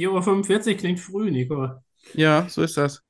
[0.00, 1.68] 4.45 Uhr klingt früh, Nico.
[2.14, 3.02] Ja, so ist das.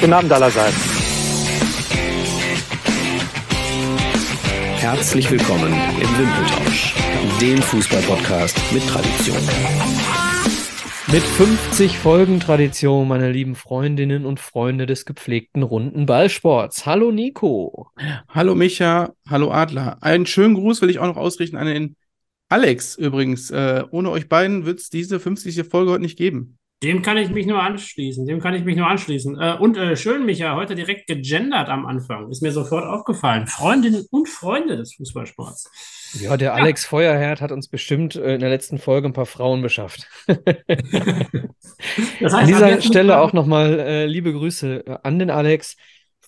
[0.00, 0.76] Guten Abend allerseits.
[4.78, 6.94] Herzlich willkommen im Wimpeltausch,
[7.38, 9.36] dem Fußballpodcast mit Tradition.
[11.12, 16.86] Mit 50 Folgen Tradition, meine lieben Freundinnen und Freunde des gepflegten runden Ballsports.
[16.86, 17.88] Hallo Nico.
[18.28, 19.98] Hallo Micha, hallo Adler.
[20.00, 21.96] Einen schönen Gruß will ich auch noch ausrichten an den
[22.50, 23.50] Alex übrigens.
[23.50, 25.64] Äh, ohne euch beiden wird es diese 50.
[25.66, 26.58] Folge heute nicht geben.
[26.82, 28.26] Dem kann ich mich nur anschließen.
[28.26, 29.38] Dem kann ich mich nur anschließen.
[29.38, 32.30] Äh, und äh, schön, Micha, heute direkt gegendert am Anfang.
[32.30, 33.46] Ist mir sofort aufgefallen.
[33.46, 35.70] Freundinnen und Freunde des Fußballsports.
[36.20, 36.54] Ja, der ja.
[36.54, 40.08] Alex Feuerherd hat uns bestimmt äh, in der letzten Folge ein paar Frauen beschafft.
[40.26, 40.38] das
[42.20, 45.76] heißt, an dieser Stelle auch nochmal äh, liebe Grüße äh, an den Alex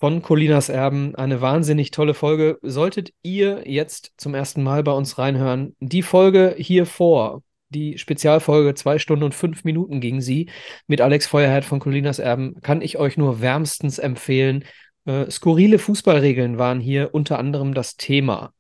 [0.02, 1.14] von Colinas Erben.
[1.14, 2.58] Eine wahnsinnig tolle Folge.
[2.60, 8.74] Solltet ihr jetzt zum ersten Mal bei uns reinhören, die Folge hier vor, die Spezialfolge
[8.74, 10.50] zwei Stunden und fünf Minuten ging sie
[10.88, 14.64] mit Alex Feuerherd von Colinas Erben, kann ich euch nur wärmstens empfehlen.
[15.04, 18.52] Äh, skurrile Fußballregeln waren hier unter anderem das Thema.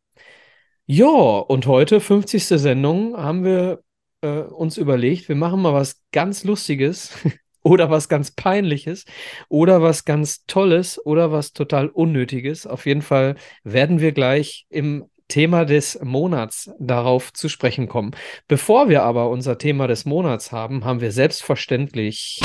[0.86, 2.44] Ja, und heute, 50.
[2.44, 3.82] Sendung, haben wir
[4.20, 7.12] äh, uns überlegt, wir machen mal was ganz Lustiges
[7.62, 9.04] oder was ganz Peinliches
[9.48, 12.66] oder was ganz Tolles oder was total Unnötiges.
[12.66, 18.10] Auf jeden Fall werden wir gleich im Thema des Monats darauf zu sprechen kommen.
[18.48, 22.40] Bevor wir aber unser Thema des Monats haben, haben wir selbstverständlich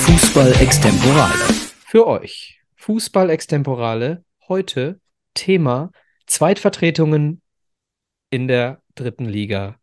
[0.00, 1.44] Fußball Extemporale.
[1.86, 5.00] Für euch Fußball Extemporale heute
[5.32, 5.90] Thema
[6.26, 7.40] Zweitvertretungen
[8.30, 9.78] in der dritten Liga.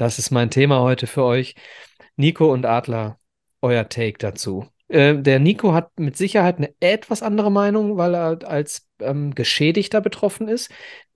[0.00, 1.54] Das ist mein Thema heute für euch.
[2.16, 3.18] Nico und Adler,
[3.60, 4.66] euer Take dazu.
[4.88, 10.00] Äh, der Nico hat mit Sicherheit eine etwas andere Meinung, weil er als ähm, Geschädigter
[10.00, 10.70] betroffen ist.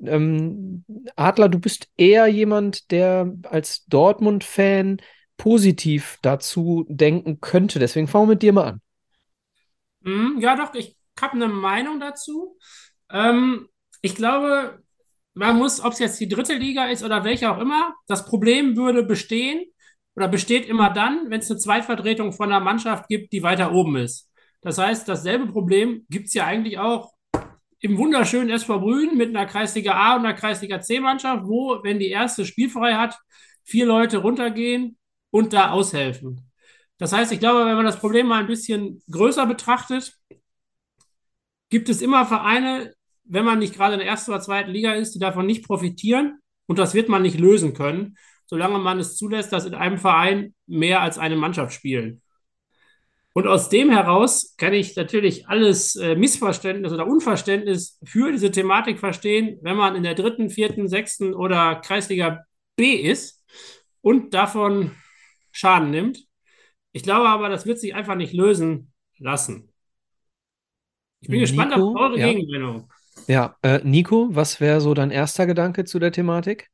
[0.04, 0.84] Ähm,
[1.16, 4.98] Adler, du bist eher jemand, der als Dortmund-Fan
[5.38, 7.78] positiv dazu denken könnte.
[7.78, 8.80] Deswegen fangen wir mit dir mal an.
[10.02, 12.58] Hm, ja, doch, ich habe eine Meinung dazu.
[13.10, 13.66] Ähm,
[14.02, 14.83] ich glaube,
[15.34, 18.76] man muss, ob es jetzt die dritte Liga ist oder welche auch immer, das Problem
[18.76, 19.64] würde bestehen,
[20.16, 23.96] oder besteht immer dann, wenn es eine Zweitvertretung von einer Mannschaft gibt, die weiter oben
[23.96, 24.30] ist.
[24.60, 27.12] Das heißt, dasselbe Problem gibt es ja eigentlich auch
[27.80, 32.08] im wunderschönen SV Brühen mit einer Kreisliga A und einer Kreisliga C-Mannschaft, wo, wenn die
[32.08, 33.18] erste spielfrei hat,
[33.64, 34.96] vier Leute runtergehen
[35.30, 36.50] und da aushelfen.
[36.96, 40.16] Das heißt, ich glaube, wenn man das Problem mal ein bisschen größer betrachtet,
[41.68, 42.94] gibt es immer Vereine,
[43.24, 46.38] wenn man nicht gerade in der ersten oder zweiten Liga ist, die davon nicht profitieren.
[46.66, 50.54] Und das wird man nicht lösen können solange man es zulässt, dass in einem Verein
[50.66, 52.22] mehr als eine Mannschaft spielen.
[53.32, 59.00] Und aus dem heraus kann ich natürlich alles äh, Missverständnis oder Unverständnis für diese Thematik
[59.00, 62.44] verstehen, wenn man in der dritten, vierten, sechsten oder Kreisliga
[62.76, 63.44] B ist
[64.02, 64.92] und davon
[65.50, 66.24] Schaden nimmt.
[66.92, 69.72] Ich glaube aber, das wird sich einfach nicht lösen lassen.
[71.20, 72.28] Ich bin Nico, gespannt auf eure ja.
[72.28, 72.88] Gegenmeinung.
[73.26, 76.70] Ja, äh, Nico, was wäre so dein erster Gedanke zu der Thematik?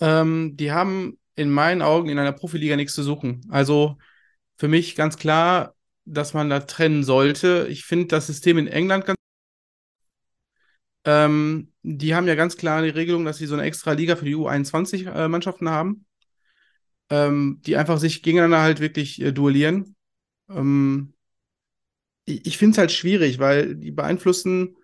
[0.00, 3.46] ähm, die haben in meinen Augen in einer Profiliga nichts zu suchen.
[3.50, 3.98] Also
[4.56, 7.66] für mich ganz klar, dass man da trennen sollte.
[7.70, 9.16] Ich finde das System in England ganz.
[11.04, 14.24] Ähm, die haben ja ganz klar die Regelung, dass sie so eine extra Liga für
[14.24, 16.06] die U21-Mannschaften äh, haben,
[17.10, 19.96] ähm, die einfach sich gegeneinander halt wirklich äh, duellieren.
[20.48, 21.14] Ähm,
[22.24, 24.76] ich ich finde es halt schwierig, weil die beeinflussen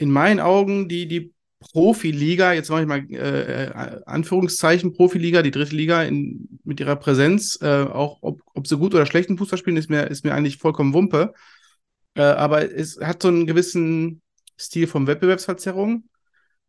[0.00, 5.50] in meinen Augen die, die Profiliga, jetzt mache ich mal äh, äh, Anführungszeichen, Profiliga, die
[5.50, 9.58] dritte Liga in, mit ihrer Präsenz, äh, auch ob, ob sie gut oder schlechten Fußball
[9.58, 11.34] spielen, ist mir, ist mir eigentlich vollkommen Wumpe.
[12.14, 14.22] Äh, aber es hat so einen gewissen
[14.58, 16.08] Stil von Wettbewerbsverzerrung.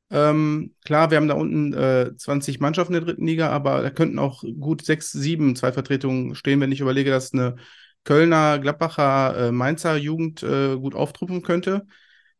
[0.10, 3.92] Ähm, klar, wir haben da unten äh, 20 Mannschaften in der dritten Liga, aber da
[3.92, 7.56] könnten auch gut sechs, sieben Zweitvertretungen stehen, wenn ich überlege, dass eine
[8.04, 11.88] Kölner, Gladbacher, äh, Mainzer Jugend äh, gut auftruppen könnte.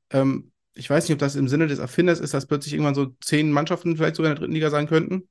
[0.10, 3.16] Ähm, ich weiß nicht, ob das im Sinne des Erfinders ist, dass plötzlich irgendwann so
[3.22, 5.28] zehn Mannschaften vielleicht sogar in der dritten Liga sein könnten.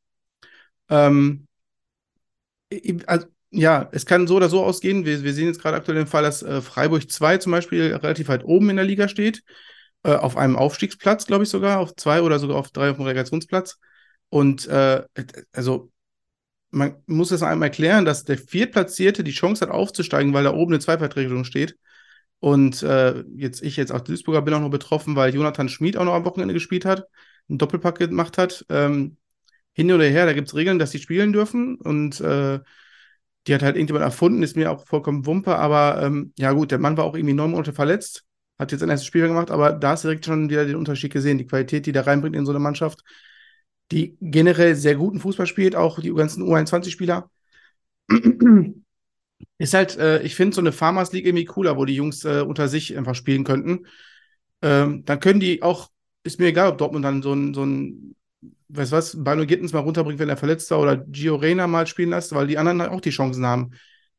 [0.88, 1.46] Ähm,
[3.06, 5.04] also, ja, es kann so oder so ausgehen.
[5.04, 8.28] Wir, wir sehen jetzt gerade aktuell den Fall, dass äh, Freiburg 2 zum Beispiel relativ
[8.28, 9.42] weit oben in der Liga steht.
[10.02, 13.04] Äh, auf einem Aufstiegsplatz, glaube ich sogar, auf zwei oder sogar auf drei auf dem
[13.04, 13.78] Relegationsplatz.
[14.28, 15.02] Und äh,
[15.52, 15.90] also
[16.70, 20.72] man muss es einmal erklären, dass der Viertplatzierte die Chance hat aufzusteigen, weil da oben
[20.72, 21.76] eine Zweivertretung steht.
[22.40, 26.04] Und äh, jetzt ich jetzt auch Duisburger bin auch noch betroffen, weil Jonathan Schmid auch
[26.04, 27.06] noch am Wochenende gespielt hat,
[27.48, 28.64] einen Doppelpack gemacht hat.
[28.70, 29.18] Ähm,
[29.72, 31.76] hin oder her, da gibt es Regeln, dass sie spielen dürfen.
[31.76, 32.60] Und äh,
[33.46, 35.56] die hat halt irgendjemand erfunden, ist mir auch vollkommen Wumpe.
[35.56, 38.24] Aber ähm, ja gut, der Mann war auch irgendwie neun Monate verletzt.
[38.58, 41.38] hat jetzt ein erstes Spiel gemacht, aber da du direkt schon wieder den Unterschied gesehen,
[41.38, 43.02] die Qualität, die da reinbringt in so eine Mannschaft,
[43.92, 47.30] die generell sehr guten Fußball spielt, auch die ganzen U21-Spieler.
[49.58, 52.40] Ist halt, äh, ich finde so eine Farmers League irgendwie cooler, wo die Jungs äh,
[52.40, 53.86] unter sich einfach spielen könnten.
[54.62, 55.88] Ähm, dann können die auch,
[56.22, 58.14] ist mir egal, ob Dortmund dann so ein, so ein
[58.68, 61.86] weißt du was, Bano Gittens mal runterbringt, wenn er verletzt war, oder Gio Reyna mal
[61.86, 63.72] spielen lässt, weil die anderen auch die Chancen haben.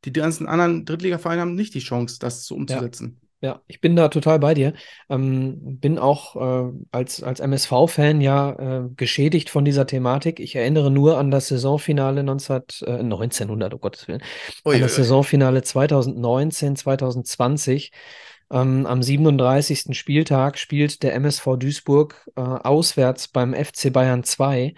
[0.03, 3.20] Die ganzen anderen Drittligavereine haben nicht die Chance, das so umzusetzen.
[3.41, 3.61] Ja.
[3.65, 4.73] Ich bin da total bei dir.
[5.09, 10.39] Ähm, bin auch äh, als, als MSV-Fan ja äh, geschädigt von dieser Thematik.
[10.39, 14.21] Ich erinnere nur an das Saisonfinale 19, äh, 1900, oh Gottes Willen,
[14.63, 14.97] ui, an das ui.
[15.03, 17.91] Saisonfinale 2019, 2020.
[18.51, 19.97] Ähm, am 37.
[19.97, 24.75] Spieltag spielt der MSV Duisburg äh, auswärts beim FC Bayern 2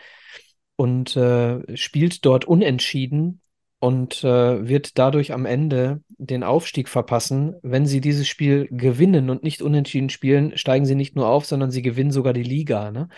[0.78, 3.42] und äh, spielt dort unentschieden
[3.84, 7.56] und äh, wird dadurch am Ende den Aufstieg verpassen.
[7.64, 11.70] Wenn sie dieses Spiel gewinnen und nicht unentschieden spielen, steigen sie nicht nur auf, sondern
[11.70, 12.92] sie gewinnen sogar die Liga.
[12.92, 13.10] Ne?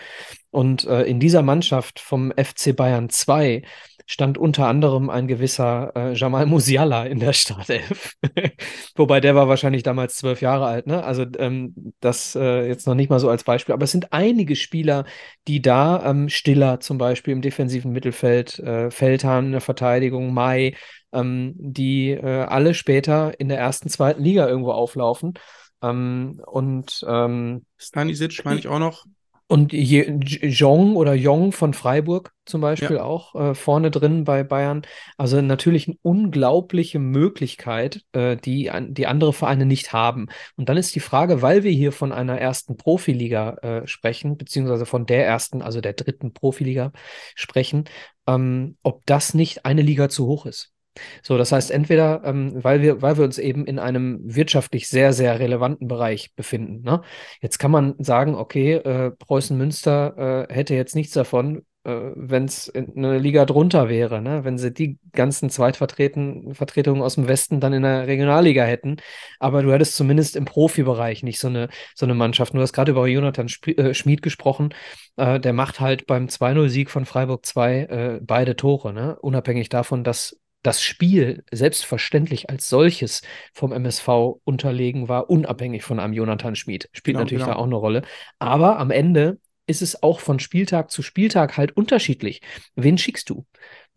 [0.50, 3.62] Und äh, in dieser Mannschaft vom FC Bayern 2
[4.06, 8.14] stand unter anderem ein gewisser äh, Jamal Musiala in der Startelf.
[8.96, 11.02] Wobei der war wahrscheinlich damals zwölf Jahre alt, ne?
[11.02, 13.72] Also ähm, das äh, jetzt noch nicht mal so als Beispiel.
[13.72, 15.04] Aber es sind einige Spieler,
[15.48, 20.74] die da, ähm, Stiller zum Beispiel im defensiven Mittelfeld, äh, Feldhahn in der Verteidigung, Mai,
[21.12, 25.34] ähm, die äh, alle später in der ersten, zweiten Liga irgendwo auflaufen.
[25.82, 29.04] Ähm, und ähm, Stanisic meine ich auch noch.
[29.48, 33.04] Und Jong oder Jong von Freiburg zum Beispiel ja.
[33.04, 34.82] auch äh, vorne drin bei Bayern.
[35.18, 40.26] Also natürlich eine unglaubliche Möglichkeit, äh, die, die andere Vereine nicht haben.
[40.56, 44.86] Und dann ist die Frage, weil wir hier von einer ersten Profiliga äh, sprechen, beziehungsweise
[44.86, 46.92] von der ersten, also der dritten Profiliga
[47.36, 47.84] sprechen,
[48.26, 50.75] ähm, ob das nicht eine Liga zu hoch ist.
[51.22, 55.12] So, das heißt, entweder, ähm, weil wir, weil wir uns eben in einem wirtschaftlich sehr,
[55.12, 56.82] sehr relevanten Bereich befinden.
[56.82, 57.02] Ne?
[57.40, 62.46] Jetzt kann man sagen, okay, äh, Preußen Münster äh, hätte jetzt nichts davon, äh, wenn
[62.46, 64.44] es eine Liga drunter wäre, ne?
[64.44, 68.96] wenn sie die ganzen Zweitvertretungen aus dem Westen dann in der Regionalliga hätten.
[69.38, 72.54] Aber du hättest zumindest im Profibereich nicht so eine, so eine Mannschaft.
[72.54, 74.74] Du hast gerade über Jonathan Sp äh, Schmid gesprochen.
[75.16, 79.16] Äh, der macht halt beim 2-0-Sieg von Freiburg 2 äh, beide Tore, ne?
[79.20, 83.22] unabhängig davon, dass das Spiel selbstverständlich als solches
[83.52, 84.08] vom MSV
[84.44, 86.88] unterlegen war, unabhängig von einem Jonathan Schmid.
[86.92, 87.54] Spielt genau, natürlich genau.
[87.54, 88.02] da auch eine Rolle.
[88.38, 92.40] Aber am Ende ist es auch von Spieltag zu Spieltag halt unterschiedlich.
[92.74, 93.46] Wen schickst du?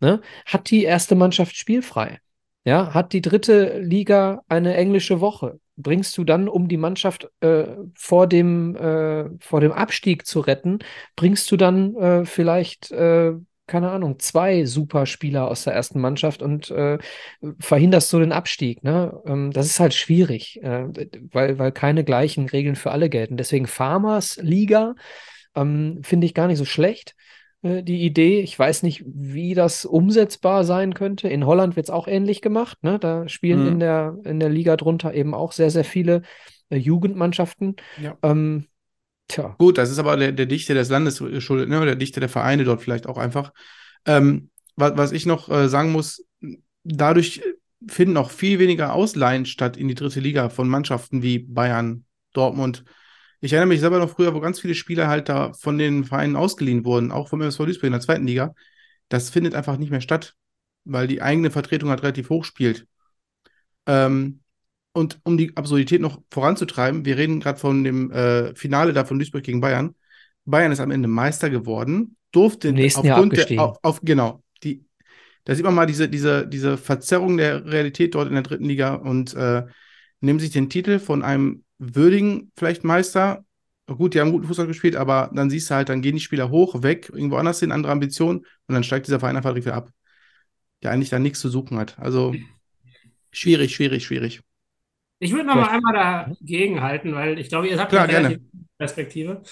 [0.00, 0.20] Ne?
[0.46, 2.18] Hat die erste Mannschaft spielfrei?
[2.64, 5.58] Ja, hat die dritte Liga eine englische Woche?
[5.76, 7.64] Bringst du dann, um die Mannschaft äh,
[7.96, 10.80] vor, dem, äh, vor dem Abstieg zu retten,
[11.16, 13.32] bringst du dann äh, vielleicht äh,
[13.70, 16.98] keine Ahnung, zwei Superspieler aus der ersten Mannschaft und äh,
[17.60, 18.82] verhinderst so den Abstieg.
[18.82, 19.22] Ne?
[19.24, 20.88] Ähm, das ist halt schwierig, äh,
[21.30, 23.36] weil, weil keine gleichen Regeln für alle gelten.
[23.36, 24.94] Deswegen Farmers Liga
[25.54, 27.14] ähm, finde ich gar nicht so schlecht.
[27.62, 31.28] Äh, die Idee, ich weiß nicht, wie das umsetzbar sein könnte.
[31.28, 32.82] In Holland wird es auch ähnlich gemacht.
[32.82, 32.98] Ne?
[32.98, 33.68] Da spielen mhm.
[33.68, 36.22] in, der, in der Liga drunter eben auch sehr, sehr viele
[36.70, 37.76] äh, Jugendmannschaften.
[38.02, 38.16] Ja.
[38.22, 38.66] Ähm,
[39.30, 39.54] Tja.
[39.58, 41.84] Gut, das ist aber der, der Dichte des Landes schuldet, ne?
[41.84, 43.52] der Dichte der Vereine dort vielleicht auch einfach.
[44.04, 46.26] Ähm, was, was ich noch äh, sagen muss,
[46.82, 47.40] dadurch
[47.86, 52.84] finden auch viel weniger Ausleihen statt in die dritte Liga von Mannschaften wie Bayern, Dortmund.
[53.40, 56.34] Ich erinnere mich selber noch früher, wo ganz viele Spieler halt da von den Vereinen
[56.34, 58.52] ausgeliehen wurden, auch vom MSV Duisburg in der zweiten Liga.
[59.08, 60.34] Das findet einfach nicht mehr statt,
[60.84, 62.88] weil die eigene Vertretung halt relativ hoch spielt.
[63.86, 64.40] Ähm,
[64.92, 69.18] und um die Absurdität noch voranzutreiben, wir reden gerade von dem äh, Finale da von
[69.18, 69.94] Duisburg gegen Bayern.
[70.44, 73.56] Bayern ist am Ende Meister geworden, durfte Im nächsten Jahr abgestiegen.
[73.56, 74.84] Der, auf, auf, genau, die,
[75.44, 78.94] da sieht man mal diese, diese, diese Verzerrung der Realität dort in der dritten Liga
[78.94, 79.64] und äh,
[80.20, 83.44] nehmen sich den Titel von einem würdigen vielleicht Meister.
[83.86, 86.50] Gut, die haben guten Fußball gespielt, aber dann siehst du halt, dann gehen die Spieler
[86.50, 89.90] hoch, weg, irgendwo anders hin, andere Ambitionen und dann steigt dieser Verein einfach wieder ab,
[90.82, 91.98] der eigentlich da nichts zu suchen hat.
[91.98, 92.34] Also
[93.32, 94.42] schwierig, schwierig, schwierig.
[95.20, 98.40] Ich würde noch mal einmal dagegen halten, weil ich glaube, ihr habt Klar, eine
[98.78, 99.42] Perspektive.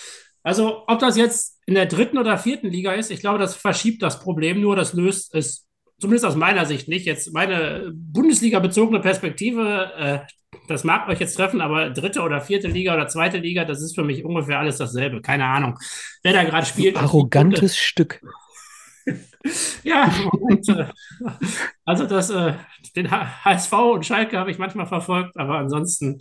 [0.42, 4.02] Also, ob das jetzt in der dritten oder vierten Liga ist, ich glaube, das verschiebt
[4.02, 5.66] das Problem nur, das löst es,
[6.00, 7.04] zumindest aus meiner Sicht nicht.
[7.04, 10.18] Jetzt meine Bundesliga-bezogene Perspektive, äh,
[10.68, 13.94] das mag euch jetzt treffen, aber dritte oder vierte Liga oder zweite Liga, das ist
[13.94, 15.20] für mich ungefähr alles dasselbe.
[15.20, 15.78] Keine Ahnung,
[16.22, 16.96] wer da gerade spielt.
[16.96, 18.22] Arrogantes Stück.
[19.84, 20.86] Ja, und, äh,
[21.84, 22.54] also das, äh,
[22.96, 26.20] den HSV und Schalke habe ich manchmal verfolgt, aber ansonsten.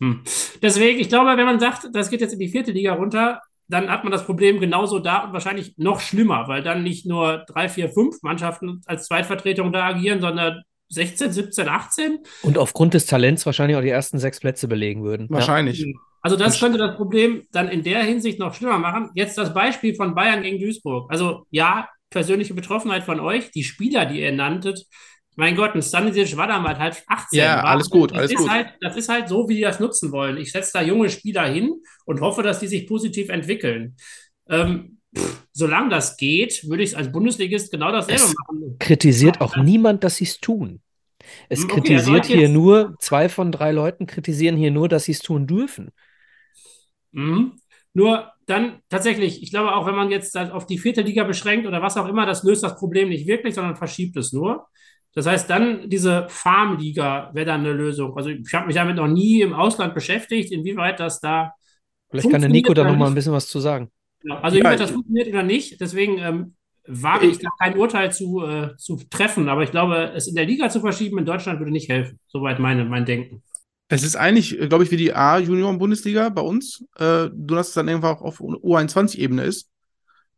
[0.00, 0.22] Hm.
[0.62, 3.88] Deswegen, ich glaube, wenn man sagt, das geht jetzt in die vierte Liga runter, dann
[3.88, 7.68] hat man das Problem genauso da und wahrscheinlich noch schlimmer, weil dann nicht nur drei,
[7.68, 12.18] vier, fünf Mannschaften als Zweitvertretung da agieren, sondern 16, 17, 18.
[12.42, 15.28] Und aufgrund des Talents wahrscheinlich auch die ersten sechs Plätze belegen würden.
[15.30, 15.86] Wahrscheinlich.
[16.20, 19.10] Also das könnte das Problem dann in der Hinsicht noch schlimmer machen.
[19.14, 21.10] Jetzt das Beispiel von Bayern gegen Duisburg.
[21.10, 24.84] Also ja, persönliche Betroffenheit von euch, die Spieler, die ihr nanntet.
[25.36, 27.38] Mein Gott, ein Stanisic war damals halt 18.
[27.38, 27.64] Ja, war.
[27.64, 28.50] alles gut, das alles ist gut.
[28.50, 30.36] Halt, das ist halt so, wie die das nutzen wollen.
[30.36, 31.72] Ich setze da junge Spieler hin
[32.04, 33.96] und hoffe, dass die sich positiv entwickeln.
[34.48, 38.76] Ähm, pff, solange das geht, würde ich es als Bundesligist genau dasselbe Es machen.
[38.80, 40.80] Kritisiert auch niemand, dass sie es tun.
[41.48, 45.04] Es Okay, also kritisiert jetzt- hier nur, zwei von drei Leuten kritisieren hier nur, dass
[45.04, 45.90] sie es tun dürfen.
[47.12, 47.52] Mhm.
[47.94, 51.66] Nur dann tatsächlich, ich glaube auch, wenn man jetzt das auf die vierte Liga beschränkt
[51.66, 54.66] oder was auch immer, das löst das Problem nicht wirklich, sondern verschiebt es nur.
[55.14, 58.16] Das heißt, dann diese Farmliga wäre dann eine Lösung.
[58.16, 61.52] Also ich habe mich damit noch nie im Ausland beschäftigt, inwieweit das da,
[62.10, 63.90] Vielleicht kann der Nico da noch oder mal ein bisschen was zu sagen.
[64.24, 65.80] also Ja, inwieweit das funktioniert oder nicht.
[65.80, 66.54] Deswegen ähm,
[66.86, 69.48] wage ich da kein Urteil zu, äh, zu treffen.
[69.48, 72.18] Aber ich glaube, es in der Liga zu verschieben in Deutschland würde nicht helfen.
[72.26, 73.42] Soweit meine, mein Denken.
[73.92, 77.88] Es ist eigentlich, glaube ich, wie die A-Junioren-Bundesliga bei uns, äh, nur dass es dann
[77.88, 79.68] irgendwann auch auf U21-Ebene ist.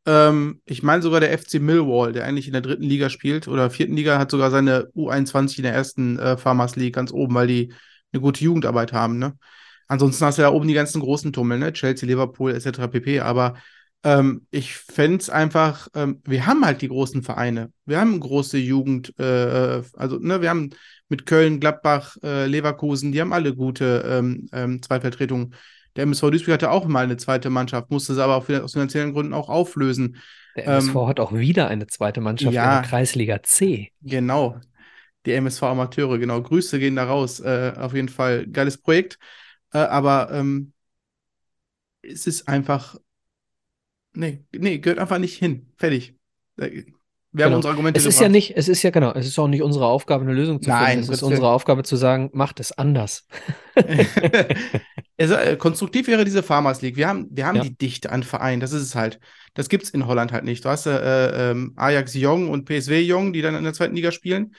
[0.06, 3.68] Ähm, ich meine sogar der FC Millwall, der eigentlich in der dritten Liga spielt oder
[3.68, 7.47] vierten Liga, hat sogar seine U21 in der ersten äh, Farmers League ganz oben, weil
[7.47, 7.75] die
[8.12, 9.18] eine gute Jugendarbeit haben.
[9.18, 9.37] Ne?
[9.87, 11.75] Ansonsten hast du ja oben die ganzen großen Tummel, ne?
[11.75, 12.88] Chelsea, Liverpool etc.
[12.90, 13.21] pp.
[13.21, 13.56] Aber
[14.02, 17.71] ähm, ich fände es einfach, ähm, wir haben halt die großen Vereine.
[17.85, 20.71] Wir haben große Jugend, äh, also ne, wir haben
[21.12, 25.54] mit Köln, Gladbach, äh, Leverkusen, die haben alle gute ähm, ähm, Zweitvertretungen.
[25.95, 29.12] Der MSV Duisburg hatte auch mal eine zweite Mannschaft, musste sie aber auch aus finanziellen
[29.12, 30.16] Gründen auch auflösen.
[30.57, 32.64] Der MSV Ähm, hat auch wieder eine zweite Mannschaft ja.
[32.64, 33.92] in der Kreisliga C.
[34.00, 34.59] Genau.
[35.26, 36.40] Die MSV Amateure, genau.
[36.40, 37.40] Grüße gehen da raus.
[37.40, 39.19] Äh, auf jeden Fall geiles Projekt.
[39.73, 40.73] Äh, aber ähm,
[42.00, 42.97] es ist einfach.
[44.14, 45.73] Nee, nee, gehört einfach nicht hin.
[45.76, 46.14] Fertig.
[47.35, 47.57] Äh, Wir haben Genau.
[47.57, 48.33] unsere Argumente Es ist ja gebracht.
[48.33, 50.99] nicht, es ist ja genau, es ist auch nicht unsere Aufgabe, eine Lösung zu Nein,
[50.99, 51.05] finden.
[51.05, 51.49] Es ist unsere.
[51.49, 53.27] Aufgabe zu sagen, macht es anders.
[55.19, 56.97] Also, äh, konstruktiv wäre diese Farmers League.
[56.97, 57.62] Wir haben, wir haben Ja.
[57.62, 58.61] die Dichte an Vereinen.
[58.61, 59.21] Das ist es halt.
[59.55, 60.65] Das gibt es in Holland halt nicht.
[60.65, 64.11] Du hast äh, ähm, Ajax Jong und PSW Jong, die dann in der zweiten Liga
[64.11, 64.55] spielen.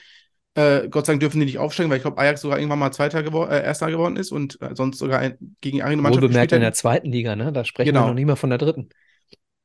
[0.54, 2.92] Äh, Gott sei Dank dürfen die nicht aufsteigen, weil ich glaube, Ajax sogar irgendwann mal
[2.92, 6.28] Zweiter gewor äh, Erster geworden ist und äh, sonst sogar ein, gegen eine Mannschaft Wohl
[6.28, 7.52] bemerkt in der zweiten Liga, ne?
[7.52, 8.04] Da sprechen Genau.
[8.04, 8.88] wir noch nicht mal von der dritten.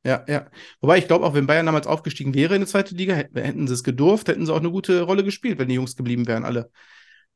[0.04, 0.46] Ja, ja.
[0.80, 3.74] Wobei ich glaube, auch wenn Bayern damals aufgestiegen wäre in die zweite Liga, hätten, sie
[3.74, 6.70] es gedurft, hätten sie auch eine gute Rolle gespielt, wenn die Jungs geblieben wären, alle.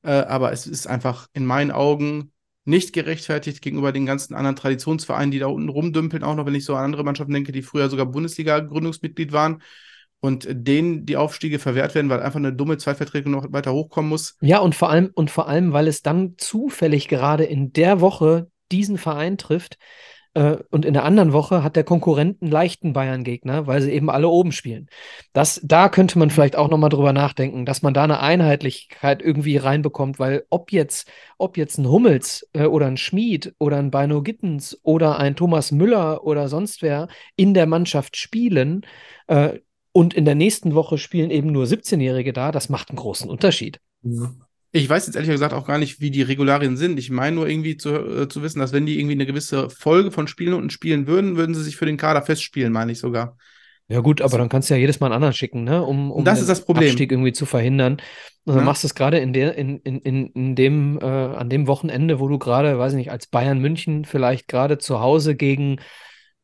[0.03, 2.33] Äh, aber es ist einfach in meinen Augen
[2.65, 6.65] nicht gerechtfertigt gegenüber den ganzen anderen Traditionsvereinen, die da unten rumdümpeln, auch noch, wenn ich
[6.65, 9.63] so an andere Mannschaften denke, die früher sogar Bundesliga-Gründungsmitglied waren
[10.21, 14.39] und denen die Aufstiege verwehrt werden, weil einfach eine dumme Zweitvertretung noch weiter hochkommen muss.
[14.41, 18.51] Ja, und vor allem, und vor allem, weil es dann zufällig gerade in der Woche
[18.73, 19.77] diesen Verein trifft,
[20.71, 24.29] und in der anderen Woche hat der Konkurrent einen leichten Bayern-Gegner, weil sie eben alle
[24.29, 24.89] oben spielen.
[25.33, 29.57] Das, da könnte man vielleicht auch nochmal drüber nachdenken, dass man da eine Einheitlichkeit irgendwie
[29.57, 34.23] reinbekommt, weil ob jetzt, ob jetzt ein Hummels äh, oder ein Schmied oder ein Beino
[34.23, 38.85] Gittens oder ein Thomas Müller oder sonst wer in der Mannschaft spielen,
[39.29, 39.59] äh,
[39.97, 43.81] und in der nächsten Woche spielen eben nur 17-Jährige da, das macht einen großen Unterschied.
[44.77, 46.99] Ich weiß jetzt ehrlich gesagt auch gar nicht, wie die Regularien sind.
[46.99, 50.11] Ich meine nur irgendwie zu, äh, zu wissen, dass wenn die irgendwie eine gewisse Folge
[50.11, 53.37] von Spielen unten spielen würden, würden sie sich für den Kader festspielen, meine ich sogar.
[53.87, 55.85] Ja gut, aber dann kannst du ja jedes Mal einen anderen schicken, ne?
[55.85, 56.89] Um, um Das den ist das Problem.
[56.89, 57.99] Abstieg irgendwie zu verhindern.
[58.45, 58.65] Und dann Ja.
[58.65, 62.19] machst du es gerade in der, in, in, in, in dem, äh, an dem Wochenende,
[62.19, 65.79] wo du gerade, weiß ich nicht, als Bayern München vielleicht gerade zu Hause gegen,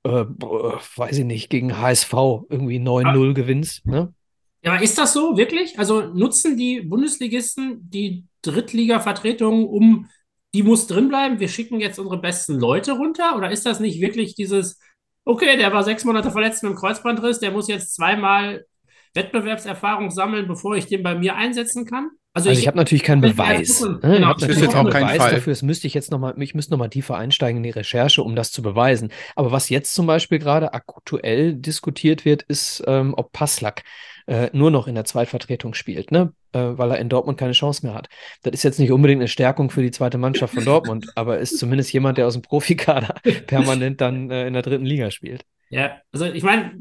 [0.05, 2.13] äh, weiß ich nicht, gegen HSV
[2.49, 4.15] irgendwie 9-0 gewinnst, ne?
[4.63, 5.79] Ja, aber ist das so, wirklich?
[5.79, 10.09] Also nutzen die Bundesligisten die Drittliga-Vertretung, um,
[10.55, 13.37] die muss drinbleiben, wir schicken jetzt unsere besten Leute runter?
[13.37, 14.79] Oder ist das nicht wirklich dieses,
[15.25, 18.67] okay, der war sechs Monate verletzt mit dem Kreuzbandriss, der muss jetzt zweimal
[19.15, 22.11] Wettbewerbserfahrung sammeln, bevor ich den bei mir einsetzen kann?
[22.33, 23.81] Also ich habe natürlich keinen ich- Beweis.
[23.81, 23.99] Genau?
[23.99, 25.35] Ich habe ist natürlich jetzt auch keinen kein Beweis Fall.
[25.35, 25.53] dafür.
[25.53, 28.23] Das müsste ich jetzt noch mal, ich müsste noch mal tiefer einsteigen in die Recherche,
[28.23, 29.11] um das zu beweisen.
[29.35, 33.83] Aber was jetzt zum Beispiel gerade aktuell diskutiert wird, ist, ähm, ob Passlack
[34.31, 36.33] äh, nur noch in der Zweitvertretung spielt, ne?
[36.53, 38.09] Äh, weil er in Dortmund keine Chance mehr hat.
[38.43, 41.59] Das ist jetzt nicht unbedingt eine Stärkung für die zweite Mannschaft von Dortmund, aber ist
[41.59, 43.15] zumindest jemand, der aus dem Profikader
[43.49, 45.45] permanent dann äh, in der dritten Liga spielt.
[45.69, 46.81] Ja, also ich meine,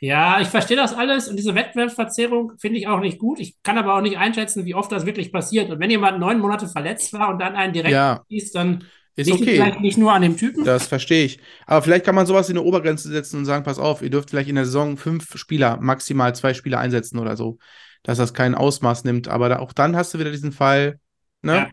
[0.00, 3.40] ja, ich verstehe das alles und diese Wettbewerbsverzerrung finde ich auch nicht gut.
[3.40, 5.70] Ich kann aber auch nicht einschätzen, wie oft das wirklich passiert.
[5.70, 8.22] Und wenn jemand neun Monate verletzt war und dann einen direkt Ja.
[8.30, 8.84] schießt, dann
[9.16, 9.56] Ist liegt es okay.
[9.56, 10.64] vielleicht nicht nur an dem Typen.
[10.64, 11.38] Das verstehe ich.
[11.66, 14.30] Aber vielleicht kann man sowas in eine Obergrenze setzen und sagen, pass auf, ihr dürft
[14.30, 17.58] vielleicht in der Saison fünf Spieler, maximal zwei Spieler einsetzen oder so.
[18.02, 19.28] Dass das kein Ausmaß nimmt.
[19.28, 20.98] Aber da, auch dann hast du wieder diesen Fall,
[21.42, 21.54] ne?
[21.54, 21.70] Ja.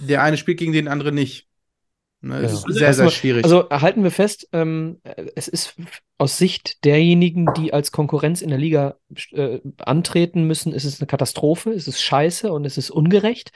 [0.00, 1.46] Der eine spielt gegen den anderen nicht.
[2.20, 2.36] Ne?
[2.38, 2.58] Es Ja.
[2.58, 3.44] ist Also sehr, sehr schwierig.
[3.44, 5.00] Also halten wir fest, ähm,
[5.34, 5.74] es ist
[6.18, 8.96] aus Sicht derjenigen, die als Konkurrenz in der Liga
[9.32, 13.50] äh, antreten müssen, ist es eine Katastrophe, es ist scheiße und es ist ungerecht.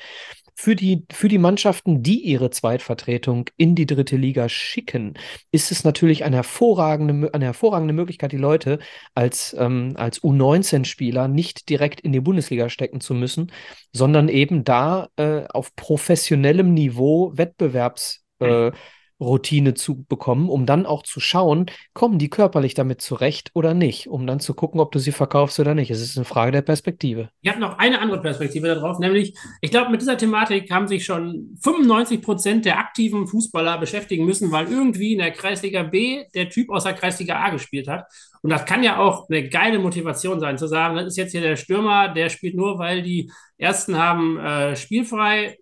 [0.59, 5.13] Für die, für die Mannschaften, die ihre Zweitvertretung in die dritte Liga schicken,
[5.53, 8.79] ist es natürlich eine hervorragende, eine hervorragende Möglichkeit, die Leute
[9.15, 13.53] als, ähm, als U19-Spieler nicht direkt in die Bundesliga stecken zu müssen,
[13.93, 18.73] sondern eben da äh, auf professionellem Niveau Wettbewerbs äh,
[19.21, 24.09] Routine zu bekommen, um dann auch zu schauen, kommen die körperlich damit zurecht oder nicht,
[24.09, 25.91] um dann zu gucken, ob du sie verkaufst oder nicht.
[25.91, 27.31] Es ist eine Frage der Perspektive.
[27.41, 31.05] Ich habe noch eine andere Perspektive darauf, nämlich, ich glaube, mit dieser Thematik haben sich
[31.05, 36.51] schon 95 Prozent der aktiven Fußballer beschäftigen müssen, weil irgendwie in der Kreisliga B der
[36.51, 38.05] Typ aus der Kreisliga A gespielt hat.
[38.43, 41.41] Und das kann ja auch eine geile Motivation sein, zu sagen, das ist jetzt hier
[41.41, 45.57] der Stürmer, der spielt nur, weil die Ersten haben äh, spielfrei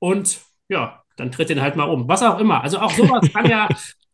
[0.00, 2.08] und ja, dann tritt den halt mal um.
[2.08, 2.62] Was auch immer.
[2.62, 3.68] Also auch sowas kann ja,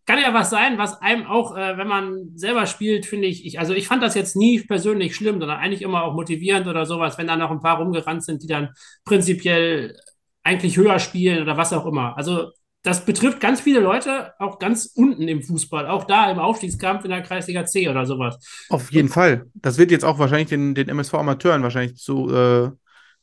[0.07, 3.59] kann ja was sein, was einem auch, äh, wenn man selber spielt, finde ich, ich,
[3.59, 7.19] also ich fand das jetzt nie persönlich schlimm, sondern eigentlich immer auch motivierend oder sowas,
[7.19, 8.71] wenn da noch ein paar rumgerannt sind, die dann
[9.05, 9.97] prinzipiell
[10.43, 12.17] eigentlich höher spielen oder was auch immer.
[12.17, 12.51] Also
[12.83, 17.11] das betrifft ganz viele Leute, auch ganz unten im Fußball, auch da im Aufstiegskampf in
[17.11, 18.39] der Kreisliga C oder sowas.
[18.71, 19.47] Auf jeden Fall.
[19.55, 22.71] Das wird jetzt auch wahrscheinlich den, den MSV-Amateuren wahrscheinlich zu äh,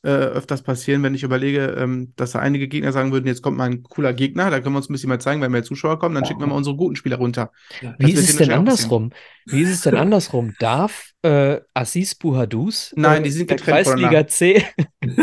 [0.08, 3.58] äh, öfters passieren, wenn ich überlege, ähm, dass da einige Gegner sagen würden, jetzt kommt
[3.58, 5.98] mal ein cooler Gegner, da können wir uns ein bisschen mal zeigen, wenn mehr Zuschauer
[5.98, 7.52] kommen, dann schicken wir mal unsere guten Spieler runter.
[7.82, 7.94] Ja.
[7.98, 9.12] Wie ist es denn andersrum?
[9.44, 10.54] Wie ist es denn andersrum?
[10.60, 14.64] Darf äh, Assis Buhadus Nein, äh, die sind der getrennt Kreisliga C?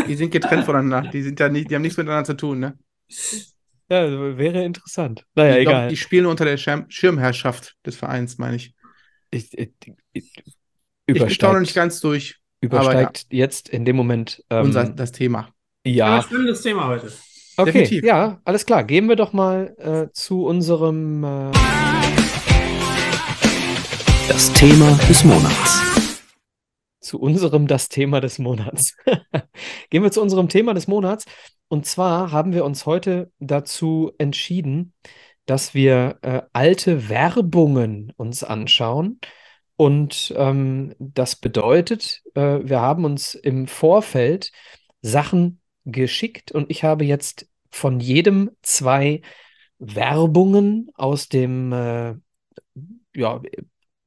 [0.06, 1.10] Die sind getrennt voneinander.
[1.10, 2.78] Die sind ja nicht, die haben nichts miteinander zu tun, ne?
[3.90, 5.24] ja, wäre interessant.
[5.34, 5.88] Naja, ich glaube, egal.
[5.88, 8.72] die spielen unter der Schirm Schirmherrschaft des Vereins, meine ich.
[9.30, 9.72] Ich, ich,
[10.12, 10.32] ich,
[11.06, 14.44] Ich bin noch nicht ganz durch übersteigt jetzt in dem Moment.
[14.50, 15.48] Ähm, unser, das Thema.
[15.86, 17.12] Ja, ja, spannendes Thema heute.
[17.56, 18.04] okay, definitiv.
[18.04, 18.84] ja, alles klar.
[18.84, 21.24] Gehen wir doch mal äh, zu unserem.
[21.24, 21.52] Äh,
[24.28, 25.80] Das Thema des Monats.
[27.00, 28.96] zu unserem das Thema des Monats.
[29.90, 31.24] Gehen wir zu unserem Thema des Monats.
[31.68, 34.92] Und zwar haben wir uns heute dazu entschieden,
[35.46, 39.20] dass wir äh, alte Werbungen uns anschauen.
[39.76, 44.50] Und ähm, das bedeutet, äh, wir haben uns im Vorfeld
[45.02, 49.20] Sachen geschickt und ich habe jetzt von jedem zwei
[49.78, 52.14] Werbungen aus dem äh,
[53.14, 53.40] ja,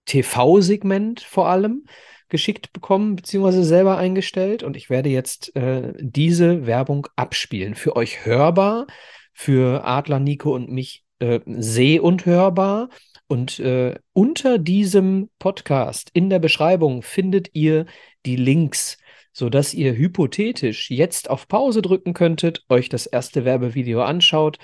[0.06, 1.86] TV-Segment vor allem
[2.30, 4.64] geschickt bekommen, beziehungsweise selber eingestellt.
[4.64, 7.76] Und ich werde jetzt äh, diese Werbung abspielen.
[7.76, 8.88] Für euch hörbar,
[9.34, 12.90] für Adler, Nico und mich äh, seh- und hörbar.
[13.30, 17.86] Und äh, unter diesem Podcast in der Beschreibung findet ihr
[18.26, 18.98] die Links,
[19.34, 24.58] sodass ihr hypothetisch jetzt auf Pause drücken könntet, euch das erste Werbevideo anschaut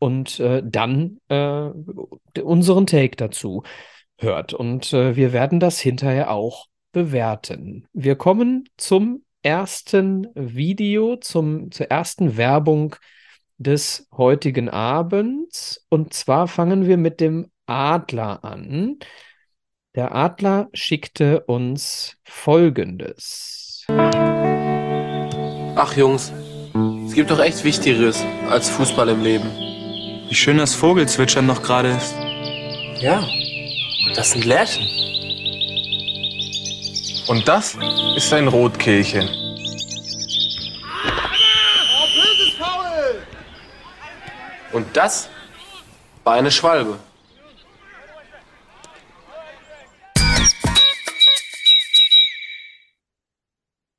[0.00, 1.70] und äh, dann äh,
[2.40, 3.62] unseren Take dazu
[4.18, 4.52] hört.
[4.52, 7.86] Und äh, wir werden das hinterher auch bewerten.
[7.92, 12.96] Wir kommen zum ersten Video, zum, zur ersten Werbung
[13.58, 15.86] des heutigen Abends.
[15.88, 18.98] Und zwar fangen wir mit dem Adler an.
[19.94, 23.84] Der Adler schickte uns Folgendes.
[25.74, 26.32] Ach Jungs,
[27.06, 29.50] es gibt doch echt Wichtigeres als Fußball im Leben.
[30.28, 32.14] Wie schön das Vogelzwitschern noch gerade ist.
[33.00, 33.22] Ja,
[34.14, 34.86] das sind Lerchen.
[37.28, 37.76] Und das
[38.16, 39.28] ist ein Rotkehlchen.
[44.72, 45.28] Und das
[46.24, 46.98] war eine Schwalbe.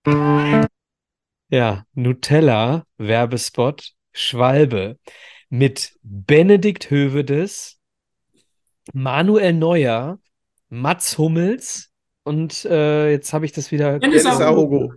[0.06, 4.98] Ja, Nutella, Werbespot, Schwalbe
[5.50, 7.80] mit Benedikt Hövedes,
[8.94, 10.20] Manuel Neuer,
[10.70, 11.92] Mats Hummels
[12.24, 14.00] und äh, jetzt habe ich das wieder.
[14.00, 14.94] Dennis Dennis Aogo.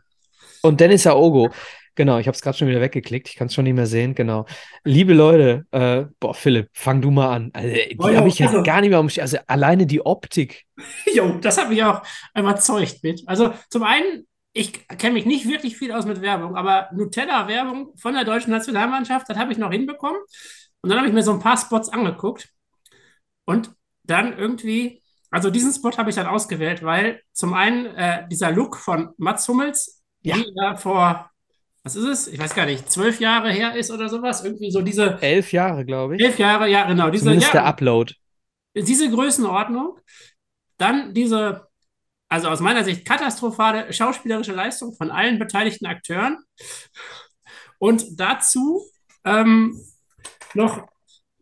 [0.62, 1.50] Und Dennis Aogo.
[1.94, 3.28] Genau, ich habe es gerade schon wieder weggeklickt.
[3.28, 4.14] Ich kann es schon nicht mehr sehen.
[4.14, 4.44] Genau.
[4.84, 7.50] Liebe Leute, äh, boah, Philipp, fang du mal an.
[7.54, 9.08] Also, die Oh habe ich ja also- gar nicht mehr um.
[9.18, 10.64] Also alleine die Optik.
[11.14, 12.02] Jo, das hat mich auch
[12.36, 13.22] überzeugt mit.
[13.26, 18.14] Also zum einen, ich kenne mich nicht wirklich viel aus mit Werbung, aber Nutella-Werbung von
[18.14, 20.20] der deutschen Nationalmannschaft, das habe ich noch hinbekommen.
[20.80, 22.48] Und dann habe ich mir so ein paar Spots angeguckt.
[23.44, 23.70] Und
[24.04, 28.76] dann irgendwie, also diesen Spot habe ich dann ausgewählt, weil zum einen äh, dieser Look
[28.76, 30.36] von Mats Hummels, Ja.
[30.36, 31.30] wie er vor,
[31.82, 32.28] was ist es?
[32.28, 34.44] Ich weiß gar nicht, zwölf Jahre her ist oder sowas.
[34.44, 36.22] Irgendwie so diese Elf Jahre, glaube ich.
[36.24, 38.14] elf Jahre, ja, genau, diese, Zumindest ja, der Upload.
[38.74, 39.98] diese Größenordnung,
[40.78, 41.65] dann diese,
[42.28, 46.38] also aus meiner Sicht katastrophale schauspielerische Leistung von allen beteiligten Akteuren
[47.78, 48.82] und dazu
[49.24, 49.80] ähm,
[50.54, 50.86] noch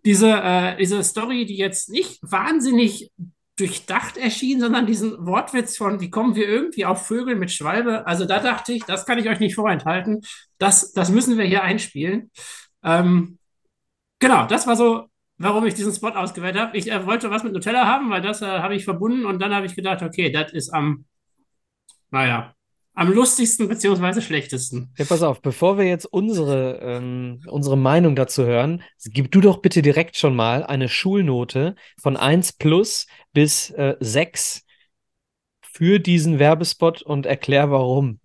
[0.05, 3.11] diese, äh, diese Story, die jetzt nicht wahnsinnig
[3.57, 8.07] durchdacht erschien, sondern diesen Wortwitz von, wie kommen wir irgendwie auf Vögel mit Schwalbe?
[8.07, 10.23] Also da dachte ich, das kann ich euch nicht vorenthalten.
[10.59, 12.31] Das, das müssen wir hier einspielen.
[12.83, 13.39] Ähm,
[14.19, 16.77] genau, das war so, warum ich diesen Spot ausgewählt habe.
[16.77, 19.55] Ich äh, wollte was mit Nutella haben, weil das äh, habe ich verbunden und dann
[19.55, 21.05] habe ich gedacht, okay, das ist am,
[22.11, 22.55] naja,
[22.95, 24.93] am lustigsten beziehungsweise schlechtesten.
[24.97, 29.59] Ja, pass auf, bevor wir jetzt unsere, ähm, unsere Meinung dazu hören, gib du doch
[29.59, 34.65] bitte direkt schon mal eine Schulnote von 1 plus bis äh, 6
[35.61, 38.21] für diesen Werbespot und erklär warum.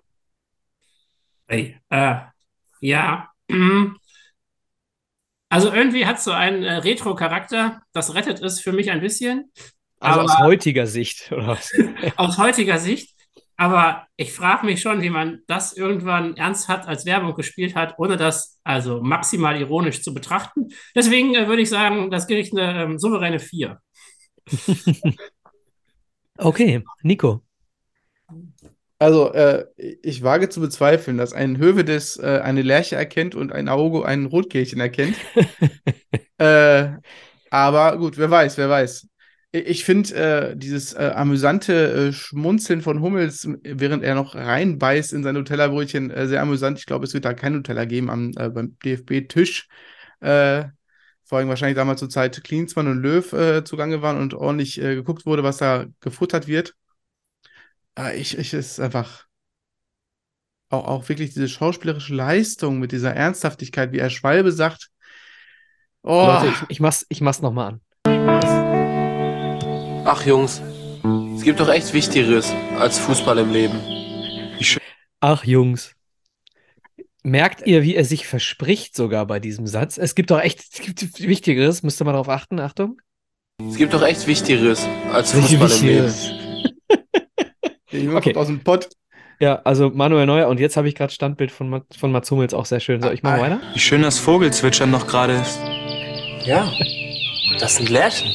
[1.47, 2.17] Hey, äh,
[2.79, 3.31] ja.
[5.49, 7.81] Also irgendwie hat es so einen äh, Retro-Charakter.
[7.91, 9.51] Das rettet es für mich ein bisschen.
[9.99, 11.33] Also aus heutiger Sicht,
[12.15, 13.15] aus heutiger Sicht.
[13.57, 18.15] Aber ich frage mich schon, wie man das irgendwann ernsthaft als Werbung gespielt hat, ohne
[18.15, 20.69] das also maximal ironisch zu betrachten.
[20.95, 23.77] Deswegen äh, würde ich sagen, das kriegt eine ähm, souveräne 4.
[26.37, 27.43] okay, Nico.
[29.01, 33.69] Also, äh, ich wage zu bezweifeln, dass ein Hövedes äh, eine Lerche erkennt und ein
[33.69, 35.15] Auge ein Rotkehlchen erkennt.
[36.37, 36.89] äh,
[37.49, 39.07] aber gut, wer weiß, wer weiß.
[39.51, 45.23] Ich finde äh, dieses äh, amüsante äh, Schmunzeln von Hummels, während er noch reinbeißt in
[45.23, 46.77] sein Nutella-Brötchen, sehr amüsant.
[46.77, 49.67] Ich glaube, es wird da kein Nutella geben am, beim DFB-Tisch.
[50.19, 55.43] Vor allem wahrscheinlich damals zur Zeit Klinsmann und Löw zugange waren und ordentlich geguckt wurde,
[55.43, 56.75] was da gefuttert wird.
[58.13, 59.25] Ich, ich ist einfach
[60.69, 64.89] auch, auch wirklich diese schauspielerische Leistung mit dieser Ernsthaftigkeit, wie er Schwalbe sagt.
[66.03, 66.25] Oh.
[66.25, 67.81] Leute, ich, ich mach's, ich mach's nochmal an.
[70.05, 70.61] Ach Jungs,
[71.35, 73.79] es gibt doch echt Wichtigeres als Fußball im Leben.
[75.19, 75.95] Ach Jungs.
[77.23, 79.97] Merkt ihr, wie er sich verspricht sogar bei diesem Satz?
[79.97, 83.01] Es gibt doch echt es gibt Wichtigeres, müsst ihr mal darauf achten, Achtung.
[83.67, 86.48] Es gibt doch echt Wichtigeres als Fußball im Leben.
[87.91, 88.33] Der Junge okay.
[88.33, 88.89] kommt aus dem Pott.
[89.39, 92.65] Ja, also Manuel Neuer und jetzt habe ich gerade Standbild von, von Mats Hummels auch
[92.65, 93.01] sehr schön.
[93.01, 93.61] So, ich mache ah, weiter?
[93.73, 95.59] Wie schön das Vogelzwitschern noch gerade ist.
[96.43, 96.69] Ja,
[97.57, 98.29] das sind Lärchen.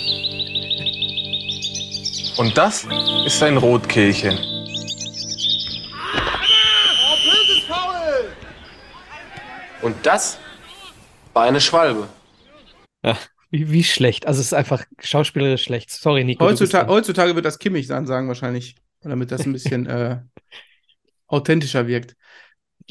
[2.39, 2.87] Und das
[3.27, 4.39] ist ein Rotkehlchen.
[9.83, 10.39] Und das
[11.35, 12.09] war eine Schwalbe.
[13.05, 13.19] Ja,
[13.51, 14.27] wie, wie, schlecht.
[14.27, 15.91] Also es ist einfach schauspielerisch schlecht.
[15.91, 16.43] Sorry, Nico.
[16.43, 18.77] Heutzutage, heutzutage wird das Kimmich dann sagen wahrscheinlich.
[19.05, 20.21] Damit das ein bisschen äh,
[21.27, 22.17] authentischer wirkt.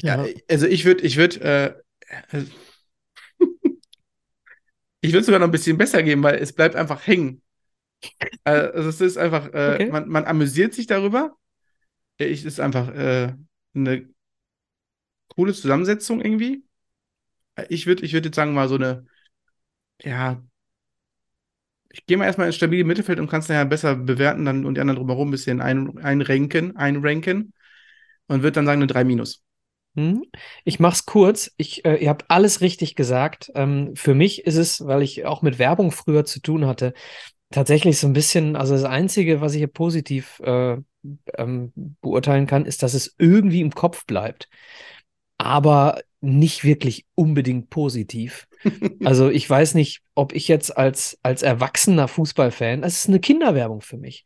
[0.00, 1.82] Ja, ja also ich würde, ich würde,
[2.30, 2.44] äh,
[5.00, 7.42] ich würde sogar noch ein bisschen besser geben, weil es bleibt einfach hängen.
[8.44, 9.90] Äh, also es ist einfach, äh, okay.
[9.90, 11.36] man, man, amüsiert sich darüber.
[12.18, 13.34] Es ist einfach äh,
[13.74, 14.08] eine
[15.28, 16.64] coole Zusammensetzung irgendwie.
[17.68, 19.06] Ich würde ich würd jetzt sagen, mal so eine,
[20.02, 20.42] ja,
[21.94, 24.74] ich gehe mal erstmal ins stabile Mittelfeld und kann es nachher besser bewerten dann und
[24.74, 27.52] die anderen drumherum ein bisschen ein, einranken, einranken
[28.26, 29.42] und würde dann sagen eine 3 minus.
[29.96, 30.24] Hm?
[30.64, 31.52] Ich mache es kurz.
[31.56, 33.52] Ich, äh, ihr habt alles richtig gesagt.
[33.54, 36.94] Ähm, für mich ist es, weil ich auch mit Werbung früher zu tun hatte,
[37.52, 40.76] tatsächlich so ein bisschen, also das Einzige, was ich hier positiv äh,
[41.34, 44.48] ähm, beurteilen kann, ist, dass es irgendwie im Kopf bleibt.
[45.38, 48.46] Aber nicht wirklich unbedingt positiv.
[49.04, 53.80] also ich weiß nicht, ob ich jetzt als, als erwachsener Fußballfan, es ist eine Kinderwerbung
[53.80, 54.24] für mich,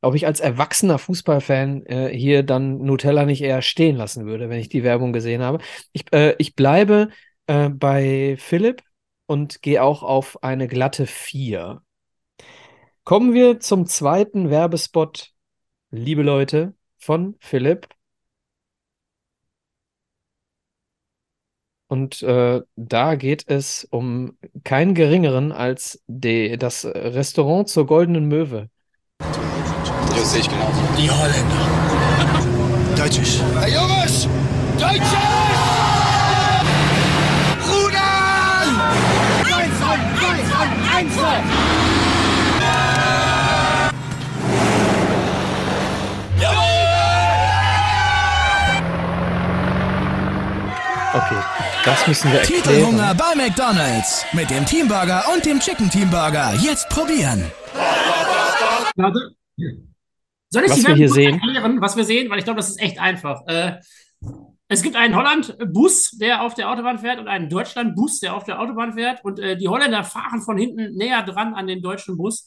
[0.00, 4.60] ob ich als erwachsener Fußballfan äh, hier dann Nutella nicht eher stehen lassen würde, wenn
[4.60, 5.58] ich die Werbung gesehen habe.
[5.92, 7.08] Ich, äh, ich bleibe
[7.46, 8.82] äh, bei Philipp
[9.26, 11.82] und gehe auch auf eine glatte 4.
[13.04, 15.32] Kommen wir zum zweiten Werbespot,
[15.90, 17.88] liebe Leute, von Philipp.
[21.88, 28.68] Und äh, da geht es um keinen geringeren als die, das Restaurant zur Goldenen Möwe.
[29.18, 30.80] Das sehe ich genauso.
[30.98, 31.68] Die Holländer.
[32.96, 33.42] Deutsches.
[33.58, 34.28] Hey Jungs!
[34.78, 35.02] Deutsches!
[37.66, 38.80] Rudern!
[39.44, 41.57] Eins, eins, eins, eins, Okay,
[51.84, 52.62] das müssen wir erklären.
[52.62, 54.24] Titelhunger bei McDonald's.
[54.32, 56.54] Mit dem Teamburger und dem Chicken Teamburger.
[56.54, 57.50] Jetzt probieren.
[58.96, 59.32] Warte.
[60.50, 61.34] Soll ich was wir hier sehen?
[61.34, 62.30] erklären, was wir sehen?
[62.30, 63.46] Weil ich glaube, das ist echt einfach.
[63.46, 63.80] Äh,
[64.68, 68.60] es gibt einen Holland-Bus, der auf der Autobahn fährt, und einen Deutschland-Bus, der auf der
[68.60, 69.24] Autobahn fährt.
[69.24, 72.44] Und äh, die Holländer fahren von hinten näher dran an den deutschen Bus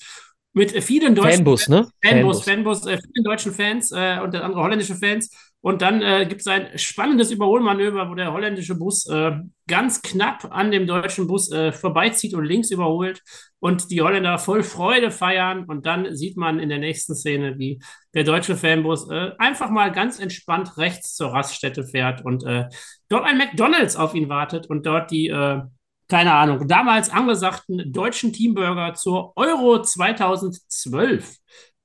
[0.53, 1.87] mit vielen deutschen Fanbus, ne?
[2.03, 5.29] Fanbus, Fanbus, Fanbus äh, vielen deutschen Fans äh, und andere holländische Fans.
[5.61, 9.33] Und dann äh, gibt es ein spannendes Überholmanöver, wo der holländische Bus äh,
[9.67, 13.21] ganz knapp an dem deutschen Bus äh, vorbeizieht und links überholt
[13.59, 15.65] und die Holländer voll Freude feiern.
[15.65, 17.79] Und dann sieht man in der nächsten Szene, wie
[18.15, 22.67] der deutsche Fanbus äh, einfach mal ganz entspannt rechts zur Raststätte fährt und äh,
[23.07, 25.61] dort ein McDonalds auf ihn wartet und dort die, äh,
[26.07, 31.35] keine Ahnung, damals angesagten deutschen Teamburger zur Euro 2012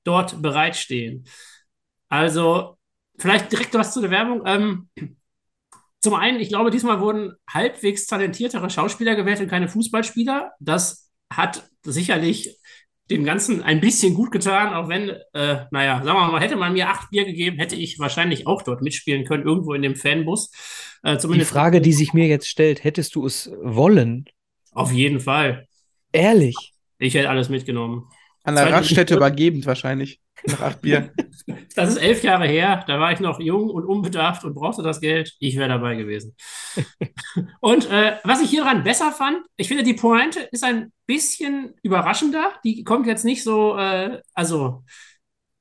[0.03, 1.25] dort bereitstehen.
[2.09, 2.76] Also
[3.17, 4.43] Vielleicht direkt was zu der Werbung.
[4.45, 4.89] Ähm,
[5.99, 10.51] zum einen, ich glaube, diesmal wurden halbwegs talentiertere Schauspieler gewählt und keine Fußballspieler.
[10.59, 12.57] Das hat sicherlich
[13.09, 16.73] dem Ganzen ein bisschen gut getan, auch wenn, äh, naja, sagen wir mal, hätte man
[16.73, 20.51] mir acht Bier gegeben, hätte ich wahrscheinlich auch dort mitspielen können, irgendwo in dem Fanbus.
[21.03, 24.25] Äh, zumindest die Frage, die sich mir jetzt stellt, hättest du es wollen?
[24.73, 25.67] Auf jeden Fall.
[26.11, 26.73] Ehrlich?
[26.99, 28.09] Ich hätte alles mitgenommen.
[28.43, 30.19] An der Raststätte übergebend wahrscheinlich.
[30.45, 31.11] Nach acht Bier.
[31.75, 32.83] Das ist elf Jahre her.
[32.87, 35.35] Da war ich noch jung und unbedarft und brauchte das Geld.
[35.39, 36.35] Ich wäre dabei gewesen.
[37.61, 42.53] und äh, was ich hieran besser fand, ich finde, die Pointe ist ein bisschen überraschender.
[42.63, 44.83] Die kommt jetzt nicht so, äh, also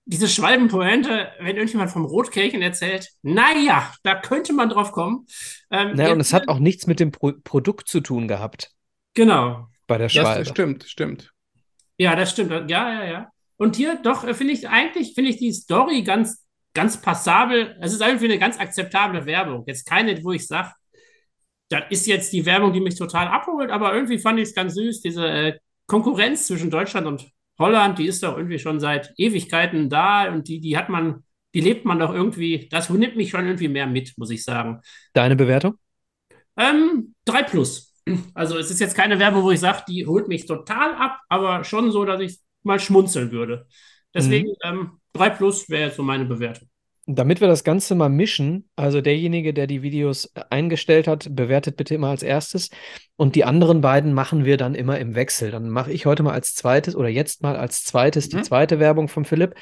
[0.07, 5.27] diese Schwalbenpointe, wenn irgendjemand vom Rotkelchen erzählt, naja, da könnte man drauf kommen.
[5.71, 8.73] Ähm, naja, und es hat auch nichts mit dem Pro Produkt zu tun gehabt.
[9.15, 9.69] Genau.
[9.87, 10.45] Bei der Schwalbe.
[10.45, 11.33] Das stimmt, stimmt.
[11.99, 12.71] Ja, das stimmt.
[12.71, 13.31] Ja, ja, ja.
[13.57, 17.77] Und hier doch äh, finde ich eigentlich finde ich die Story ganz ganz passabel.
[17.81, 19.65] Es ist irgendwie eine ganz akzeptable Werbung.
[19.67, 20.73] Jetzt keine, wo ich sage,
[21.69, 24.75] das ist jetzt die Werbung, die mich total abholt, aber irgendwie fand ich es ganz
[24.75, 25.01] süß.
[25.01, 30.31] Diese äh, Konkurrenz zwischen Deutschland und Holland, die ist doch irgendwie schon seit Ewigkeiten da
[30.31, 33.69] und die, die hat man, die lebt man doch irgendwie, das nimmt mich schon irgendwie
[33.69, 34.81] mehr mit, muss ich sagen.
[35.15, 35.77] Deine Bewertung?
[36.59, 37.95] Ähm, 3 plus.
[38.35, 41.65] Also es ist jetzt keine Werbung, wo ich sage, die holt mich total ab, aber
[41.65, 43.67] schon so, dass ich mal schmunzeln würde.
[44.15, 44.55] Deswegen mhm.
[44.65, 46.69] ähm, 3 plus wäre jetzt so meine Bewertung.
[47.09, 51.95] Damit wir das Ganze mal mischen, also derjenige, der die Videos eingestellt hat, bewertet bitte
[51.95, 52.71] immer als erstes
[53.15, 55.53] und die anderen beiden machen wir dann immer im Wechsel.
[55.53, 58.39] Dann mache ich heute mal als zweites oder jetzt mal als zweites mhm.
[58.39, 59.55] die zweite Werbung von Philipp.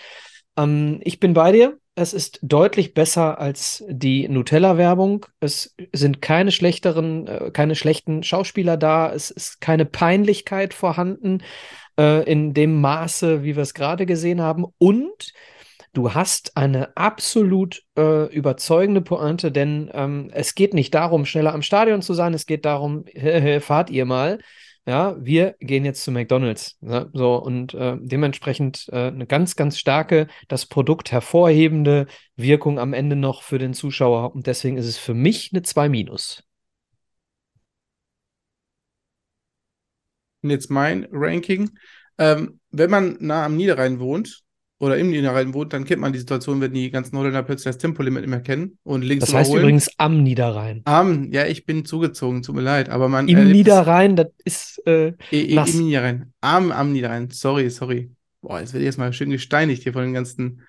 [0.57, 1.79] Ähm, ich bin bei dir.
[1.97, 5.27] Es ist deutlich besser als die Nutella-Werbung.
[5.39, 9.13] Es sind keine schlechteren, äh, keine schlechten Schauspieler da.
[9.13, 11.43] Es ist keine Peinlichkeit vorhanden
[11.99, 14.65] äh, in dem Maße, wie wir es gerade gesehen haben.
[14.79, 15.33] Und
[15.93, 21.63] du hast eine absolut äh, überzeugende Pointe, denn ähm, es geht nicht darum, schneller am
[21.63, 23.05] Stadion zu sein, es geht darum,
[23.61, 24.39] fahrt ihr mal.
[24.87, 26.77] Ja, wir gehen jetzt zu McDonalds.
[26.83, 32.93] Ja, so und äh, dementsprechend äh, eine ganz, ganz starke, das Produkt hervorhebende Wirkung am
[32.93, 34.35] Ende noch für den Zuschauer.
[34.35, 36.45] Und deswegen ist es für mich eine 2 minus.
[40.51, 41.71] Jetzt mein Ranking.
[42.19, 44.43] Ähm, wenn man nah am Niederrhein wohnt
[44.79, 47.79] oder im Niederrhein wohnt, dann kennt man die Situation, wenn die ganzen Holländer plötzlich das
[47.79, 50.83] Tempolimit nicht mehr kennen und links Das heißt übrigens am Niederrhein.
[50.85, 53.29] Am, ja, ich bin zugezogen, tut mir leid, aber man.
[53.29, 54.83] Im Niederrhein, das ist.
[54.87, 55.75] Äh, e, nass.
[55.75, 56.33] Im Niederrhein.
[56.41, 58.11] Am, am Niederrhein, sorry, sorry.
[58.41, 60.63] Boah, jetzt werde ich erstmal schön gesteinigt hier von den ganzen.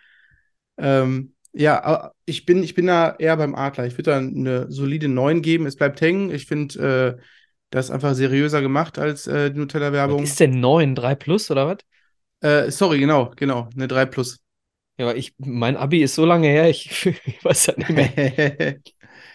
[0.77, 3.85] Ähm, ja, ich bin, ich bin da eher beim Adler.
[3.85, 5.65] Ich würde da eine solide 9 geben.
[5.65, 6.29] Es bleibt hängen.
[6.29, 7.21] Ich finde, äh,
[7.75, 10.23] das ist einfach seriöser gemacht als äh, die Nutella-Werbung.
[10.23, 10.95] Was ist denn 9?
[10.95, 11.77] 3 Plus oder was?
[12.39, 14.39] Äh, sorry, genau, genau, eine 3 Plus.
[14.97, 18.77] Ja, ich, mein Abi ist so lange her, ich, ich weiß das nicht mehr.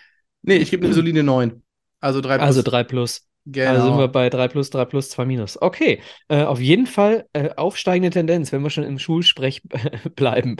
[0.43, 1.63] nee, ich gebe eine solide 9.
[2.01, 2.47] Also 3 Plus.
[2.47, 3.27] Also 3 Plus.
[3.45, 3.71] Genau.
[3.73, 5.61] Also sind wir bei 3 Plus, 3 Plus, 2 Minus.
[5.61, 9.61] Okay, äh, auf jeden Fall äh, aufsteigende Tendenz, wenn wir schon im Schulsprech
[10.17, 10.57] bleiben.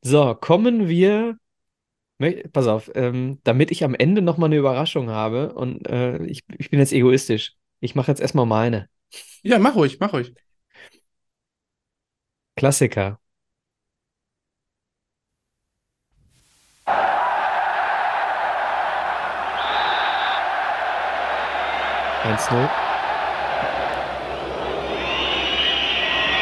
[0.00, 1.36] So, kommen wir
[2.52, 6.70] Pass auf, ähm, damit ich am Ende nochmal eine Überraschung habe und äh, ich, ich
[6.70, 7.56] bin jetzt egoistisch.
[7.80, 8.88] Ich mache jetzt erstmal meine.
[9.42, 10.32] Ja, mach ruhig, mach ruhig.
[12.56, 13.18] Klassiker.
[22.24, 22.70] Eins null.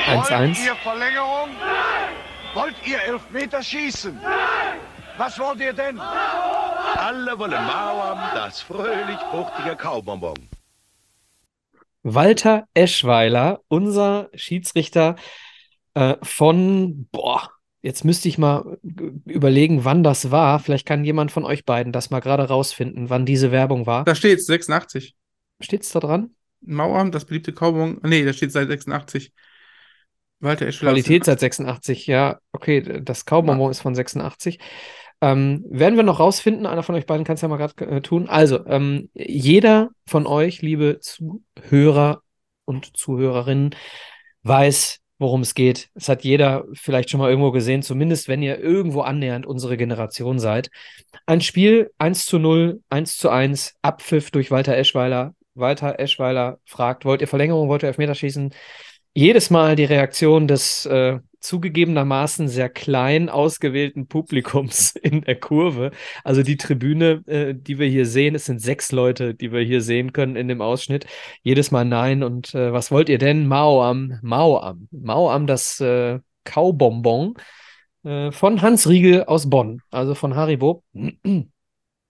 [0.07, 0.59] Eins eins.
[0.59, 1.49] Wollt ihr Verlängerung?
[1.59, 2.15] Nein!
[2.55, 4.21] Wollt ihr Elfmeter schießen?
[4.23, 4.90] Nein!
[5.21, 5.99] Was wollt ihr denn?
[6.01, 10.49] Alle wollen Mauern, das fröhlich fruchtige Kaubonbon.
[12.03, 15.17] Walter Eschweiler, unser Schiedsrichter
[15.93, 17.51] äh, von, boah,
[17.83, 18.79] jetzt müsste ich mal
[19.27, 20.59] überlegen, wann das war.
[20.59, 24.05] Vielleicht kann jemand von euch beiden das mal gerade rausfinden, wann diese Werbung war.
[24.05, 25.15] Da steht 86.
[25.61, 26.31] Steht es da dran?
[26.63, 28.01] Mauern, das beliebte Kaubon.
[28.03, 29.35] Nee, da steht seit 86.
[30.39, 30.93] Walter Eschweiler.
[30.93, 32.41] Qualität seit 86, ja.
[32.53, 33.71] Okay, das Kaubonbon ja.
[33.73, 34.59] ist von 86.
[35.23, 38.01] Ähm, werden wir noch rausfinden, einer von euch beiden kann es ja mal gerade äh,
[38.01, 38.29] tun.
[38.29, 42.23] Also, ähm, jeder von euch, liebe Zuhörer
[42.65, 43.75] und Zuhörerinnen,
[44.43, 45.91] weiß, worum es geht.
[45.95, 50.39] Es hat jeder vielleicht schon mal irgendwo gesehen, zumindest wenn ihr irgendwo annähernd unsere Generation
[50.39, 50.71] seid.
[51.27, 55.35] Ein Spiel 1 zu 0, 1 zu 1, Abpfiff durch Walter Eschweiler.
[55.55, 58.55] Walter Eschweiler fragt, wollt ihr Verlängerung, wollt ihr Elfmeterschießen?
[59.13, 65.91] Jedes Mal die Reaktion des äh, zugegebenermaßen sehr klein ausgewählten Publikums in der Kurve.
[66.25, 69.81] Also die Tribüne, äh, die wir hier sehen, es sind sechs Leute, die wir hier
[69.81, 71.07] sehen können in dem Ausschnitt.
[71.43, 72.23] Jedes Mal nein.
[72.23, 73.47] Und äh, was wollt ihr denn?
[73.47, 77.35] Mao am, Mao am, Mao am das äh, Kaubonbon
[78.05, 80.83] äh, von Hans Riegel aus Bonn, also von Haribo.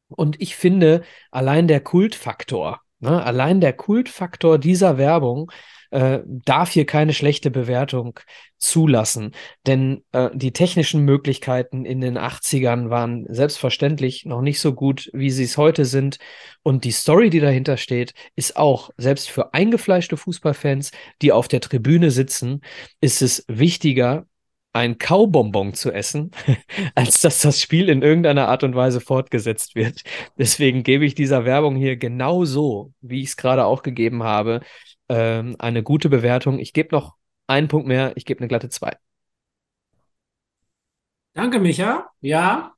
[0.09, 5.51] Und ich finde, allein der Kultfaktor, ne, allein der Kultfaktor dieser Werbung
[5.91, 8.21] äh, darf hier keine schlechte Bewertung
[8.59, 9.33] zulassen.
[9.67, 15.31] Denn äh, die technischen Möglichkeiten in den 80ern waren selbstverständlich noch nicht so gut, wie
[15.31, 16.19] sie es heute sind.
[16.63, 21.61] Und die Story, die dahinter steht, ist auch, selbst für eingefleischte Fußballfans, die auf der
[21.61, 22.61] Tribüne sitzen,
[23.01, 24.27] ist es wichtiger,
[24.73, 26.31] ein Kaubonbon zu essen,
[26.95, 30.03] als dass das Spiel in irgendeiner Art und Weise fortgesetzt wird.
[30.39, 34.61] Deswegen gebe ich dieser Werbung hier genau so, wie ich es gerade auch gegeben habe,
[35.11, 36.59] ähm, eine gute Bewertung.
[36.59, 37.17] Ich gebe noch
[37.49, 38.97] einen Punkt mehr, ich gebe eine glatte 2.
[41.35, 42.09] Danke, Micha.
[42.21, 42.75] Ja,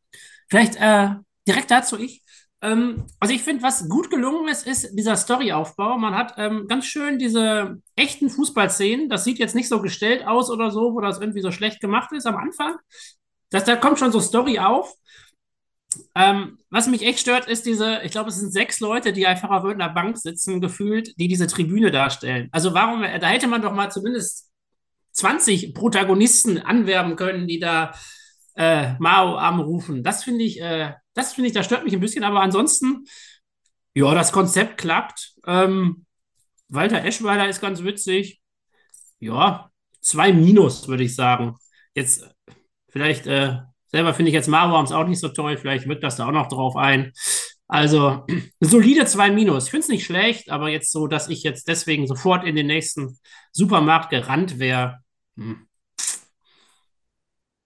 [0.48, 1.10] vielleicht äh,
[1.46, 2.22] direkt dazu ich.
[2.62, 5.98] Ähm, also ich finde, was gut gelungen ist, ist dieser Storyaufbau.
[5.98, 9.08] Man hat ähm, ganz schön diese echten Fußballszenen.
[9.10, 12.12] Das sieht jetzt nicht so gestellt aus oder so, wo das irgendwie so schlecht gemacht
[12.12, 12.76] ist am Anfang.
[13.50, 14.94] Das, da kommt schon so Story auf.
[16.14, 19.50] Ähm, was mich echt stört, ist diese, ich glaube, es sind sechs Leute, die einfach
[19.50, 22.48] auf irgendeiner Bank sitzen, gefühlt, die diese Tribüne darstellen.
[22.52, 24.50] Also warum, da hätte man doch mal zumindest
[25.12, 27.92] 20 Protagonisten anwerben können, die da
[28.54, 30.02] äh, Mao anrufen.
[30.02, 33.04] Das finde ich, äh, das finde ich, das stört mich ein bisschen, aber ansonsten,
[33.94, 35.34] ja, das Konzept klappt.
[35.46, 36.06] Ähm,
[36.68, 38.40] Walter Eschweiler ist ganz witzig.
[39.20, 41.56] Ja, zwei Minus, würde ich sagen.
[41.94, 42.28] Jetzt
[42.88, 43.58] vielleicht äh,
[43.92, 45.56] Selber finde ich jetzt Marworms auch nicht so toll.
[45.56, 47.12] Vielleicht wirkt das da auch noch drauf ein.
[47.68, 48.24] Also
[48.60, 49.66] solide 2 Minus.
[49.66, 52.66] Ich finde es nicht schlecht, aber jetzt so, dass ich jetzt deswegen sofort in den
[52.66, 53.18] nächsten
[53.52, 54.98] Supermarkt gerannt wäre.
[55.36, 55.66] Hm.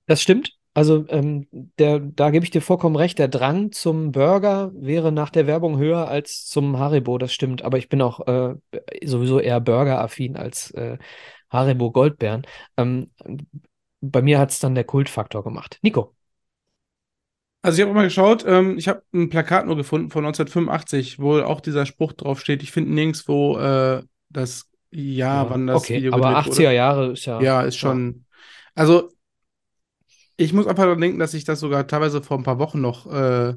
[0.06, 0.52] Das stimmt.
[0.74, 3.18] Also ähm, der, da gebe ich dir vollkommen recht.
[3.18, 7.18] Der Drang zum Burger wäre nach der Werbung höher als zum Haribo.
[7.18, 7.62] Das stimmt.
[7.62, 8.56] Aber ich bin auch äh,
[9.04, 10.98] sowieso eher Burger-affin als äh,
[11.50, 12.46] Haribo Goldbeeren.
[12.76, 13.10] Ähm,
[14.00, 15.78] bei mir hat es dann der Kultfaktor gemacht.
[15.82, 16.14] Nico.
[17.62, 21.40] Also ich habe mal geschaut, ähm, ich habe ein Plakat nur gefunden von 1985, wo
[21.40, 22.62] auch dieser Spruch drauf steht.
[22.62, 26.74] Ich finde nirgendwo äh, das Jahr, ja, wann das okay, Video aber 80er wurde.
[26.74, 27.40] Jahre ist ja.
[27.40, 28.06] Ja, ist schon.
[28.06, 28.22] Ja.
[28.76, 29.10] Also
[30.36, 33.10] ich muss einfach daran denken, dass ich das sogar teilweise vor ein paar Wochen noch
[33.10, 33.54] äh,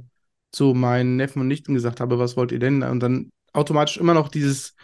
[0.51, 2.81] zu meinen Neffen und Nichten gesagt habe, was wollt ihr denn?
[2.83, 4.75] Und dann automatisch immer noch dieses,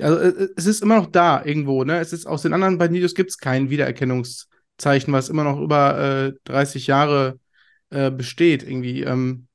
[0.00, 2.00] also äh, es ist immer noch da irgendwo, ne?
[2.00, 3.70] Es ist aus den anderen beiden Videos gibt es kein
[4.74, 7.38] Wiedererkennungszeichen, was immer noch über äh, 30 Jahre
[7.90, 9.02] äh, besteht irgendwie.
[9.02, 9.46] Ähm,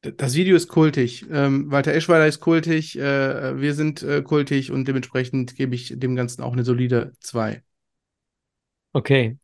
[0.00, 1.26] das Video ist kultig.
[1.30, 6.14] Ähm, Walter Eschweiler ist kultig, äh, wir sind äh, kultig und dementsprechend gebe ich dem
[6.14, 7.62] Ganzen auch eine solide 2.
[8.92, 9.38] Okay.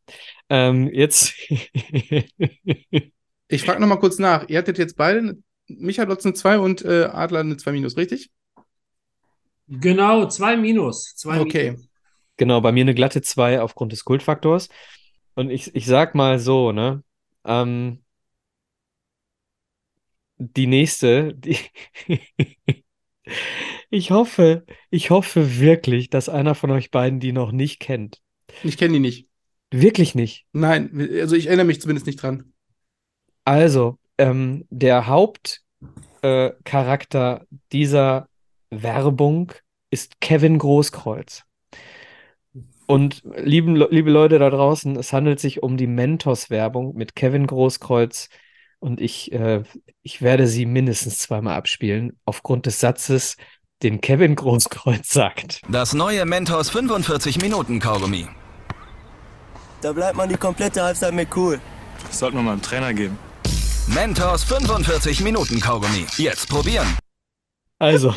[0.49, 1.33] Ähm, jetzt.
[3.47, 4.47] ich frage nochmal kurz nach.
[4.47, 8.31] Ihr hattet jetzt beide, Michael Lotz eine 2 und äh, Adler eine 2 minus, richtig?
[9.67, 11.13] Genau, 2 minus.
[11.15, 11.71] Zwei okay.
[11.71, 11.92] Minus.
[12.37, 14.69] Genau, bei mir eine glatte 2 aufgrund des Kultfaktors.
[15.35, 17.03] Und ich, ich sag mal so, ne?
[17.45, 18.03] Ähm,
[20.37, 21.57] die nächste, die
[23.89, 28.21] ich hoffe, ich hoffe wirklich, dass einer von euch beiden die noch nicht kennt.
[28.63, 29.27] Ich kenne die nicht.
[29.71, 30.45] Wirklich nicht.
[30.51, 32.53] Nein, also ich erinnere mich zumindest nicht dran.
[33.45, 38.27] Also, ähm, der Hauptcharakter äh, dieser
[38.69, 39.53] Werbung
[39.89, 41.43] ist Kevin Großkreuz.
[42.85, 48.29] Und lieben, liebe Leute da draußen, es handelt sich um die Mentos-Werbung mit Kevin Großkreuz.
[48.79, 49.63] Und ich, äh,
[50.01, 53.37] ich werde sie mindestens zweimal abspielen, aufgrund des Satzes,
[53.81, 55.61] den Kevin Großkreuz sagt.
[55.69, 58.27] Das neue Mentos 45 Minuten Kaugummi.
[59.81, 61.59] Da bleibt man die komplette Halbzeit mit cool.
[62.07, 63.17] Das sollten wir mal einem Trainer geben.
[63.87, 66.05] Mentos 45 Minuten Kaugummi.
[66.17, 66.87] Jetzt probieren.
[67.79, 68.15] Also,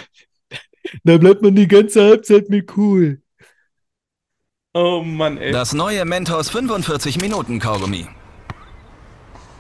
[1.05, 3.21] da bleibt man die ganze Halbzeit mit cool.
[4.79, 5.53] Oh Mann, ey.
[5.53, 8.07] Das neue Mentos 45 Minuten Kaugummi.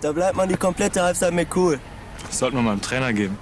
[0.02, 1.80] Da bleibt man die komplette Halbzeit mit cool.
[2.26, 3.38] Das sollten wir mal einem Trainer geben.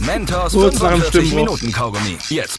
[0.00, 2.18] Mentos 45 Minuten Kaugummi.
[2.28, 2.58] Jetzt.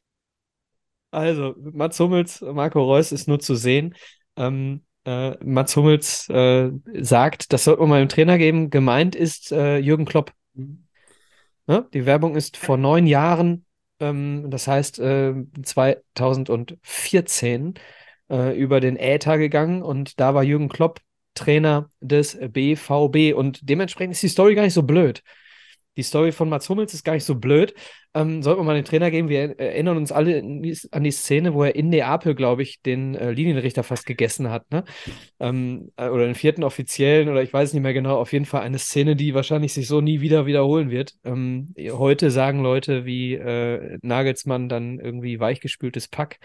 [1.11, 3.93] Also, Mats Hummels, Marco Reus ist nur zu sehen.
[4.35, 6.71] Ähm, äh, Mats Hummels äh,
[7.01, 8.71] sagt, das sollte man mal einem Trainer geben.
[8.71, 10.33] Gemeint ist äh, Jürgen Klopp.
[11.67, 13.67] Ja, die Werbung ist vor neun Jahren,
[13.99, 17.75] ähm, das heißt 2014
[18.29, 21.01] äh, über den Äther gegangen und da war Jürgen Klopp
[21.35, 25.23] Trainer des BVB und dementsprechend ist die Story gar nicht so blöd.
[25.99, 27.73] Die Story von Mats Hummels ist gar nicht so blöd.
[28.13, 29.27] Ähm, sollten wir mal den Trainer geben.
[29.27, 33.31] Wir erinnern uns alle an die Szene, wo er in Neapel, glaube ich, den äh,
[33.31, 34.71] Linienrichter fast gegessen hat.
[34.71, 34.85] Ne?
[35.41, 38.17] Ähm, äh, oder den vierten Offiziellen oder ich weiß nicht mehr genau.
[38.17, 41.15] Auf jeden Fall eine Szene, die wahrscheinlich sich so nie wieder wiederholen wird.
[41.25, 46.39] Ähm, heute sagen Leute wie äh, Nagelsmann dann irgendwie weichgespültes Pack.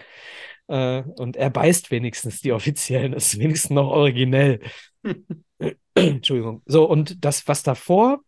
[0.67, 3.13] Äh, und er beißt wenigstens die Offiziellen.
[3.13, 4.59] Das ist wenigstens noch originell.
[5.95, 6.61] Entschuldigung.
[6.65, 8.19] So, und das, was davor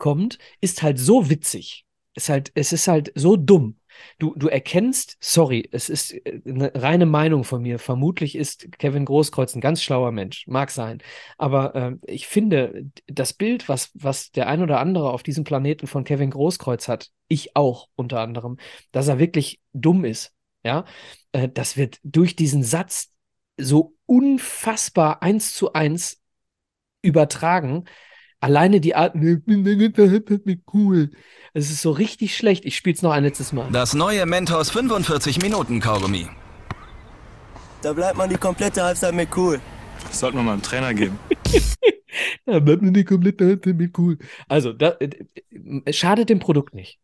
[0.00, 1.86] kommt, ist halt so witzig.
[2.14, 3.76] Ist halt, es ist halt so dumm.
[4.18, 7.78] Du, du erkennst, sorry, es ist äh, eine reine Meinung von mir.
[7.78, 11.02] Vermutlich ist Kevin Großkreuz ein ganz schlauer Mensch, mag sein.
[11.38, 15.86] Aber äh, ich finde, das Bild, was, was der ein oder andere auf diesem Planeten
[15.86, 18.56] von Kevin Großkreuz hat, ich auch unter anderem,
[18.92, 20.34] dass er wirklich dumm ist,
[20.64, 20.84] ja,
[21.32, 23.12] äh, das wird durch diesen Satz
[23.56, 26.20] so unfassbar eins zu eins
[27.02, 27.84] übertragen,
[28.40, 29.14] Alleine die Art,
[30.72, 31.10] cool.
[31.52, 32.64] Es ist so richtig schlecht.
[32.64, 33.68] Ich spiele es noch ein letztes Mal.
[33.70, 36.26] Das neue Mentos 45 Minuten Kaugummi.
[37.82, 39.60] Da bleibt man die komplette Halbzeit mit cool.
[40.06, 41.18] Das sollte man mal einem Trainer geben.
[42.46, 44.18] da bleibt man die komplette Halbzeit mit cool.
[44.48, 46.98] Also, da, äh, schadet dem Produkt nicht.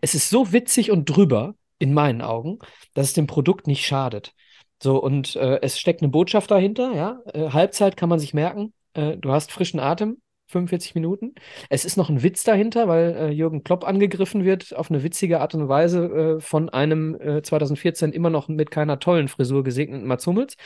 [0.00, 2.58] Es ist so witzig und drüber, in meinen Augen,
[2.94, 4.34] dass es dem Produkt nicht schadet.
[4.82, 7.20] So, und äh, es steckt eine Botschaft dahinter, ja.
[7.32, 8.72] Äh, Halbzeit kann man sich merken.
[8.94, 10.18] Äh, du hast frischen Atem,
[10.50, 11.34] 45 Minuten.
[11.68, 15.40] Es ist noch ein Witz dahinter, weil äh, Jürgen Klopp angegriffen wird auf eine witzige
[15.40, 20.06] Art und Weise äh, von einem äh, 2014 immer noch mit keiner tollen Frisur gesegneten
[20.06, 20.56] Mats Hummels.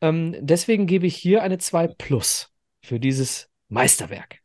[0.00, 4.38] Ähm, deswegen gebe ich hier eine 2 Plus für dieses Meisterwerk.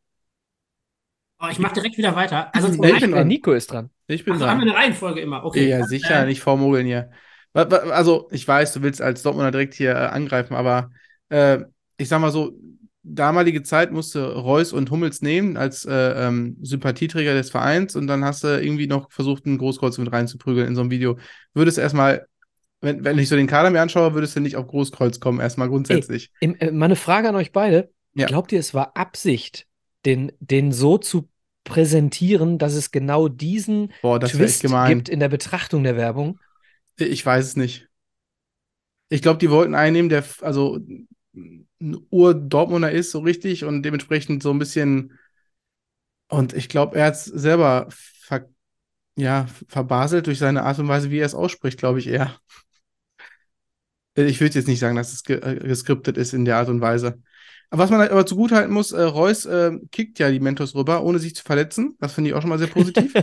[1.42, 2.54] Oh, ich mache direkt wieder weiter.
[2.54, 3.28] Also zum ich bin dran.
[3.28, 3.90] Nico ist dran.
[4.08, 4.56] Ich bin also dran.
[4.56, 5.46] haben wir eine Reihenfolge immer.
[5.46, 5.70] Okay.
[5.70, 7.12] Ja, sicher, nicht vormogeln hier.
[7.54, 10.92] Also, ich weiß, du willst als Dortmunder direkt hier äh, angreifen, aber
[11.30, 11.60] äh,
[11.98, 12.54] ich sag mal so,
[13.14, 18.24] damalige Zeit musste Reus und Hummels nehmen als äh, ähm, Sympathieträger des Vereins und dann
[18.24, 21.18] hast du irgendwie noch versucht, einen Großkreuz mit reinzuprügeln in so ein Video.
[21.54, 22.28] Würdest du erstmal,
[22.82, 25.70] wenn, wenn ich so den Kader mir anschaue, würdest du nicht auf Großkreuz kommen, erstmal
[25.70, 26.32] grundsätzlich.
[26.40, 28.28] Ey, äh, meine Frage an euch beide: ja.
[28.28, 29.68] Glaubt ihr, es war Absicht,
[30.06, 31.30] den, den so zu
[31.64, 36.40] präsentieren, dass es genau diesen Boah, Twist gibt in der Betrachtung der Werbung?
[36.98, 37.88] Ich weiß es nicht.
[39.10, 40.80] Ich glaube, die wollten einnehmen, der, also
[41.82, 45.18] ein Ur-Dortmunder ist, so richtig, und dementsprechend so ein bisschen.
[46.28, 48.50] Und ich glaube, er hat es selber ver
[49.16, 52.40] ja, verbaselt durch seine Art und Weise, wie er es ausspricht, glaube ich eher.
[54.16, 57.22] Ich würde jetzt nicht sagen, dass es äh, geskriptet ist in der Art und Weise.
[57.70, 61.04] Aber was man halt aber zugutehalten muss, äh, Reus äh, kickt ja die Mentos rüber,
[61.04, 61.96] ohne sich zu verletzen.
[62.00, 63.14] Das finde ich auch schon mal sehr positiv.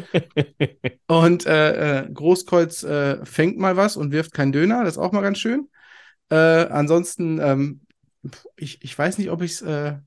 [1.09, 4.85] und äh, äh, Großkreuz äh, fängt mal was und wirft keinen Döner.
[4.85, 5.69] Das ist auch mal ganz schön.
[6.29, 7.86] ansonsten ähm,
[8.57, 9.99] ich, ich weiß nicht, ob ich's, äh,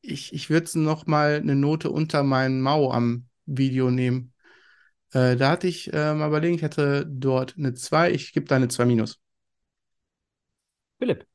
[0.00, 4.32] ich, ich würde noch mal eine Note unter meinen Mau am Video nehmen.
[5.12, 8.56] Äh, da hatte ich äh, mal überlegt, ich hatte dort eine 2, ich gebe da
[8.56, 9.20] eine 2 minus.
[10.98, 11.26] Philipp.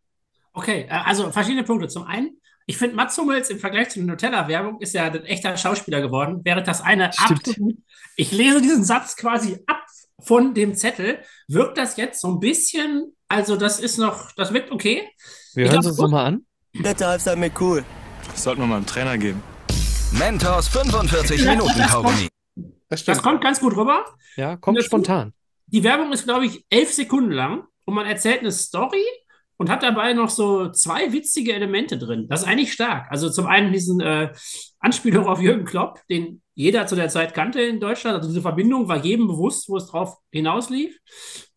[0.53, 1.87] Okay, äh, also verschiedene Punkte.
[1.87, 5.57] Zum einen, ich finde, Mats Hummels im Vergleich zu der Nutella-Werbung ist ja ein echter
[5.57, 7.47] Schauspieler geworden, während das eine Stimmt.
[7.47, 7.77] absolut,
[8.15, 9.83] ich lese diesen Satz quasi ab
[10.19, 14.71] von dem Zettel, wirkt das jetzt so ein bisschen, also das ist noch, das wirkt
[14.71, 15.09] okay.
[15.55, 16.45] Wir Ich hören glaub, es uns nochmal an.
[16.73, 17.83] Komplette Halbzeit mit cool.
[18.31, 19.41] Das sollte man mal einem Trainer geben.
[20.11, 22.27] Mentos 45 Ja, Minuten das Kaugummi.
[22.89, 24.05] Das Das kommt ganz gut rüber.
[24.35, 25.33] Ja, kommt Das- spontan.
[25.67, 29.03] Die Werbung ist, glaube ich, elf Sekunden lang und man erzählt eine Story
[29.57, 32.27] und hat dabei noch so zwei witzige Elemente drin.
[32.29, 33.09] Das ist eigentlich stark.
[33.11, 34.31] Also zum einen diesen äh,
[34.79, 38.17] Anspielung auf Jürgen Klopp, den jeder zu der Zeit kannte in Deutschland.
[38.17, 40.97] Also diese Verbindung war jedem bewusst, wo es drauf hinauslief.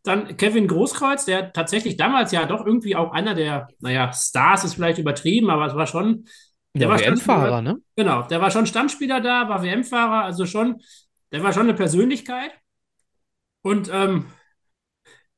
[0.06, 4.74] Dann Kevin Großkreuz, der tatsächlich damals ja doch irgendwie auch einer der, naja, Stars ist
[4.74, 6.26] vielleicht übertrieben, aber es war schon.
[6.74, 7.78] Der Der war WM-Fahrer, ne?
[7.96, 10.80] Genau, der war schon Stammspieler da, war WM-Fahrer, also schon,
[11.32, 12.52] der war schon eine Persönlichkeit.
[13.62, 14.26] Und ähm,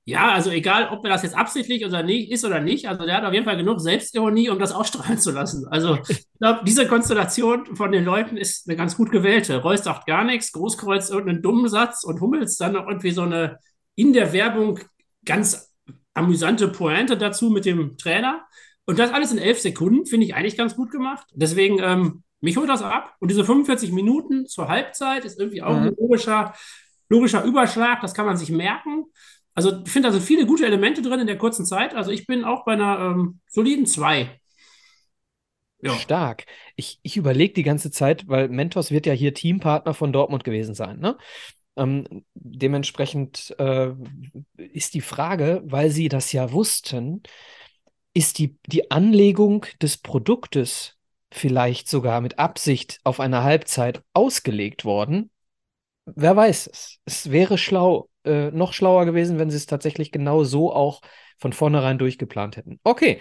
[0.05, 3.19] ja, also egal, ob er das jetzt absichtlich oder nicht ist oder nicht, also der
[3.19, 5.67] hat auf jeden Fall genug Selbstironie, um das ausstrahlen zu lassen.
[5.69, 9.59] Also ich glaube, diese Konstellation von den Leuten ist eine ganz gut gewählte.
[9.59, 13.59] Reus sagt gar nichts, Großkreuz irgendeinen dummen Satz und Hummels dann noch irgendwie so eine
[13.99, 14.79] in der Werbung
[15.25, 15.75] ganz
[16.15, 18.47] amüsante Pointe dazu mit dem Trainer.
[18.85, 21.27] Und das alles in elf Sekunden finde ich eigentlich ganz gut gemacht.
[21.35, 23.17] Deswegen, ähm, mich holt das ab.
[23.19, 26.55] Und diese 45 Minuten zur Halbzeit ist irgendwie auch ein logischer,
[27.09, 28.01] logischer Überschlag.
[28.01, 29.07] Das kann man sich merken.
[29.55, 31.93] Also ich finde, da sind viele gute Elemente drin in der kurzen Zeit.
[31.93, 34.31] Also ich bin auch bei einer ähm, soliden 2.
[35.81, 35.93] Ja.
[35.95, 36.45] Stark.
[36.77, 40.75] Ich, ich überlege die ganze Zeit, weil Mentos wird ja hier Teampartner von Dortmund gewesen
[40.75, 41.17] sein, ne?
[41.79, 43.91] Ähm, dementsprechend äh,
[44.57, 47.23] ist die Frage, weil sie das ja wussten,
[48.15, 50.97] ist die, die Anlegung des Produktes
[51.33, 55.31] vielleicht sogar mit Absicht auf eine Halbzeit ausgelegt worden?
[56.05, 56.99] Wer weiß es?
[57.05, 61.03] Es wäre schlau, äh, noch schlauer gewesen, wenn sie es tatsächlich genau so auch
[61.39, 62.81] von vornherein durchgeplant hätten.
[62.83, 63.21] Okay,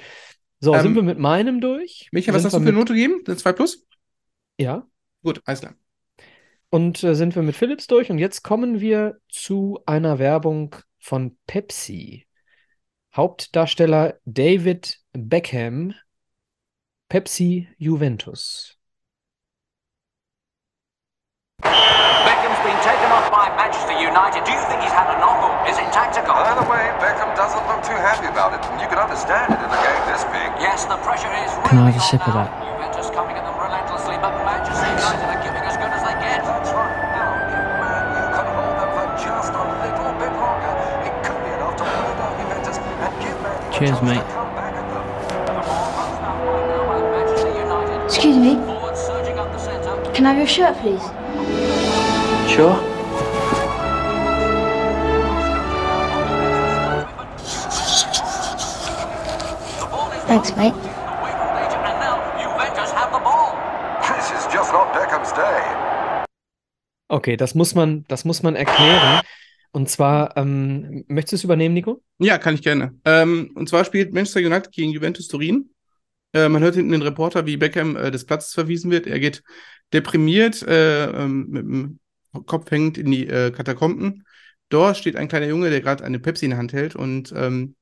[0.59, 2.07] so, Ähm, sind wir mit meinem durch?
[2.11, 3.21] Micha, was hast du für eine Note gegeben?
[3.27, 3.85] Eine 2 plus?
[4.57, 4.87] Ja.
[5.21, 5.75] Gut, alles klar.
[6.69, 11.37] Und äh, sind wir mit Philips durch und jetzt kommen wir zu einer Werbung von
[11.47, 12.27] Pepsi.
[13.15, 15.93] Hauptdarsteller David Beckham,
[17.09, 18.75] Pepsi Juventus.
[21.63, 24.43] Beckham's been taken off by Manchester United.
[24.43, 26.35] Do you think he's had a or is it tactical?
[26.35, 29.59] By the way, Beckham doesn't look too happy about it, and you can understand it
[29.63, 30.51] in a game this big.
[30.59, 32.43] Yes, the pressure is Can I really have a on sip of now.
[32.43, 32.49] that?
[32.59, 35.46] Juventus coming at them relentlessly, but Manchester United are
[43.77, 44.23] Cheers, mate.
[48.05, 48.55] Excuse me.
[50.15, 51.03] Can I have your shirt, please?
[52.49, 52.73] Sure.
[60.25, 60.73] Thanks, mate.
[67.09, 69.21] Okay, das muss man, das muss man erklären.
[69.71, 72.01] Und zwar, ähm, möchtest du es übernehmen, Nico?
[72.19, 72.95] Ja, kann ich gerne.
[73.05, 75.69] Ähm, und zwar spielt Manchester United gegen Juventus Turin.
[76.33, 79.07] Äh, man hört hinten den Reporter, wie Beckham äh, des Platzes verwiesen wird.
[79.07, 79.43] Er geht
[79.93, 81.99] deprimiert, äh, ähm, mit dem
[82.45, 84.23] Kopf hängend in die äh, Katakomben.
[84.69, 86.95] Dort steht ein kleiner Junge, der gerade eine Pepsi in der Hand hält.
[86.95, 87.75] Und ähm,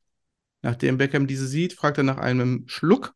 [0.61, 3.13] nachdem Beckham diese sieht, fragt er nach einem Schluck.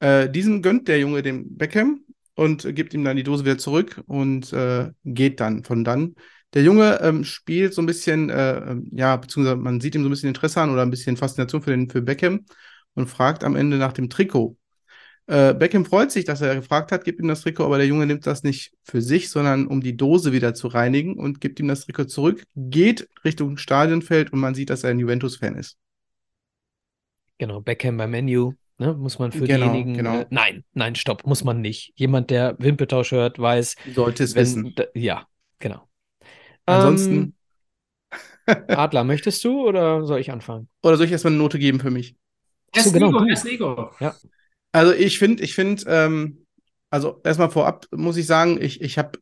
[0.00, 2.00] Äh, diesen gönnt der Junge dem Beckham
[2.34, 6.14] und gibt ihm dann die Dose wieder zurück und äh, geht dann von dann.
[6.54, 10.08] Der Junge ähm, spielt so ein bisschen, äh, ähm, ja, beziehungsweise man sieht ihm so
[10.08, 12.46] ein bisschen Interesse an oder ein bisschen Faszination für, den, für Beckham
[12.94, 14.56] und fragt am Ende nach dem Trikot.
[15.26, 18.06] Äh, Beckham freut sich, dass er gefragt hat, gibt ihm das Trikot, aber der Junge
[18.06, 21.68] nimmt das nicht für sich, sondern um die Dose wieder zu reinigen und gibt ihm
[21.68, 25.78] das Trikot zurück, geht Richtung Stadionfeld und man sieht, dass er ein Juventus-Fan ist.
[27.38, 29.94] Genau, Beckham beim Menu, ne, muss man für Genau, diejenigen.
[29.94, 30.20] genau.
[30.20, 31.92] Äh, nein, nein, stopp, muss man nicht.
[31.96, 33.76] Jemand, der Wimpeltausch hört, weiß.
[33.94, 34.74] Sollte es wenn, wissen.
[34.94, 35.26] Ja,
[35.58, 35.88] genau.
[36.66, 37.34] Ansonsten.
[38.46, 40.68] Ähm, Adler, möchtest du oder soll ich anfangen?
[40.82, 42.16] Oder soll ich erstmal eine Note geben für mich?
[42.76, 43.90] Ach so, genau, erst Ego.
[44.00, 44.14] Ja.
[44.72, 46.46] Also ich finde, ich finde, ähm,
[46.90, 49.18] also erstmal vorab muss ich sagen, ich, ich habe,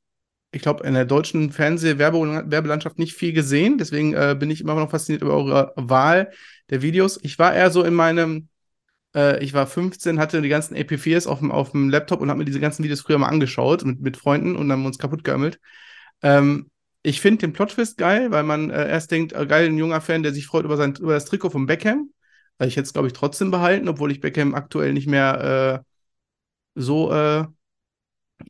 [0.51, 4.90] ich glaube, in der deutschen Fernseh-Werbelandschaft nicht viel gesehen, deswegen äh, bin ich immer noch
[4.90, 6.30] fasziniert über eure Wahl
[6.70, 7.18] der Videos.
[7.22, 8.49] Ich war eher so in meinem,
[9.14, 12.38] äh, ich war 15, hatte die ganzen AP4s auf dem, auf dem Laptop und habe
[12.38, 15.61] mir diese ganzen Videos früher mal angeschaut mit, mit Freunden und haben uns kaputt geömmelt.
[16.22, 16.70] Ähm,
[17.03, 20.22] ich finde den Plot-Twist geil, weil man äh, erst denkt, äh, geil, ein junger Fan,
[20.22, 22.11] der sich freut über, sein, über das Trikot von Beckham.
[22.59, 26.80] Also ich hätte es, glaube ich, trotzdem behalten, obwohl ich Beckham aktuell nicht mehr äh,
[26.80, 27.44] so, äh,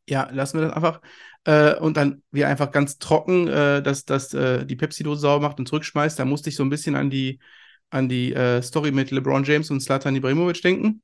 [0.08, 1.00] ja, lassen wir das einfach.
[1.44, 5.66] Äh, und dann wie einfach ganz trocken, äh, dass, dass die Pepsi-Dose sauber macht und
[5.66, 6.18] zurückschmeißt.
[6.18, 7.40] Da musste ich so ein bisschen an die,
[7.90, 11.02] an die Story mit LeBron James und Zlatan Ibrahimovic denken.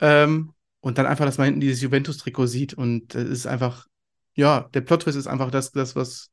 [0.00, 2.74] Ähm, und dann einfach, dass man hinten dieses Juventus-Trikot sieht.
[2.74, 3.86] Und es ist einfach,
[4.34, 6.30] ja, der Plot-Twist ist einfach das, das was,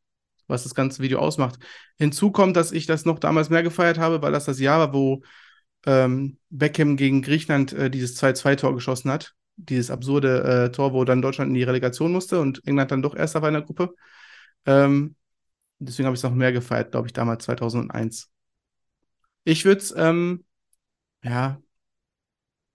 [0.54, 1.60] was das ganze Video ausmacht.
[1.98, 4.94] Hinzu kommt, dass ich das noch damals mehr gefeiert habe, weil das das Jahr war,
[4.94, 5.24] wo
[5.86, 9.34] ähm, Beckham gegen Griechenland äh, dieses 2-2-Tor geschossen hat.
[9.58, 13.16] Dieses absurde äh, Tor, wo dann Deutschland in die Relegation musste und England dann doch
[13.16, 13.94] erster war in der Gruppe.
[14.66, 15.16] Ähm,
[15.80, 18.30] deswegen habe ich es noch mehr gefeiert, glaube ich, damals 2001.
[19.44, 20.46] Ich würde es, ähm,
[21.24, 21.62] ja,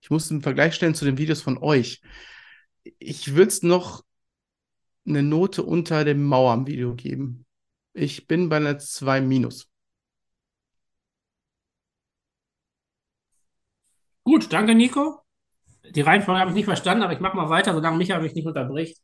[0.01, 2.01] ich muss einen Vergleich stellen zu den Videos von euch.
[2.99, 4.03] Ich würde es noch
[5.05, 7.45] eine Note unter dem Mauern-Video geben.
[7.99, 9.67] Ich bin bei einer 2 minus.
[14.23, 15.19] Gut, danke, Nico.
[15.95, 18.47] Die Reihenfolge habe ich nicht verstanden, aber ich mache mal weiter, solange Micha mich nicht
[18.47, 18.97] unterbricht.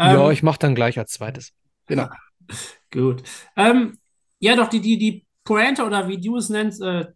[0.00, 1.52] ja, Ähm, ich mache dann gleich als zweites.
[1.86, 2.08] Genau.
[2.92, 3.22] Gut.
[3.56, 3.98] Ähm,
[4.38, 7.06] ja, doch, die, die, die Pointe oder wie du es nennst, äh,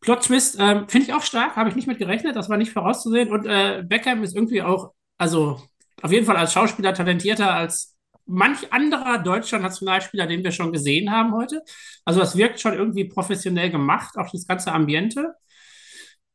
[0.00, 2.72] Plot Twist, ähm, finde ich auch stark, habe ich nicht mit gerechnet, das war nicht
[2.72, 3.30] vorauszusehen.
[3.32, 5.60] Und äh, Beckham ist irgendwie auch, also
[6.02, 7.97] auf jeden Fall als Schauspieler talentierter als
[8.28, 11.62] manch anderer deutscher Nationalspieler, den wir schon gesehen haben heute.
[12.04, 15.34] Also das wirkt schon irgendwie professionell gemacht, auch das ganze Ambiente.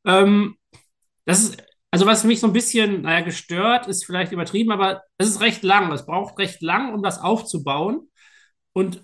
[0.05, 0.57] Ähm,
[1.25, 5.27] das ist, also was mich so ein bisschen, naja, gestört, ist vielleicht übertrieben, aber es
[5.29, 5.91] ist recht lang.
[5.91, 8.09] Es braucht recht lang, um das aufzubauen.
[8.73, 9.03] Und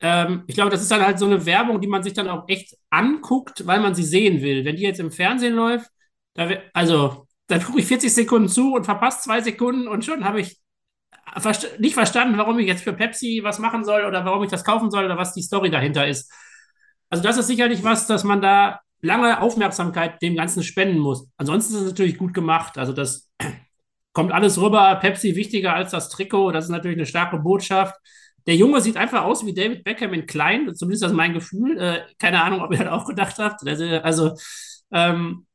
[0.00, 2.48] ähm, ich glaube, das ist dann halt so eine Werbung, die man sich dann auch
[2.48, 4.64] echt anguckt, weil man sie sehen will.
[4.64, 5.90] Wenn die jetzt im Fernsehen läuft,
[6.34, 10.40] da also dann gucke ich 40 Sekunden zu und verpasse zwei Sekunden und schon habe
[10.40, 10.60] ich
[11.38, 14.64] verst nicht verstanden, warum ich jetzt für Pepsi was machen soll oder warum ich das
[14.64, 16.32] kaufen soll oder was die Story dahinter ist.
[17.10, 21.28] Also das ist sicherlich was, dass man da lange Aufmerksamkeit dem Ganzen spenden muss.
[21.36, 22.78] Ansonsten ist es natürlich gut gemacht.
[22.78, 23.30] Also das
[24.12, 24.96] kommt alles rüber.
[24.96, 26.52] Pepsi wichtiger als das Trikot.
[26.52, 27.94] Das ist natürlich eine starke Botschaft.
[28.46, 30.74] Der Junge sieht einfach aus wie David Beckham in klein.
[30.74, 31.78] Zumindest das ist mein Gefühl.
[31.78, 33.66] Äh, keine Ahnung, ob ihr das auch gedacht habt.
[33.66, 34.34] Also, also
[34.92, 35.46] ähm,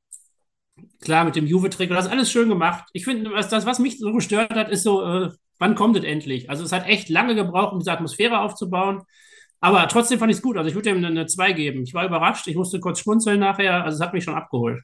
[1.02, 2.86] klar, mit dem Juve-Trikot, das ist alles schön gemacht.
[2.94, 5.30] Ich finde, das, was mich so gestört hat, ist so, äh,
[5.62, 6.50] wann kommt es endlich?
[6.50, 9.04] Also es hat echt lange gebraucht, um diese Atmosphäre aufzubauen.
[9.62, 10.58] Aber trotzdem fand ich es gut.
[10.58, 11.84] Also ich würde ihm eine 2 geben.
[11.84, 12.48] Ich war überrascht.
[12.48, 13.84] Ich musste kurz schmunzeln nachher.
[13.84, 14.82] Also es hat mich schon abgeholt.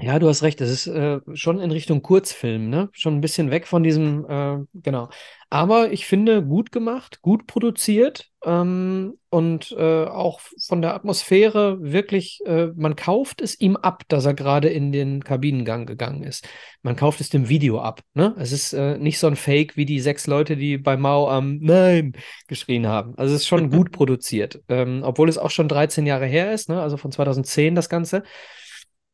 [0.00, 0.60] Ja, du hast recht.
[0.60, 2.88] Es ist äh, schon in Richtung Kurzfilm, ne?
[2.92, 5.08] Schon ein bisschen weg von diesem, äh, genau.
[5.50, 12.40] Aber ich finde, gut gemacht, gut produziert ähm, und äh, auch von der Atmosphäre wirklich,
[12.46, 16.46] äh, man kauft es ihm ab, dass er gerade in den Kabinengang gegangen ist.
[16.82, 18.02] Man kauft es dem Video ab.
[18.14, 18.36] Ne?
[18.38, 21.58] Es ist äh, nicht so ein Fake wie die sechs Leute, die bei Mao am
[21.58, 22.12] Nein
[22.46, 23.14] geschrien haben.
[23.16, 26.68] Also es ist schon gut produziert, ähm, obwohl es auch schon 13 Jahre her ist,
[26.68, 26.80] ne?
[26.80, 28.22] also von 2010 das Ganze.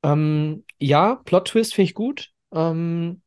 [0.05, 2.31] Ähm, ja, Plot-Twist finde ich gut.
[2.53, 3.23] Ähm,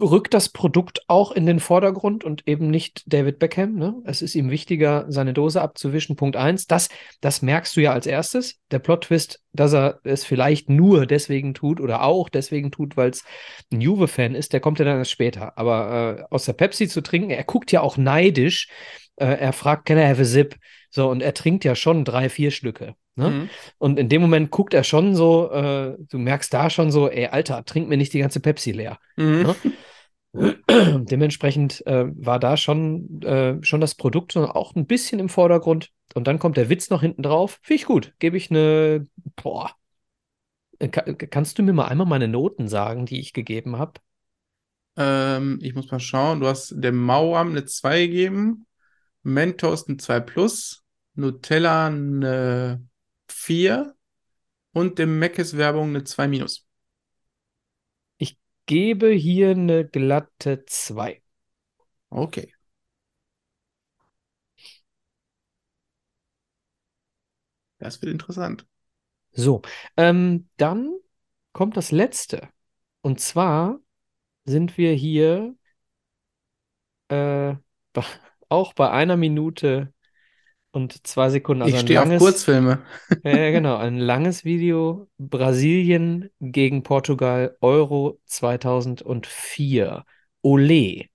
[0.00, 3.74] rückt das Produkt auch in den Vordergrund und eben nicht David Beckham.
[3.74, 3.94] Ne?
[4.04, 6.16] Es ist ihm wichtiger, seine Dose abzuwischen.
[6.16, 6.66] Punkt eins.
[6.66, 6.88] Das,
[7.20, 8.60] das merkst du ja als erstes.
[8.70, 13.24] Der Plot-Twist, dass er es vielleicht nur deswegen tut oder auch deswegen tut, weil es
[13.72, 15.58] ein Juve-Fan ist, der kommt ja dann erst später.
[15.58, 18.68] Aber äh, aus der Pepsi zu trinken, er guckt ja auch neidisch.
[19.16, 20.56] Äh, er fragt, can I have a sip?
[20.90, 22.94] So, und er trinkt ja schon drei, vier Stücke.
[23.16, 23.30] Ne?
[23.30, 23.50] Mhm.
[23.78, 27.26] Und in dem Moment guckt er schon so, äh, du merkst da schon so, ey,
[27.26, 28.98] Alter, trink mir nicht die ganze Pepsi leer.
[29.16, 29.42] Mhm.
[29.42, 29.56] Ne?
[31.04, 35.90] Dementsprechend äh, war da schon, äh, schon das Produkt auch ein bisschen im Vordergrund.
[36.14, 37.58] Und dann kommt der Witz noch hinten drauf.
[37.62, 38.14] Finde ich gut.
[38.18, 39.06] Gebe ich eine,
[39.36, 39.72] boah.
[40.78, 43.94] Äh, Ka kannst du mir mal einmal meine Noten sagen, die ich gegeben habe?
[44.96, 46.40] Ähm, ich muss mal schauen.
[46.40, 48.66] Du hast dem Mauam eine 2 gegeben,
[49.22, 50.84] Mentos eine 2 Plus,
[51.14, 52.84] Nutella eine
[53.40, 53.96] 4
[54.72, 56.66] und dem Meckes Werbung eine 2 minus.
[58.18, 61.22] Ich gebe hier eine glatte 2.
[62.10, 62.52] Okay.
[67.78, 68.66] Das wird interessant.
[69.32, 69.62] So,
[69.96, 70.94] ähm, dann
[71.52, 72.50] kommt das letzte.
[73.00, 73.80] Und zwar
[74.44, 75.54] sind wir hier
[77.08, 77.54] äh,
[78.50, 79.94] auch bei einer Minute
[80.72, 81.62] und zwei Sekunden.
[81.62, 82.78] Also ich stehe auf Kurzfilme.
[83.24, 83.76] Ja, genau.
[83.76, 85.08] Ein langes Video.
[85.18, 90.04] Brasilien gegen Portugal, Euro 2004.
[90.42, 91.06] Ole.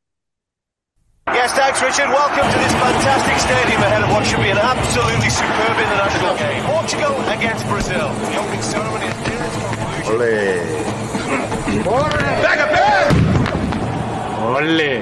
[1.33, 2.09] Yes, thanks, Richard.
[2.09, 6.63] Welcome to this fantastic stadium ahead of what should be an absolutely superb international game.
[6.65, 8.13] Portugal against Brazil.
[8.29, 10.13] The opening ceremony is near its conclusion.
[11.87, 12.05] Ole.
[12.43, 13.09] Back up there!
[14.45, 15.01] Ole.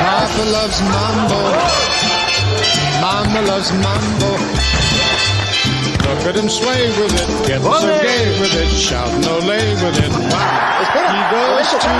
[0.00, 2.21] Papa loves mambo.
[3.00, 4.32] Mama loves mambo.
[6.06, 9.98] Look at him sway with it, get so gay with it, shout no lay with
[9.98, 10.12] it.
[10.30, 10.72] Wow.
[10.92, 11.90] He goes to.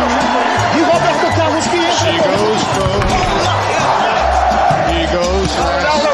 [1.98, 3.00] She goes from.
[4.92, 6.11] He goes fast.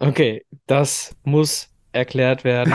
[0.00, 2.72] Okay, das muss erklärt werden.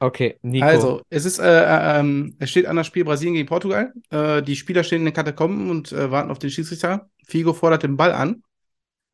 [0.00, 0.66] Okay, Nico.
[0.66, 3.92] Also, es ist, äh, äh, ähm, es steht an das Spiel Brasilien gegen Portugal.
[4.10, 7.10] Äh, die Spieler stehen in den Katakomben und äh, warten auf den Schiedsrichter.
[7.26, 8.42] Figo fordert den Ball an.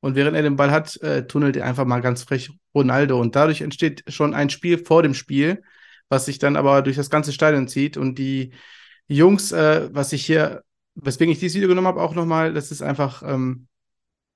[0.00, 3.20] Und während er den Ball hat, äh, tunnelt er einfach mal ganz frech Ronaldo.
[3.20, 5.62] Und dadurch entsteht schon ein Spiel vor dem Spiel,
[6.08, 7.96] was sich dann aber durch das ganze Stadion zieht.
[7.96, 8.52] Und die
[9.08, 10.62] Jungs, äh, was ich hier,
[10.94, 13.66] weswegen ich dieses Video genommen habe, auch nochmal, das ist einfach, ähm,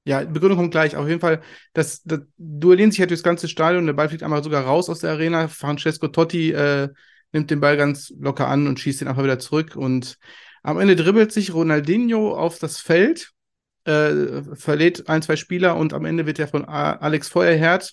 [0.04, 0.96] ja, Begründung kommt gleich.
[0.96, 1.40] Auf jeden Fall,
[1.72, 3.86] das, das duellieren sich halt durchs ganze Stadion.
[3.86, 5.48] Der Ball fliegt einmal sogar raus aus der Arena.
[5.48, 6.88] Francesco Totti äh,
[7.32, 9.76] nimmt den Ball ganz locker an und schießt ihn einfach wieder zurück.
[9.76, 10.18] Und
[10.62, 13.34] am Ende dribbelt sich Ronaldinho auf das Feld
[13.84, 17.92] äh, verlädt ein, zwei Spieler und am Ende wird er von A Alex Feuerherd,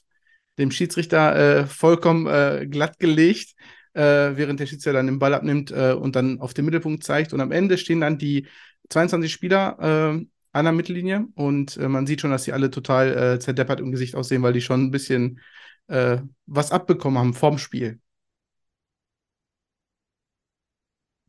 [0.57, 3.55] dem Schiedsrichter, äh, vollkommen äh, glatt gelegt,
[3.93, 7.34] äh, während der Schiedsrichter dann den Ball abnimmt äh, und dann auf den Mittelpunkt zeigt.
[7.34, 8.47] Und am Ende stehen dann die
[8.89, 13.80] 22 Spieler äh, an der Mittellinie und man sieht schon, dass sie alle total zerdeppert
[13.80, 15.39] im Gesicht aussehen, weil die schon ein bisschen
[15.88, 17.99] was abbekommen haben vorm Spiel.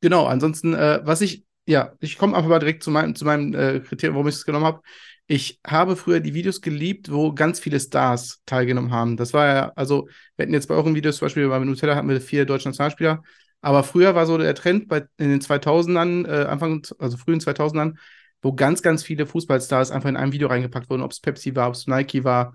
[0.00, 4.16] Genau, ansonsten, was ich ja, ich komme aber direkt zu meinem, zu meinem äh, Kriterium,
[4.16, 4.80] warum ich es genommen habe.
[5.26, 9.16] Ich habe früher die Videos geliebt, wo ganz viele Stars teilgenommen haben.
[9.16, 12.08] Das war ja, also, wir hatten jetzt bei euren Videos zum Beispiel bei Nutella hatten
[12.08, 13.22] wir vier deutsche Nationalspieler.
[13.60, 17.96] Aber früher war so der Trend bei, in den 2000ern, äh, Anfang, also frühen 2000ern,
[18.43, 21.68] wo ganz, ganz viele Fußballstars einfach in einem Video reingepackt wurden, ob es Pepsi war,
[21.68, 22.55] ob es Nike war.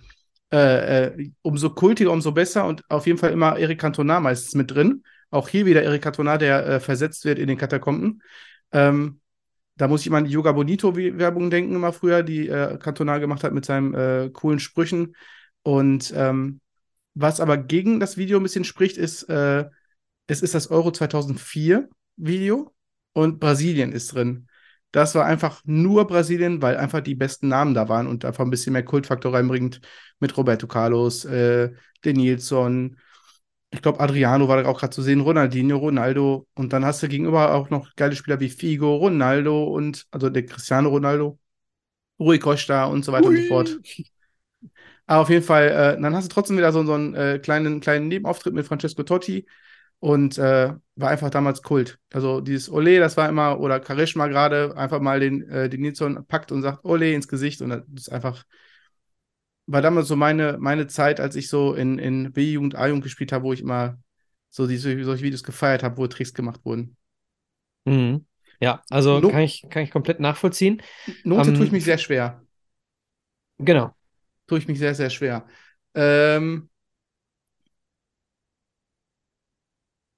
[0.51, 4.71] Äh, äh, umso kultiger, umso besser und auf jeden Fall immer Eric Cantona meistens mit
[4.71, 5.03] drin.
[5.29, 8.21] Auch hier wieder Eric Cantona, der äh, versetzt wird in den Katakomben.
[8.71, 9.19] Ähm,
[9.75, 13.43] da muss ich immer an die Yoga Bonito-Werbung denken, immer früher, die äh, Cantona gemacht
[13.43, 15.15] hat mit seinen äh, coolen Sprüchen.
[15.63, 16.61] Und ähm,
[17.13, 19.65] was aber gegen das Video ein bisschen spricht, ist, äh,
[20.27, 22.73] es ist das Euro 2004 Video
[23.13, 24.47] und Brasilien ist drin.
[24.97, 28.49] Das war einfach nur Brasilien, weil einfach die besten Namen da waren und einfach ein
[28.49, 29.79] bisschen mehr Kultfaktor reinbringt
[30.19, 31.71] mit Roberto Carlos, äh,
[32.03, 32.97] Denilson,
[33.69, 36.47] ich glaube, Adriano war da auch gerade zu sehen, Ronaldinho, Ronaldo.
[36.55, 40.47] Und dann hast du gegenüber auch noch geile Spieler wie Figo, Ronaldo und, also der
[40.47, 41.37] Cristiano Ronaldo,
[42.19, 43.35] Rui Costa und so weiter Ui.
[43.35, 43.79] und so fort.
[45.05, 47.81] Aber auf jeden Fall, äh, dann hast du trotzdem wieder so, so einen äh, kleinen,
[47.81, 49.45] kleinen Nebenauftritt mit Francesco Totti
[49.99, 51.99] und äh, war einfach damals Kult.
[52.11, 56.25] Also dieses Ole, das war immer, oder Karishma gerade, einfach mal den, äh, den Nilsson
[56.27, 58.43] packt und sagt Ole ins Gesicht und das ist einfach
[59.67, 63.43] war damals so meine, meine Zeit, als ich so in, in B-Jugend, A-Jugend gespielt habe,
[63.43, 63.99] wo ich immer
[64.49, 66.95] so diese, solche Videos gefeiert habe, wo Tricks gemacht wurden.
[67.85, 68.25] Mhm.
[68.59, 70.81] Ja, also no kann, ich, kann ich komplett nachvollziehen.
[71.23, 72.41] Note um, tue ich mich sehr schwer.
[73.59, 73.93] Genau.
[74.47, 75.45] Tue ich mich sehr, sehr schwer.
[75.93, 76.69] Ähm,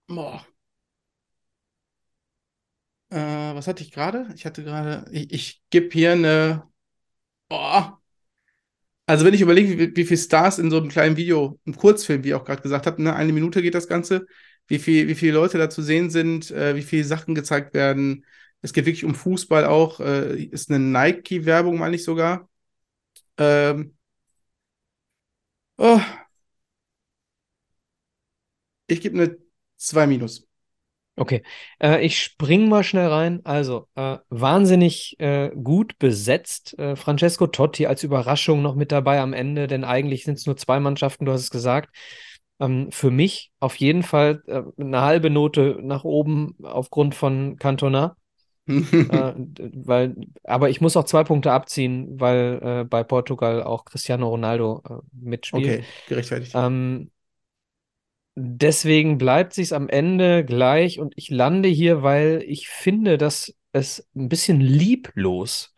[0.10, 0.45] boah.
[3.10, 3.16] Äh,
[3.55, 4.30] was hatte ich gerade?
[4.36, 6.64] Ich hatte gerade, ich, ich gebe hier eine,
[7.49, 8.01] boah,
[9.10, 12.24] also wenn ich überlege, wie, wie viele Stars in so einem kleinen Video, im Kurzfilm,
[12.24, 14.28] wie ich auch gerade gesagt habe, ne, eine Minute geht das Ganze,
[14.68, 18.24] wie, viel, wie viele Leute da zu sehen sind, äh, wie viele Sachen gezeigt werden.
[18.62, 19.99] Es geht wirklich um Fußball auch.
[19.99, 22.49] Äh, ist eine Nike-Werbung, meine ich sogar.
[23.38, 23.95] Ähm,
[25.78, 26.01] oh.
[28.88, 29.38] Ich gebe eine
[29.80, 30.48] 2 minus.
[31.20, 31.44] Okay,
[31.82, 33.42] äh, ich spring mal schnell rein.
[33.44, 36.80] Also, äh, wahnsinnig äh, gut besetzt.
[36.80, 40.56] Äh, Francesco Totti als Überraschung noch mit dabei am Ende, denn eigentlich sind es nur
[40.56, 41.90] zwei Mannschaften, du hast es gesagt.
[42.62, 48.16] Ähm, für mich auf jeden Fall äh, eine halbe Note nach oben aufgrund von Cantona.
[48.70, 49.34] Äh,
[49.84, 55.66] weil, aber ich muss auch zwei Punkte abziehen, weil bei Portugal auch Cristiano Ronaldo mitspielt.
[55.66, 56.52] Okay, gerechtfertigt.
[56.54, 57.10] Ähm,
[58.42, 64.08] Deswegen bleibt sich am Ende gleich und ich lande hier, weil ich finde, dass es
[64.16, 65.76] ein bisschen lieblos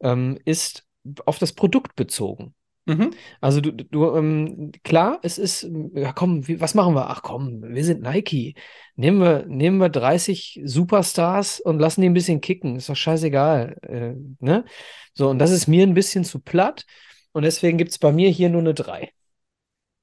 [0.00, 0.86] ähm, ist
[1.26, 2.54] auf das Produkt bezogen.
[2.86, 3.10] Mhm.
[3.42, 7.10] Also du, du ähm, klar, es ist, ja komm, wie, was machen wir?
[7.10, 8.54] Ach komm, wir sind Nike.
[8.96, 12.76] Nehmen wir, nehmen wir 30 Superstars und lassen die ein bisschen kicken.
[12.76, 13.76] Ist doch scheißegal.
[13.82, 14.64] Äh, ne?
[15.12, 16.86] So, und das ist mir ein bisschen zu platt.
[17.32, 19.12] Und deswegen gibt es bei mir hier nur eine 3.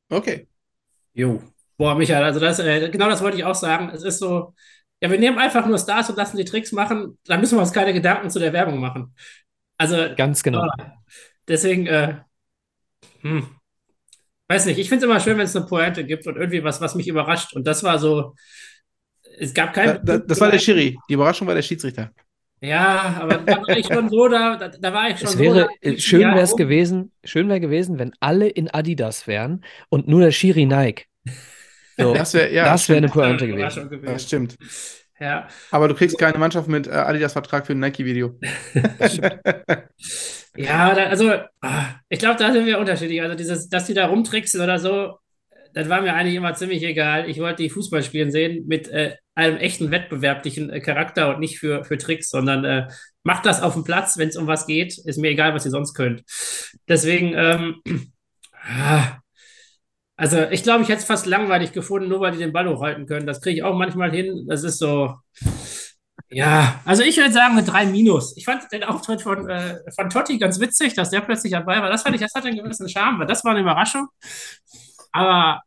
[0.10, 0.48] Okay.
[1.14, 1.42] Jo.
[1.78, 3.90] Boah, Michael, also das, äh, genau das wollte ich auch sagen.
[3.94, 4.54] Es ist so,
[5.02, 7.74] ja, wir nehmen einfach nur Stars und lassen die Tricks machen, da müssen wir uns
[7.74, 9.14] keine Gedanken zu der Werbung machen.
[9.78, 9.96] Also.
[10.16, 10.66] Ganz genau.
[10.66, 10.84] Äh,
[11.48, 12.16] deswegen, äh,
[13.22, 13.48] hm,
[14.48, 16.82] weiß nicht, ich finde es immer schön, wenn es eine Pointe gibt und irgendwie was,
[16.82, 17.54] was mich überrascht.
[17.54, 18.34] Und das war so,
[19.40, 19.86] es gab kein.
[20.04, 20.98] Da, da, das war der Schiri.
[21.10, 22.12] Die Überraschung war der Schiedsrichter.
[22.60, 25.70] Ja, aber da war ich schon so, da, da, da war ich schon es wäre,
[25.84, 25.92] so.
[25.92, 30.22] Da, schön wäre es gewesen, schön wäre gewesen, wenn alle in Adidas wären und nur
[30.22, 31.06] der Schiri Nike.
[31.98, 33.90] So, das wäre ja, das wär eine Pointe gewesen.
[33.90, 34.06] gewesen.
[34.06, 34.56] Das stimmt.
[35.20, 35.48] Ja.
[35.72, 38.40] Aber du kriegst keine Mannschaft mit äh, Adidas-Vertrag für ein Nike-Video.
[40.56, 43.22] ja, da, also ah, ich glaube, da sind wir unterschiedlich.
[43.22, 45.18] Also dieses, dass die da rumtricksen oder so,
[45.74, 47.30] das war mir eigentlich immer ziemlich egal.
[47.30, 51.60] Ich wollte die Fußball spielen sehen mit äh, einem echten wettbewerblichen äh, Charakter und nicht
[51.60, 52.88] für, für Tricks, sondern äh,
[53.24, 54.98] macht das auf dem Platz, wenn es um was geht.
[54.98, 56.24] Ist mir egal, was ihr sonst könnt.
[56.88, 57.82] Deswegen, ähm,
[58.54, 59.20] ah,
[60.18, 63.06] also ich glaube, ich hätte es fast langweilig gefunden, nur weil die den Ball hochhalten
[63.06, 63.28] können.
[63.28, 64.46] Das kriege ich auch manchmal hin.
[64.50, 65.16] Das ist so.
[66.30, 68.36] Ja, also ich würde sagen eine 3 minus.
[68.36, 71.90] Ich fand den Auftritt von, äh, von Totti ganz witzig, dass der plötzlich dabei war.
[71.90, 74.08] Das fand ich, das hat einen gewissen Charme, weil das war eine Überraschung.
[75.12, 75.62] Aber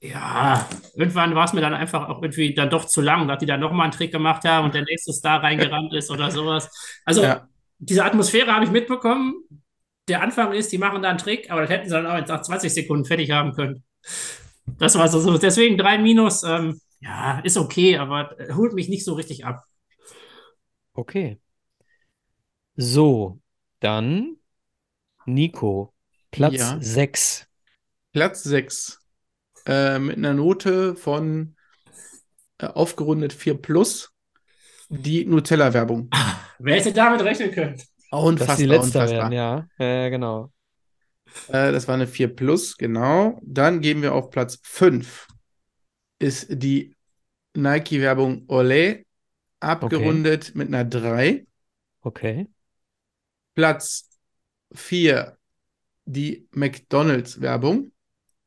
[0.00, 3.46] ja, irgendwann war es mir dann einfach auch irgendwie dann doch zu lang, dass die
[3.46, 6.70] dann nochmal einen Trick gemacht haben und der nächste Star reingerannt ist oder sowas.
[7.04, 7.48] Also ja.
[7.78, 9.34] diese Atmosphäre habe ich mitbekommen.
[10.08, 12.28] Der Anfang ist, die machen da einen Trick, aber das hätten sie dann auch jetzt
[12.28, 13.84] nach 20 Sekunden fertig haben können.
[14.78, 15.38] Das war so, so.
[15.38, 16.42] Deswegen drei Minus.
[16.42, 19.64] Ähm, ja, ist okay, aber holt mich nicht so richtig ab.
[20.94, 21.38] Okay.
[22.76, 23.40] So,
[23.80, 24.36] dann
[25.26, 25.94] Nico,
[26.30, 26.78] Platz ja.
[26.80, 27.46] 6.
[28.12, 28.98] Platz 6.
[29.66, 31.56] Äh, mit einer Note von
[32.58, 34.12] äh, aufgerundet 4 plus.
[34.88, 36.08] Die Nutella-Werbung.
[36.58, 37.80] Wer hätte damit rechnen können?
[38.10, 39.30] Unfassbar, Dass die letzter unfassbar.
[39.30, 39.68] werden, ja.
[39.78, 40.50] Äh, genau.
[41.48, 43.40] Äh, das war eine 4 Plus, genau.
[43.42, 45.26] Dann gehen wir auf Platz 5.
[46.18, 46.94] Ist die
[47.54, 49.04] Nike-Werbung Olé,
[49.60, 51.46] abgerundet mit einer 3.
[52.00, 52.46] Okay.
[53.54, 54.08] Platz
[54.72, 55.36] 4
[56.04, 57.92] die McDonalds-Werbung,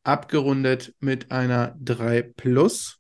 [0.04, 2.98] abgerundet mit einer 3 Plus.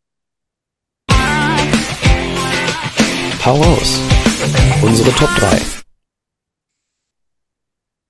[3.43, 3.99] Hau raus.
[4.83, 5.80] Unsere Top 3.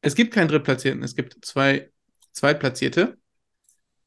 [0.02, 1.92] Es gibt keinen Drittplatzierten, es gibt zwei
[2.34, 3.18] Zweitplatzierte.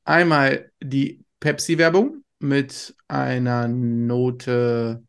[0.05, 5.05] Einmal die Pepsi-Werbung mit einer Note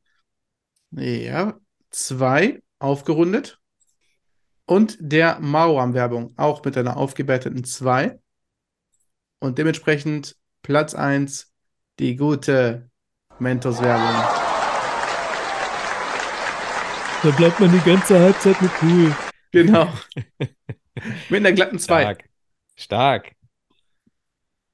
[0.92, 1.60] ja,
[1.92, 3.60] 2 aufgerundet.
[4.68, 8.20] Und der Mauram-Werbung auch mit einer aufgewerteten 2.
[9.40, 11.52] Und dementsprechend Platz 1
[12.00, 12.90] die gute
[13.40, 14.46] Mentos-Werbung.
[17.24, 19.16] Da bleibt man die ganze Halbzeit mit cool.
[19.52, 19.89] Genau.
[21.30, 22.02] mit einer glatten 2.
[22.02, 22.30] Stark.
[22.76, 23.32] Stark.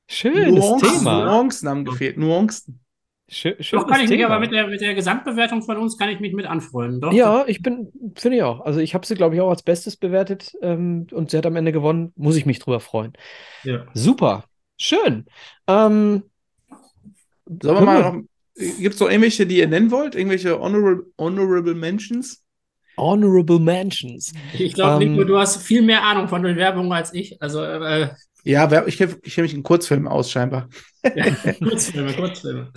[0.07, 1.25] Schönes Nuancen, Thema.
[1.25, 2.79] Nuancen haben gefehlt, Nuancen.
[3.29, 4.31] Schö Doch kann ich mich Thema.
[4.31, 6.99] aber mit der, mit der Gesamtbewertung von uns kann ich mich mit anfreunden.
[6.99, 8.59] Doch, Ja, ich bin, finde ich auch.
[8.59, 11.55] Also ich habe sie, glaube ich, auch als Bestes bewertet ähm, und sie hat am
[11.55, 12.11] Ende gewonnen.
[12.17, 13.13] Muss ich mich drüber freuen.
[13.63, 13.85] Ja.
[13.93, 14.43] Super.
[14.77, 15.27] Schön.
[15.67, 16.23] Ähm,
[17.61, 18.21] Sollen wir mal noch.
[18.55, 20.13] Gibt es noch irgendwelche, die ihr nennen wollt?
[20.13, 22.43] Irgendwelche Honorable, honorable Mentions?
[22.97, 24.31] Honorable Mentions.
[24.53, 27.41] Ich glaube, Ähm, Nico, du hast viel mehr Ahnung von den Werbungen als ich.
[27.41, 28.09] Also, äh,
[28.43, 30.67] Ja, wer- ich kenne ich kenn mich in Kurzfilmen aus, scheinbar.
[31.59, 32.71] Kurzfilme, Kurzfilme.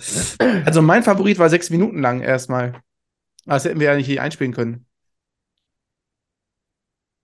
[0.65, 2.81] Also mein Favorit war sechs Minuten lang erstmal.
[3.45, 4.85] Das hätten wir ja nicht hier einspielen können.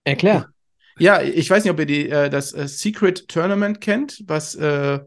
[0.04, 0.48] Erklär.
[0.98, 5.00] Ja, ich weiß nicht, ob ihr die, äh, das äh, Secret Tournament kennt, was äh,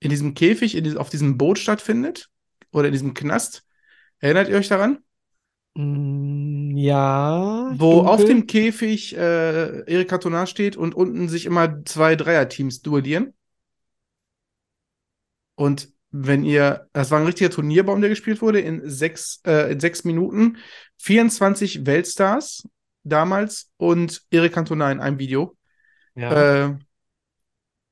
[0.00, 2.28] in diesem Käfig, in diesem, auf diesem Boot stattfindet.
[2.70, 3.64] Oder in diesem Knast.
[4.20, 4.98] Erinnert ihr euch daran?
[5.78, 7.72] Mm, ja.
[7.76, 8.34] Wo auf dunkel.
[8.34, 13.32] dem Käfig äh, Erik Cantona steht und unten sich immer zwei Dreierteams duellieren.
[15.54, 19.78] Und wenn ihr, das war ein richtiger Turnierbaum, der gespielt wurde, in sechs, äh, in
[19.78, 20.56] sechs Minuten,
[20.96, 22.68] 24 Weltstars
[23.04, 25.56] damals und Erik Cantona in einem Video.
[26.16, 26.64] Ja.
[26.66, 26.78] Äh,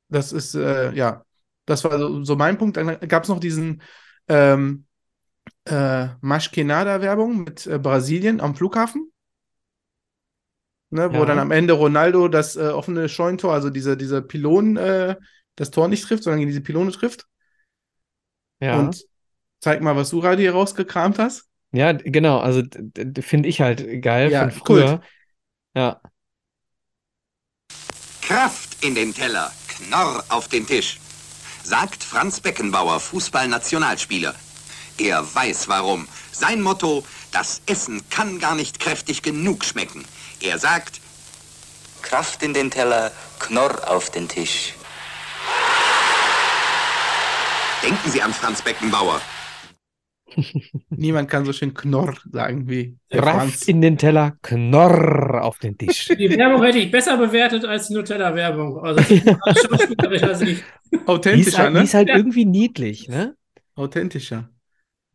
[0.09, 1.25] das ist, äh, ja,
[1.67, 2.79] das war so, so mein Punkt.
[2.79, 3.81] Dann gab es noch diesen
[4.27, 4.87] ähm,
[5.67, 9.13] äh, Maschkenada-Werbung mit äh, Brasilien am Flughafen.
[10.91, 11.25] Ne, wo Ja.
[11.25, 15.17] dann am Ende Ronaldo das äh, offene Scheunentor, also diese, diese Pylonen, äh,
[15.57, 17.27] das Tor nicht trifft, sondern gegen diese Pylone trifft.
[18.61, 18.79] ja.
[18.79, 19.05] Und
[19.61, 21.49] zeig mal, was du gerade hier rausgekramt hast.
[21.73, 22.39] Ja, genau.
[22.39, 22.63] Also
[23.21, 24.89] finde ich halt geil Ja, von früher.
[24.99, 25.03] Kult.
[25.75, 26.01] Ja.
[28.23, 30.99] Kraft in den Teller, Knorr auf den Tisch.
[31.63, 34.35] Sagt Franz Beckenbauer, Fußballnationalspieler.
[34.99, 36.07] Er weiß warum.
[36.33, 40.05] Sein Motto, das Essen kann gar nicht kräftig genug schmecken.
[40.41, 41.01] Er sagt,
[42.03, 44.75] Kraft in den Teller, Knorr auf den Tisch.
[47.83, 49.21] denken Sie an Franz Beckenbauer.
[50.91, 53.63] Niemand kann so schön Knorr sagen wie Kraft Franz.
[53.63, 56.09] in den Teller, Knorr auf den Tisch.
[56.09, 58.79] Die Werbung hätte ich besser bewertet als die Nutella-Werbung.
[58.85, 59.25] Also, Sicht.
[59.25, 61.83] Die ist Authentischer, halt, die ne?
[61.85, 62.17] ist halt Ja.
[62.17, 63.35] irgendwie niedlich, ne?
[63.77, 64.51] Authentischer.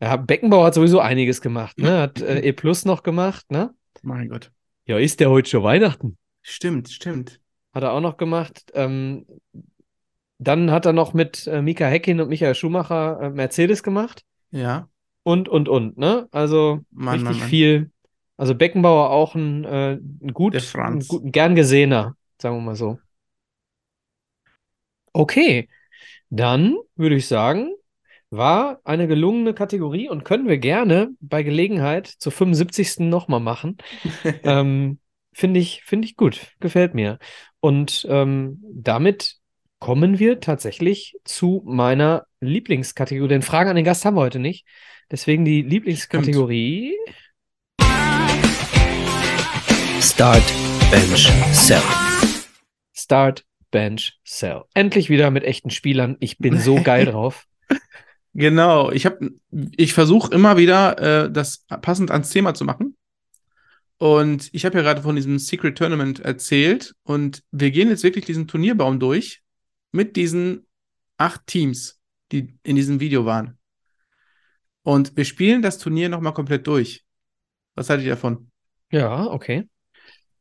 [0.02, 2.00] Ja, Beckenbauer hat sowieso einiges gemacht, ne?
[2.00, 3.72] Hat äh, E Plus noch gemacht, ne?
[4.02, 4.50] Mein Gott.
[4.84, 6.18] Ja, ist der heute schon Weihnachten?
[6.42, 7.38] Stimmt, stimmt.
[7.72, 8.72] Hat er auch noch gemacht.
[8.74, 9.24] Ähm,
[10.38, 14.24] dann hat er noch mit äh, Mika Häkkinen und Michael Schumacher äh, Mercedes gemacht.
[14.50, 14.88] Ja.
[15.22, 16.26] Und, und, und, ne?
[16.32, 17.48] Also Mann, richtig Mann, Mann.
[17.48, 17.90] viel.
[18.36, 22.74] Also Beckenbauer auch ein, äh, ein gut, ein gut, ein gern gesehener, sagen wir mal
[22.74, 22.98] so.
[25.12, 25.68] Okay,
[26.28, 27.70] dann würde ich sagen,
[28.32, 33.00] war eine gelungene Kategorie und können wir gerne bei Gelegenheit zur 75.
[33.00, 33.76] nochmal machen.
[34.42, 34.98] ähm,
[35.34, 37.18] Finde ich, finde ich gut, gefällt mir.
[37.60, 39.36] Und ähm, damit
[39.78, 43.28] kommen wir tatsächlich zu meiner Lieblingskategorie.
[43.28, 44.66] Denn Fragen an den Gast haben wir heute nicht.
[45.10, 46.96] Deswegen die Lieblingskategorie.
[50.00, 50.44] Start,
[50.90, 51.82] Bench, Sell.
[52.94, 54.62] Start, Bench, Sell.
[54.74, 56.16] Endlich wieder mit echten Spielern.
[56.20, 57.46] Ich bin so geil drauf.
[58.34, 62.96] Genau, ich habe, ich versuche immer wieder, äh, das passend ans Thema zu machen.
[63.98, 68.24] Und ich habe ja gerade von diesem Secret Tournament erzählt und wir gehen jetzt wirklich
[68.24, 69.42] diesen Turnierbaum durch
[69.92, 70.66] mit diesen
[71.18, 72.00] acht Teams,
[72.32, 73.58] die in diesem Video waren.
[74.82, 77.04] Und wir spielen das Turnier nochmal komplett durch.
[77.76, 78.50] Was haltet ihr davon?
[78.90, 79.68] Ja, okay.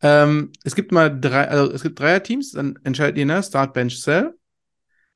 [0.01, 4.01] Ähm, es gibt mal drei, also es gibt Dreier-Teams, dann entscheidet ihr, ne, Start, Bench,
[4.01, 4.33] Sell.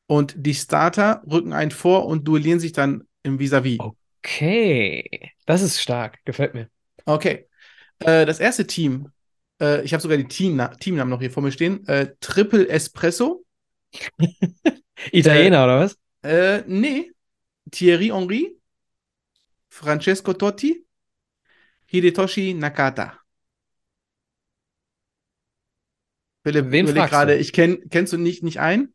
[0.07, 3.79] Und die Starter rücken einen vor und duellieren sich dann im Vis-a-vis.
[3.79, 6.19] Okay, das ist stark.
[6.25, 6.69] Gefällt mir.
[7.05, 7.47] Okay.
[7.99, 9.09] Äh, das erste Team,
[9.61, 11.87] äh, ich habe sogar die Teamna Teamnamen noch hier vor mir stehen.
[11.87, 13.45] Äh, Triple Espresso.
[15.11, 15.97] Italiener, oder was?
[16.23, 17.11] Äh, nee.
[17.71, 18.57] Thierry Henry,
[19.69, 20.85] Francesco Totti,
[21.87, 23.19] Hidetoshi Nakata.
[26.43, 28.93] Philipp, Wen fragst gerade, ich kenn, kennst du nicht, nicht ein?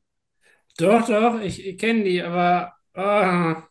[0.79, 2.73] Doch, doch, ich, ich kenne die, aber.
[2.95, 3.63] ah.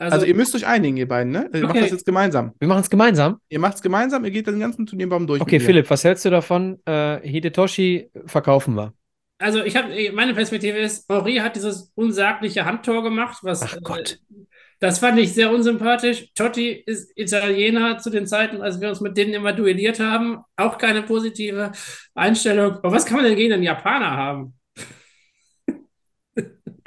[0.00, 1.50] Also, also, ihr müsst euch einigen, ihr beiden, ne?
[1.52, 1.80] Ihr macht Okay.
[1.80, 2.52] das jetzt gemeinsam.
[2.60, 3.40] Wir machen es gemeinsam.
[3.48, 5.40] Ihr macht es gemeinsam, ihr geht den ganzen Turnierbaum durch.
[5.40, 5.58] Okay.
[5.58, 6.78] Philipp, was hältst du davon?
[6.84, 8.92] Äh, Hidetoshi verkaufen wir.
[9.38, 13.62] also ich habe, meine Perspektive ist, Henri hat dieses unsagliche Handtor gemacht, was.
[13.62, 14.20] Ach Gott.
[14.30, 14.34] Äh,
[14.80, 16.32] das fand ich sehr unsympathisch.
[16.34, 20.38] Totti ist Italiener zu den Zeiten, als wir uns mit denen immer duelliert haben.
[20.54, 21.72] Auch keine positive
[22.14, 22.74] Einstellung.
[22.76, 24.54] Aber was kann man denn gegen einen Japaner haben?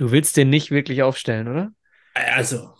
[0.01, 1.71] Du willst den nicht wirklich aufstellen, oder?
[2.15, 2.73] Also,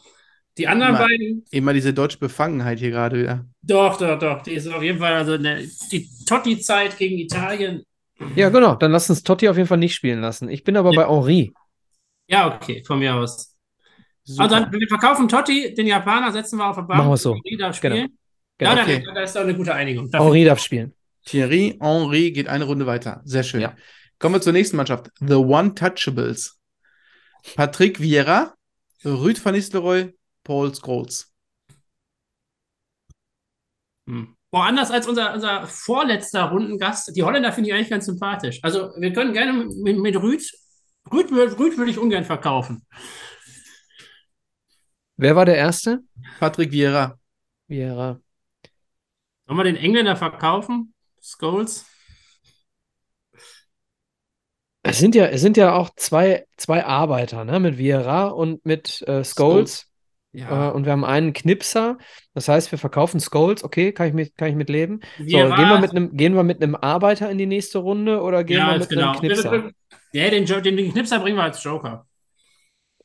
[0.58, 3.46] die anderen Immer, beiden, immer diese deutsche Befangenheit hier gerade wieder.
[3.62, 4.42] doch, doch, doch.
[4.42, 7.84] Die ist auf jeden Fall, also eine, die Totti-Zeit gegen Italien.
[8.36, 8.74] Ja, genau.
[8.74, 10.50] Dann lass uns Totti auf jeden Fall nicht spielen lassen.
[10.50, 11.54] Ich bin aber bei Henri.
[12.28, 13.56] Ja, okay, von mir aus.
[14.24, 14.44] Super.
[14.46, 16.98] Also dann, wir verkaufen Totti, den Japaner setzen wir auf der Bank.
[17.02, 17.36] Machen wir so.
[17.36, 17.96] Henri darf Genau.
[17.96, 18.18] spielen.
[18.58, 18.72] Genau.
[18.72, 19.04] Ja, dann, Okay.
[19.14, 20.10] da ist doch eine gute Einigung.
[20.10, 20.96] Dafür- Henri darf spielen.
[21.26, 23.22] Thierry Henry geht eine Runde weiter.
[23.26, 23.62] Sehr schön.
[23.62, 23.76] Ja.
[24.18, 25.12] Kommen wir zur nächsten Mannschaft.
[25.20, 26.58] The One-Touchables.
[27.56, 28.56] Patrick Vieira,
[29.04, 31.34] Rüd van Nistelrooy, Paul Scholes.
[34.08, 34.36] Hm.
[34.52, 38.60] Boah, anders als unser, unser vorletzter Rundengast, die Holländer finde ich eigentlich ganz sympathisch.
[38.62, 40.44] Also wir können gerne mit, mit Rüd,
[41.12, 42.86] Rüd, Rüd würde ich ungern verkaufen.
[45.16, 46.02] Wer war der Erste?
[46.40, 47.18] Patrick Vieira.
[47.68, 48.20] Vieira.
[49.46, 50.94] Sollen wir den Engländer verkaufen?
[51.22, 51.86] Scholes?
[54.92, 57.60] Es sind ja, es sind ja auch zwei, zwei Arbeiter, ne?
[57.60, 59.88] Mit Vieira und mit äh, Scholes.
[60.34, 60.70] Ja.
[60.70, 61.98] Äh, und wir haben einen Knipser.
[62.34, 63.64] Das heißt, wir verkaufen Scholes.
[63.64, 65.00] Okay, kann ich mit, kann ich mit leben.
[65.18, 68.44] So, gehen wir mit einem, gehen wir mit einem Arbeiter in die nächste Runde oder
[68.44, 69.12] gehen wir ja, mit genau.
[69.12, 69.72] einem Knipser?
[70.14, 72.06] Ja, den, den, den Knipser bringen wir als Joker.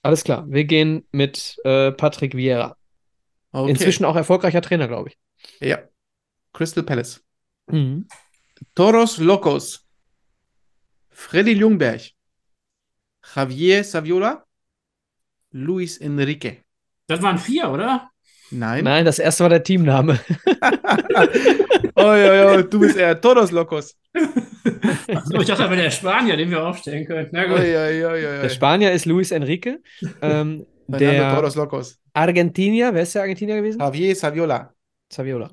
[0.03, 0.45] Alles klar.
[0.49, 2.77] Wir gehen mit äh, Patrick Vieira.
[3.53, 3.71] Okay.
[3.71, 5.19] Inzwischen auch erfolgreicher Trainer, glaube ich.
[5.61, 5.79] Ja.
[6.53, 7.25] Crystal Palace.
[7.67, 8.07] Mhm.
[8.75, 9.86] Toros Locos.
[11.17, 12.13] Freddy Ljungberg.
[13.35, 14.45] Javier Saviola.
[15.51, 16.63] Luis Enrique.
[17.09, 18.11] Das waren vier, oder?
[18.51, 18.85] Nein.
[18.85, 20.21] Nein, das erste war der Teamname.
[21.95, 23.97] Oh, ja, ja, du bist eher Toros Locos.
[25.09, 27.29] Achso, ich dachte aber der Spanier, den wir aufstellen können.
[27.33, 27.59] Na Oh, gut.
[27.61, 28.43] ja, ja, ja, ja.
[28.43, 29.81] Der Spanier ist Luis Enrique.
[30.21, 31.99] Ähm, der Toros Locos.
[32.13, 33.81] Argentinier, wer ist der Argentinier gewesen?
[33.81, 34.75] Javier Saviola.
[35.11, 35.51] Saviola.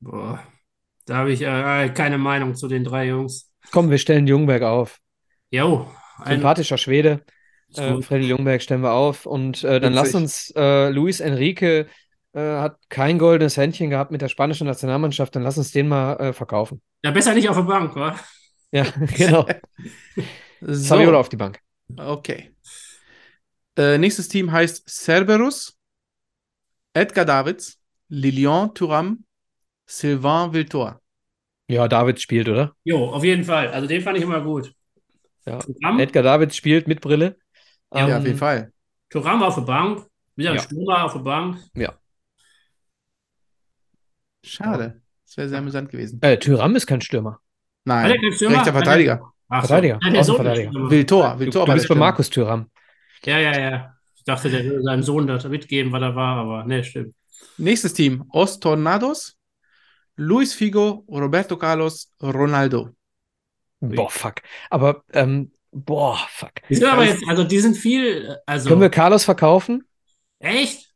[0.00, 0.42] Boah,
[1.06, 3.48] da habe ich äh, keine Meinung zu den drei Jungs.
[3.70, 4.98] Komm, wir stellen Jungberg auf.
[5.50, 7.22] Jo, ein, Sympathischer Schwede.
[7.74, 8.00] Äh.
[8.00, 9.26] Freddy Jungberg stellen wir auf.
[9.26, 11.86] Und äh, dann lass uns, äh, Luis Enrique
[12.32, 16.16] äh, hat kein goldenes Händchen gehabt mit der spanischen Nationalmannschaft, dann lass uns den mal
[16.16, 16.82] äh, verkaufen.
[17.02, 18.18] ja, besser nicht auf der Bank, wa?
[18.72, 18.84] Ja,
[19.16, 19.46] genau.
[20.62, 20.72] So.
[20.72, 21.60] Saviola auf die Bank.
[21.98, 22.50] Okay.
[23.76, 25.78] Äh, nächstes Team heißt Cerberus,
[26.94, 29.24] Edgar Davids, Lilian Thuram,
[29.84, 31.02] Sylvain Viltor.
[31.68, 32.74] Ja, David spielt, oder?
[32.84, 33.68] Jo, auf jeden Fall.
[33.68, 34.72] Also den fand ich immer gut.
[35.46, 35.58] Ja.
[35.58, 37.36] Thuram, Edgar David spielt mit Brille.
[37.92, 38.72] Ja, Ähm, auf jeden Fall.
[39.10, 40.06] Thuram auf der Bank,
[40.36, 40.62] wieder ein Ja.
[40.62, 41.58] Stürmer auf der Bank.
[41.74, 41.94] Ja.
[44.44, 45.00] Schade.
[45.26, 46.18] Das wäre sehr amüsant gewesen.
[46.22, 47.32] Äh, Tyram ist kein Stürmer.
[47.32, 47.40] Hat
[47.84, 48.56] Nein, er keinen Stürmer?
[48.58, 49.32] rechter Verteidiger.
[49.48, 49.68] Ach so.
[49.68, 50.68] Verteidiger, der Sohn Außenverteidiger.
[50.68, 50.90] ist Stürmer.
[50.90, 51.94] Viltor, Du, Viltor du bist bei.
[51.94, 52.70] Markus Tyram.
[53.24, 53.92] Ja, ja, ja.
[54.16, 57.14] Ich dachte, der würde seinem Sohn das mitgeben, was er war, aber ne, stimmt.
[57.58, 59.36] Nächstes Team, Os Tornados,
[60.16, 62.90] Luis Figo, Roberto Carlos, Ronaldo.
[63.80, 64.36] Boah, fuck.
[64.70, 66.52] Aber, ähm, boah, fuck.
[66.68, 69.84] Die sind aber jetzt, also die sind viel, also Können wir Carlos verkaufen?
[70.38, 70.94] echt?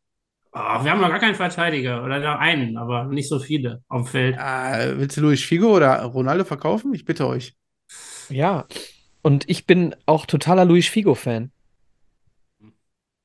[0.53, 4.03] Oh, wir haben noch gar keinen Verteidiger oder noch einen, aber nicht so viele auf
[4.03, 4.37] dem Feld.
[4.37, 6.93] Äh, willst du Luis Figo oder Ronaldo verkaufen?
[6.93, 7.55] Ich bitte euch.
[8.29, 8.67] Ja.
[9.23, 11.53] Und ich bin auch totaler Luis Figo-Fan.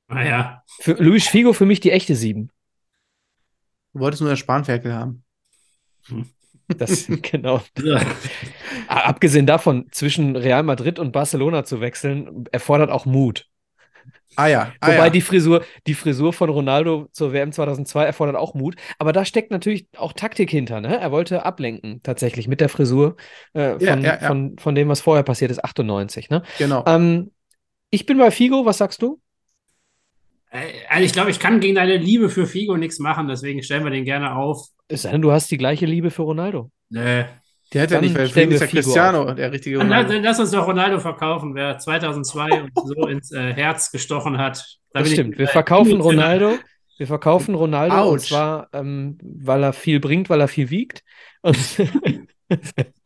[0.07, 2.51] Naja, Für Luis Figo für mich die echte Sieben.
[3.93, 5.24] Du wolltest nur das Spanferkel haben.
[6.67, 7.61] Das, genau.
[7.81, 8.01] Ja.
[8.87, 13.47] Abgesehen davon, zwischen Real Madrid und Barcelona zu wechseln, erfordert auch Mut.
[14.35, 15.09] Ah ja, ah, Wobei ja.
[15.09, 18.75] die Frisur, die Frisur von Ronaldo zur WM 2002 erfordert auch Mut.
[18.99, 20.81] Aber da steckt natürlich auch Taktik hinter.
[20.81, 20.99] Ne?
[20.99, 23.15] Er wollte ablenken, tatsächlich, mit der Frisur
[23.53, 24.17] äh, von, ja.
[24.17, 26.29] Von, von dem, was vorher passiert ist, 98.
[26.29, 26.41] Ne?
[26.57, 26.83] genau.
[26.85, 27.31] Ähm,
[27.91, 29.21] ich bin bei Figo, was sagst du?
[30.55, 33.83] Äh, Also ich glaube, ich kann gegen deine Liebe für Figo nichts machen, deswegen stellen
[33.83, 34.67] wir den gerne auf.
[34.87, 36.71] Es sei denn, du hast die gleiche Liebe für Ronaldo.
[36.89, 37.25] Nee.
[37.73, 40.13] Der hat ja nicht, weil ihn ist ja Figo Cristiano der richtige Dann, Ronaldo.
[40.13, 44.57] dann lass uns doch Ronaldo verkaufen, wer 2002 uns so ins äh, Herz gestochen hat.
[44.93, 45.37] Da Das bin ich stimmt.
[45.39, 45.99] Wir äh, verkaufen.
[45.99, 46.57] Ronaldo.
[46.97, 48.29] Wir verkaufen Ronaldo und Autsch.
[48.29, 51.03] zwar, ähm, weil er viel bringt, weil er viel wiegt.
[51.41, 51.57] Und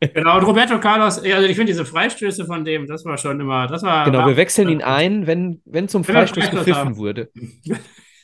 [0.00, 3.66] Genau, und Roberto Carlos, also ich finde diese Freistöße von dem, das war schon immer,
[3.66, 4.04] das war.
[4.04, 6.96] genau, war, wir wechseln ihn ein, wenn, wenn zum Wenn Freistoß Freistoß gepfiffen haben.
[6.96, 7.30] wurde.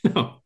[0.03, 0.41] Genau.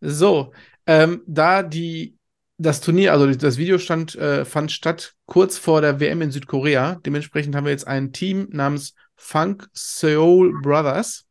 [0.00, 0.52] So,
[0.86, 2.16] ähm, da die,
[2.58, 6.96] das Turnier, also das Video stand, äh, fand statt kurz vor der WM in Südkorea.
[7.06, 11.26] Dementsprechend haben wir jetzt ein Team namens Funk Seoul Brothers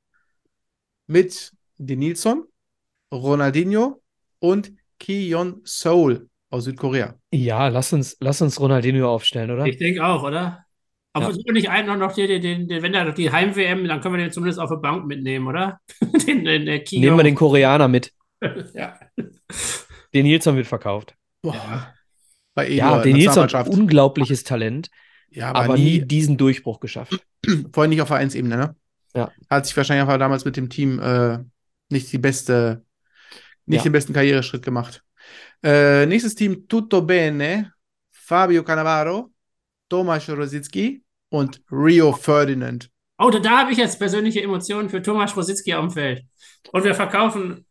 [1.07, 2.45] mit Denilson,
[3.11, 4.01] Ronaldinho
[4.39, 7.15] und Ki-Yon Seoul aus Südkorea.
[7.31, 9.65] Ja, lass uns, lass uns Ronaldinho aufstellen, oder?
[9.65, 10.63] Ich denke auch, oder?
[11.13, 11.37] Aber Ja.
[11.45, 11.53] ja.
[11.53, 14.59] nicht einen noch den, den, den, wenn da die Heim-WM, dann können wir den zumindest
[14.59, 15.79] auf der Bank mitnehmen, oder?
[16.27, 16.99] den, den, der Kio.
[16.99, 18.11] Nehmen wir den Koreaner mit.
[18.73, 18.99] ja.
[20.13, 21.15] Den Nilsson wird verkauft.
[21.41, 21.93] Boah.
[22.55, 24.89] Bei Ja, Eduard, den Nilsson, unglaubliches Talent,
[25.29, 27.25] Ja, aber, aber nie nie, diesen Durchbruch geschafft.
[27.73, 28.75] vor allem nicht auf Vereinsebene, ne?
[29.15, 29.31] Ja.
[29.49, 31.39] Hat sich wahrscheinlich einfach damals mit dem Team äh,
[31.89, 32.83] nicht die beste,
[33.65, 33.83] nicht Ja.
[33.83, 35.03] den besten Karriereschritt gemacht.
[35.64, 37.72] Äh, nächstes Team Tutto Bene,
[38.11, 39.32] Fabio Cannavaro,
[39.89, 42.89] Tomasz Rosicki und Rio Ferdinand.
[43.18, 46.24] Oh, da, da habe ich jetzt persönliche Emotionen für Thomas Rositzky auf dem Feld.
[46.72, 47.66] Und wir verkaufen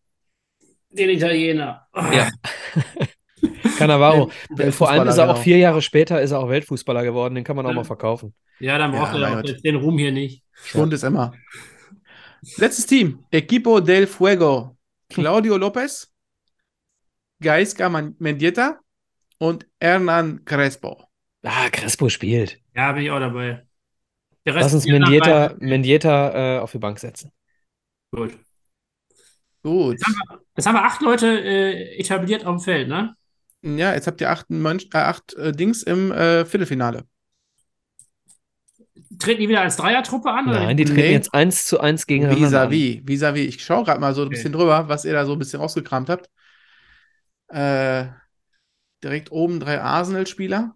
[0.90, 1.86] den Italiener.
[1.92, 2.28] Oh, Ja.
[3.76, 4.30] Cannavaro.
[4.50, 5.42] Der Vor allem ist er auch genau.
[5.42, 7.34] vier Jahre später ist er auch Weltfußballer geworden.
[7.34, 7.76] Den kann man auch Ja.
[7.76, 8.34] mal verkaufen.
[8.60, 10.44] ja, dann braucht Ja, er den Ruhm hier nicht.
[10.52, 11.32] Schwund ist immer.
[12.56, 14.76] Letztes Team, Equipo del Fuego,
[15.08, 16.11] Claudio Lopez,
[17.42, 18.80] Gaisca Mendieta
[19.38, 21.02] und Hernan Crespo.
[21.42, 22.58] Ah, Crespo spielt.
[22.74, 23.66] Ja, bin ich auch dabei.
[24.46, 27.30] Der Lass uns Mendieta, Mendieta äh, auf die Bank setzen.
[28.10, 28.38] Gut.
[29.62, 30.00] Gut.
[30.56, 33.14] Jetzt haben wir acht Leute äh, etabliert auf dem Feld, ne?
[33.62, 37.04] Ja, jetzt habt ihr acht, Mönch, äh, acht äh, Dings im äh, Viertelfinale.
[39.18, 40.48] Treten die wieder als Dreiertruppe an?
[40.48, 40.64] oder?
[40.64, 41.12] Nein, die treten Nee.
[41.12, 42.70] jetzt eins zu eins gegeneinander an.
[42.70, 43.48] Vis-à-vis, vis-à-vis.
[43.54, 44.36] Ich schaue gerade mal so ein Okay.
[44.36, 46.28] bisschen drüber, was ihr da so ein bisschen rausgekramt habt.
[47.52, 48.08] Äh,
[49.04, 50.74] direkt oben drei Arsenal-Spieler.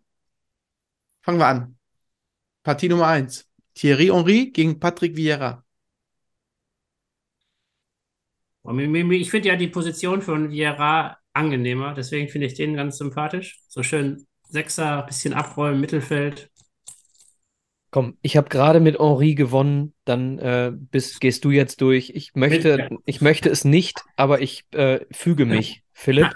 [1.22, 1.78] Fangen wir an.
[2.62, 3.48] Partie Nummer eins.
[3.74, 5.64] Thierry Henry gegen Patrick Vieira.
[8.68, 13.60] Ich finde ja die Position von Vieira angenehmer, deswegen finde ich den ganz sympathisch.
[13.68, 16.50] So schön Sechser, bisschen abräumen, Mittelfeld.
[17.90, 22.10] Komm, ich habe gerade mit Henri gewonnen, dann äh, bist, gehst du jetzt durch.
[22.10, 26.28] Ich möchte, ich möchte es nicht, aber ich äh, füge mich, Philipp.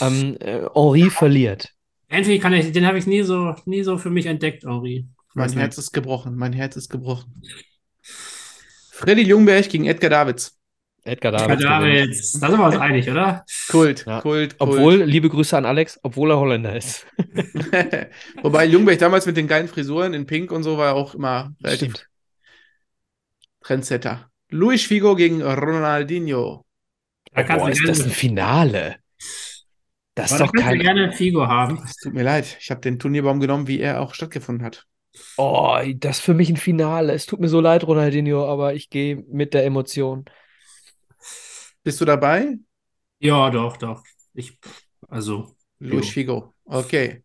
[0.00, 1.70] Ähm, äh, Henri verliert.
[2.08, 5.06] Irgendwie kann ich, den habe ich nie so, nie so für mich entdeckt, Henri.
[5.34, 5.86] Mein Weiß Herz nicht.
[5.86, 6.36] ist gebrochen.
[6.36, 7.42] Mein Herz ist gebrochen.
[8.02, 10.56] Freddy Ljungberg gegen Edgar Davids.
[11.04, 12.06] Edgar Ja, Davids da gewinnt.
[12.14, 13.44] jetzt, da sind wir uns einig, oder?
[13.68, 14.20] Kult, Ja.
[14.20, 14.60] Kult, Kult.
[14.60, 17.04] Obwohl, liebe Grüße an Alex, obwohl er Holländer ist.
[18.42, 21.90] Wobei Ljungberg damals mit den geilen Frisuren in Pink und so war auch immer relativ
[21.96, 22.08] Stimmt.
[23.62, 24.30] Trendsetter.
[24.50, 26.64] Luis Figo gegen Ronaldinho.
[27.34, 28.96] Da kannst Boah, du ist das ein Finale?
[30.14, 30.78] Das ist doch kein.
[30.78, 31.82] gerne Figo haben.
[31.84, 34.86] Es tut mir leid, ich habe den Turnierbaum genommen, wie er auch stattgefunden hat.
[35.38, 37.12] Oh, das ist für mich ein Finale.
[37.12, 40.24] Es tut mir so leid, Ronaldinho, aber ich gehe mit der Emotion.
[41.82, 42.58] Bist du dabei?
[43.18, 44.02] Ja, doch, doch.
[44.34, 44.58] Ich,
[45.08, 46.08] also, Luis.
[46.10, 46.54] Figo.
[46.64, 47.22] Okay.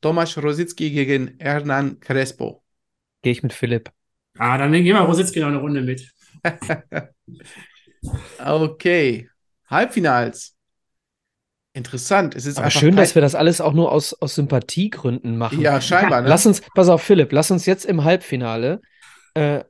[0.00, 2.62] Tomasz Rosicki gegen Hernan Crespo.
[3.22, 3.90] Gehe ich mit Philipp.
[4.38, 6.12] ah, dann gehen wir Rositzky noch eine Runde mit.
[8.40, 9.28] Okay.
[9.68, 10.54] Halbfinals.
[11.74, 12.34] Interessant.
[12.34, 15.60] Es ist Aber schön, dass wir das alles auch nur aus, aus Sympathiegründen machen.
[15.60, 16.28] Ja, scheinbar, ne?
[16.28, 18.80] Lass uns, pass auf, Philipp, lass uns jetzt im Halbfinale
[19.34, 19.62] äh,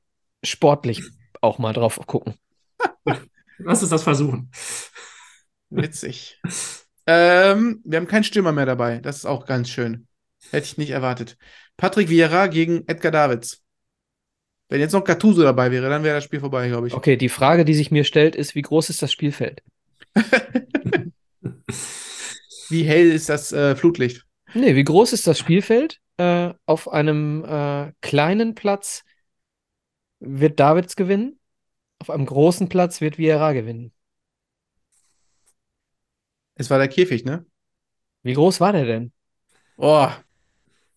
[0.42, 1.02] sportlich
[1.40, 2.34] auch mal drauf gucken.
[3.58, 4.50] Lass uns das versuchen.
[5.68, 6.40] Witzig.
[7.06, 8.98] ähm, wir haben keinen Stürmer mehr dabei.
[8.98, 10.06] Das ist auch ganz schön.
[10.50, 11.36] Hätte ich nicht erwartet.
[11.76, 13.62] Patrick Vieira gegen Edgar Davids.
[14.68, 16.94] Wenn jetzt noch Gattuso dabei wäre, dann wäre das Spiel vorbei, glaube ich.
[16.94, 19.62] Okay, die Frage, die sich mir stellt, ist, wie groß ist das Spielfeld?
[22.68, 24.26] Wie hell ist das äh, Flutlicht?
[24.54, 26.00] Nee, wie groß ist das Spielfeld?
[26.16, 29.04] Äh, auf einem äh, kleinen Platz
[30.20, 31.40] wird Davids gewinnen.
[32.00, 33.92] Auf einem großen Platz wird Vieira gewinnen.
[36.56, 37.46] Es war der Käfig, ne?
[38.22, 39.12] Wie groß war der denn?
[39.78, 40.12] Oh,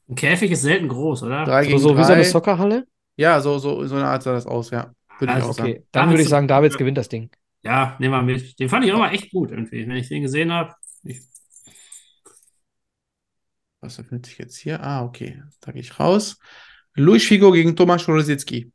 [0.10, 1.46] Ein Käfig ist selten groß, oder?
[1.46, 2.14] drei So, gegen so wie so drei.
[2.14, 2.88] eine Soccerhalle?
[3.18, 4.94] Ja, so, so, so eine Art sah das aus, ja.
[5.20, 5.76] Würde ich Also, auch sagen.
[5.76, 7.32] Okay, dann würde ich sagen, Davids gewinnt das Ding.
[7.64, 8.60] Ja, nehmen wir mit.
[8.60, 10.74] Den fand ich auch mal echt gut irgendwie, wenn ich den gesehen habe.
[11.04, 11.22] Ich,
[13.82, 14.82] Was befindet sich jetzt hier?
[14.84, 15.42] Ah, okay.
[15.62, 16.38] Da gehe ich raus.
[16.96, 18.72] Luis Figo gegen Tomasz Rosicki.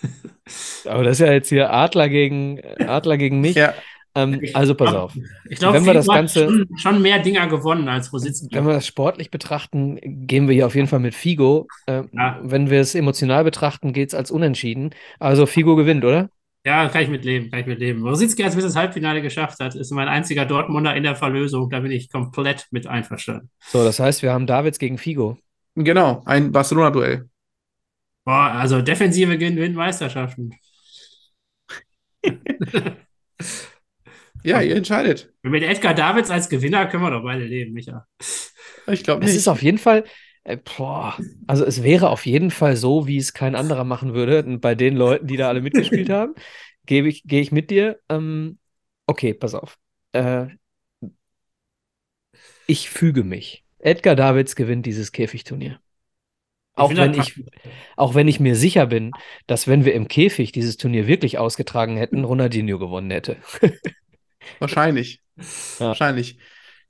[0.84, 3.54] Aber das ist ja jetzt hier Adler gegen, Adler gegen mich.
[3.56, 3.72] Ja.
[4.16, 5.16] Ähm, also pass auf.
[5.48, 8.48] ich glaube, Wenn wir das Ganze- schon, schon mehr Dinger gewonnen als Rositzky.
[8.54, 11.66] Wenn wir das sportlich betrachten, gehen wir hier auf jeden Fall mit Figo.
[11.86, 12.38] Ähm, Ja.
[12.42, 14.90] Wenn wir es emotional betrachten, geht es als unentschieden.
[15.18, 16.30] Also Figo gewinnt, oder?
[16.66, 18.02] Ja, kann ich mit leben, kann ich mit leben.
[18.02, 21.68] Rosicki als bis ins Halbfinale geschafft hat, ist mein einziger Dortmunder in der Verlösung.
[21.68, 23.50] Da bin ich komplett mit einverstanden.
[23.60, 25.36] So, das heißt, wir haben Davids gegen Figo.
[25.74, 27.28] Genau, ein Barcelona-Duell.
[28.24, 30.52] Boah, also Defensive gewinnen Meisterschaften.
[34.42, 35.32] ja, ihr entscheidet.
[35.42, 38.06] Mit Edgar Davids als Gewinner können wir doch beide leben, Micha.
[38.86, 39.38] Ich glaube Es nicht.
[39.38, 40.04] ist auf jeden Fall,
[40.76, 41.16] boah,
[41.46, 44.44] also es wäre auf jeden Fall so, wie es kein anderer machen würde.
[44.44, 46.34] Und bei den Leuten, die da alle mitgespielt haben,
[46.86, 47.98] gebe ich, gehe ich mit dir.
[48.08, 48.58] Ähm,
[49.06, 49.78] okay, pass auf.
[50.12, 50.48] Äh,
[52.66, 53.64] ich füge mich.
[53.78, 55.78] Edgar Davids gewinnt dieses Käfigturnier.
[56.76, 57.40] Auch wenn ich,
[57.96, 59.12] auch wenn ich mir sicher bin,
[59.46, 63.36] dass wenn wir im Käfig dieses Turnier wirklich ausgetragen hätten, Ronaldinho gewonnen hätte.
[64.58, 65.22] Wahrscheinlich.
[65.36, 65.44] Ja.
[65.86, 66.38] Wahrscheinlich.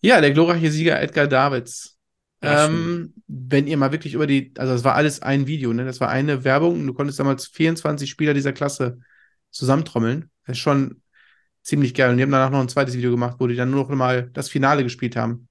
[0.00, 1.93] Ja, der glorreiche Sieger Edgar Davids.
[2.46, 5.84] Ähm, wenn ihr mal wirklich über die, also das war alles ein Video, ne?
[5.84, 8.98] Das war eine Werbung und du konntest damals 24 Spieler dieser Klasse
[9.50, 10.30] zusammentrommeln.
[10.46, 11.02] Das ist schon
[11.62, 12.10] ziemlich geil.
[12.10, 14.30] Und die haben danach noch ein zweites Video gemacht, wo die dann nur noch mal
[14.32, 15.48] das Finale gespielt haben.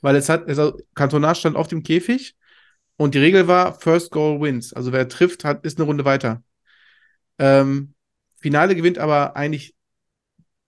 [0.00, 2.36] Weil es hat, also Cantona stand auf dem Käfig
[2.96, 4.72] und die Regel war, First Goal wins.
[4.72, 6.42] Also wer trifft, hat, ist eine Runde weiter.
[7.38, 7.94] Ähm,
[8.40, 9.74] Finale gewinnt aber eigentlich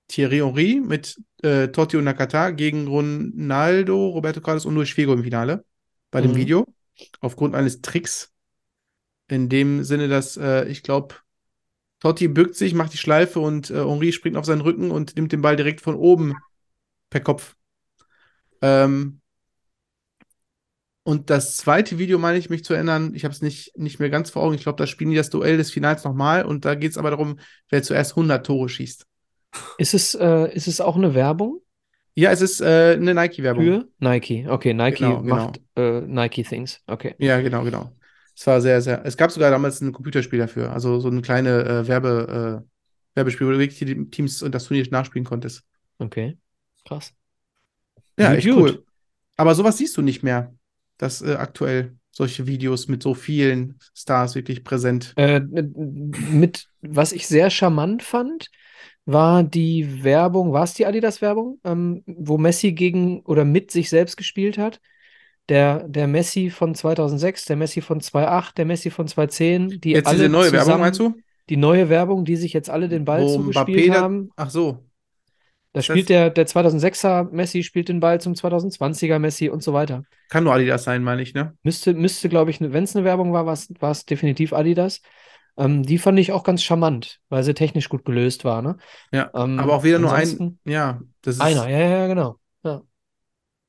[0.09, 5.25] Thierry Henry mit äh, Totti und Nakata gegen Ronaldo, Roberto Carlos und Luis Figo im
[5.25, 5.65] Finale
[6.11, 6.37] bei dem Mhm.
[6.37, 6.67] Video.
[7.21, 8.33] Aufgrund eines Tricks.
[9.29, 11.17] In dem Sinne, dass äh, ich glaube,
[12.01, 15.33] Totti bückt sich, macht die Schleife und äh, Henry springt auf seinen Rücken und nimmt
[15.33, 16.35] den Ball direkt von oben
[17.11, 17.57] per Kopf.
[18.63, 19.21] Ähm,
[21.03, 24.09] und das zweite Video, meine ich mich zu erinnern, ich habe es nicht, nicht mehr
[24.09, 24.55] ganz vor Augen.
[24.55, 27.11] Ich glaube, da spielen die das Duell des Finals nochmal und da geht es aber
[27.11, 27.39] darum,
[27.69, 29.07] wer zuerst 100 Tore schießt.
[29.79, 31.61] Ist es, äh, ist es auch eine Werbung
[32.15, 33.65] Ja, es ist äh, eine Nike-Werbung.
[33.65, 34.47] für Nike?
[34.49, 35.35] Okay, Nike Genau, genau.
[35.37, 36.81] macht äh, Nike Things.
[36.87, 37.15] Okay.
[37.19, 37.91] Ja, genau, genau.
[38.37, 39.05] Es war sehr, sehr.
[39.05, 42.69] Es gab sogar damals ein Computerspiel dafür, also so eine kleine äh, Werbe, äh,
[43.17, 45.63] Werbespiel, wo du wirklich die Teams und das Turnier nachspielen konntest.
[45.99, 46.37] Okay.
[46.85, 47.13] Krass.
[48.19, 48.57] Ja, echt gut.
[48.57, 48.85] cool.
[49.37, 50.55] Aber sowas siehst du nicht mehr,
[50.99, 55.13] dass äh, aktuell solche Videos mit so vielen Stars wirklich präsent.
[55.17, 58.51] Äh, mit, was ich sehr charmant fand,
[59.07, 64.17] war die Werbung, war es die Adidas-Werbung, ähm, wo Messi gegen oder mit sich selbst
[64.17, 64.81] gespielt hat?
[65.51, 70.07] Der, der Messi von 2006, der Messi von 2008, der Messi von 2010, die Jetzt
[70.07, 71.15] alle diese neue Werbung, zusammen, meinst du?
[71.51, 74.31] Die neue Werbung, die sich jetzt alle den Ball Wo zugespielt Mbappé da- haben.
[74.37, 74.79] Ach so.
[75.75, 79.63] Da Ist spielt das- der, der 2006er Messi spielt den Ball zum 2020er Messi und
[79.63, 80.05] so weiter.
[80.31, 81.55] Kann nur Adidas sein, meine ich, ne?
[81.63, 85.03] Müsste, müsste, glaube ich, wenn es eine Werbung war, war es definitiv Adidas.
[85.57, 88.77] Ähm, die fand ich auch ganz charmant, weil sie technisch gut gelöst war, ne?
[89.13, 89.31] Ja.
[89.35, 90.59] Ähm, aber auch wieder nur ein.
[90.65, 91.41] Ja, das ist.
[91.41, 92.39] Einer, ja, ja, ja, genau.
[92.65, 92.83] Ja.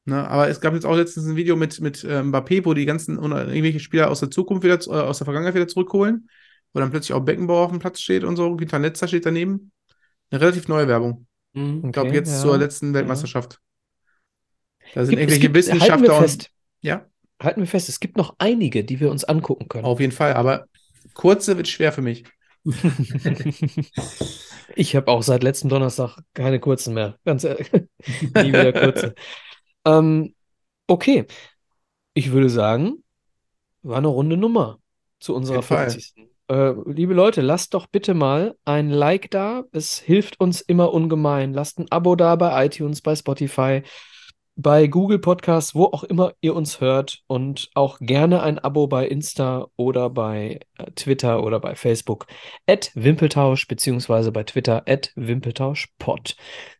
[0.05, 2.85] Ne, aber es gab jetzt auch letztens ein Video mit, mit äh, Mbappé, wo die
[2.85, 6.29] ganzen irgendwelche Spieler aus der Zukunft wieder, äh, aus der Vergangenheit wieder zurückholen,
[6.73, 9.71] wo dann plötzlich auch Beckenbauer auf dem Platz steht und so, Günter Netzer steht daneben.
[10.31, 11.27] Eine relativ neue Werbung.
[11.53, 12.93] Ich glaube, Okay, jetzt ja, zur letzten ja.
[12.95, 13.59] Weltmeisterschaft.
[14.93, 16.49] Da sind Gibt- irgendwelche gibt- Wissenschaftler und.
[16.81, 17.05] Ja,
[17.41, 19.83] Halten wir fest, es gibt noch einige, die wir uns angucken können.
[19.85, 20.67] auf jeden Fall, aber
[21.15, 22.25] kurze wird schwer für mich.
[24.75, 27.17] Ich habe auch seit letztem Donnerstag keine kurzen mehr.
[27.23, 27.71] Ganz ehrlich.
[28.35, 29.15] Nie wieder kurze.
[29.85, 30.33] ähm,
[30.87, 31.25] okay.
[32.13, 33.03] Ich würde sagen,
[33.83, 34.79] war eine runde Nummer
[35.19, 35.89] zu unserer jeden Fall.
[35.91, 36.29] 50.
[36.47, 39.63] Äh, liebe Leute, lasst doch bitte mal ein Like da.
[39.71, 41.53] Es hilft uns immer ungemein.
[41.53, 43.81] Lasst ein Abo da bei iTunes, bei Spotify,
[44.57, 47.21] bei Google Podcasts, wo auch immer ihr uns hört.
[47.27, 52.27] Und auch gerne ein Abo bei Insta oder bei äh, Twitter oder bei Facebook.
[52.67, 56.35] At Wimpeltausch, beziehungsweise bei Twitter at Wimpeltauschpod.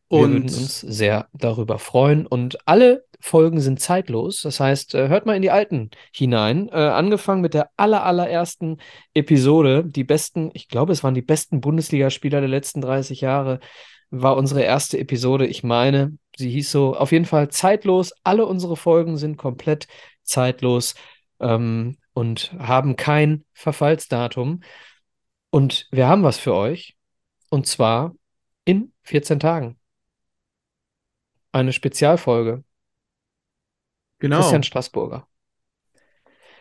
[0.10, 2.26] Wir Und- würden uns sehr darüber freuen.
[2.28, 4.42] Und alle Folgen sind zeitlos.
[4.42, 6.70] Das heißt, äh, hört mal in die alten hinein.
[6.70, 8.78] Äh, angefangen mit der aller, allerersten
[9.14, 9.84] Episode.
[9.84, 13.60] Die besten, ich glaube, es waren die besten Bundesligaspieler der letzten 30 Jahre.
[14.12, 15.48] War unsere erste Episode.
[15.48, 16.96] Ich meine, sie hieß so.
[16.96, 18.14] Auf jeden Fall zeitlos.
[18.24, 19.88] Alle unsere Folgen sind komplett
[20.24, 20.96] zeitlos
[21.40, 24.62] ähm, und haben kein Verfallsdatum.
[25.50, 26.96] Und wir haben was für euch.
[27.50, 28.16] Und zwar
[28.66, 29.80] in 14 Tagen.
[31.52, 32.64] Eine Spezialfolge.
[34.20, 34.38] Genau.
[34.40, 35.28] Christian Straßburger.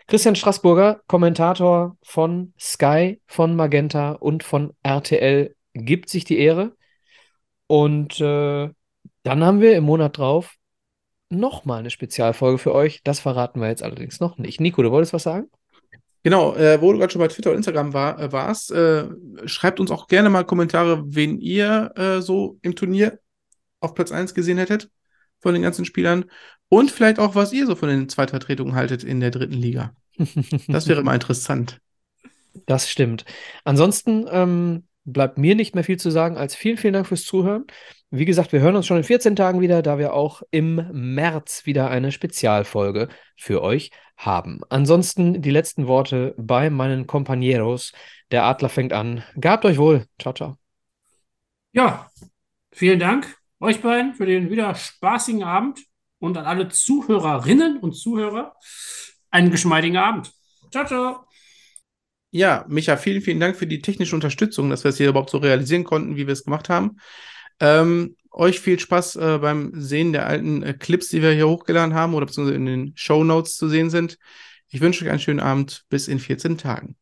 [0.07, 6.77] Christian Straßburger, Kommentator von Sky, von Magenta und von RTL, gibt sich die Ehre.
[7.67, 8.71] Und äh,
[9.25, 10.55] dann haben wir im Monat drauf
[11.31, 13.03] nochmal eine Spezialfolge für euch.
[13.03, 14.61] Das verraten wir jetzt allerdings noch nicht.
[14.61, 15.51] Nico, du wolltest was sagen?
[16.23, 19.09] Genau, äh, wo du gerade schon bei Twitter und Instagram war, äh, warst, äh,
[19.45, 23.19] schreibt uns auch gerne mal Kommentare, wen ihr äh, so im Turnier
[23.81, 24.91] auf Platz 1 gesehen hättet
[25.41, 26.25] von den ganzen Spielern
[26.69, 29.95] und vielleicht auch, was ihr so von den Zweitvertretungen haltet in der dritten Liga.
[30.69, 31.81] Das wäre mal interessant.
[32.67, 33.25] Das stimmt.
[33.65, 37.65] Ansonsten, ähm, bleibt mir nicht mehr viel zu sagen als vielen, vielen Dank fürs Zuhören.
[38.11, 41.67] Wie gesagt, wir hören uns schon in 14 Tagen wieder, da wir auch im März
[41.67, 44.61] wieder eine Spezialfolge für euch haben.
[44.69, 47.93] Ansonsten die letzten Worte bei meinen Compañeros.
[48.31, 49.25] Der Adler fängt an.
[49.41, 50.07] Gabt euch wohl.
[50.21, 50.57] Ciao, ciao.
[51.73, 52.09] Ja,
[52.71, 55.81] vielen Dank euch beiden für den wieder spaßigen Abend
[56.19, 58.55] und an alle Zuhörerinnen und Zuhörer
[59.31, 60.33] einen geschmeidigen Abend.
[60.71, 61.27] Ciao, ciao.
[62.37, 65.39] Ja, Micha, vielen, vielen Dank für die technische Unterstützung, dass wir es hier überhaupt so
[65.39, 66.97] realisieren konnten, wie wir es gemacht haben.
[67.61, 71.95] Ähm, euch viel Spaß äh, beim Sehen der alten äh, Clips, die wir hier hochgeladen
[71.95, 74.19] haben oder beziehungsweise in den Show Notes zu sehen sind.
[74.67, 75.85] Ich wünsche euch einen schönen Abend.
[75.91, 76.97] Bis in 14 Tagen.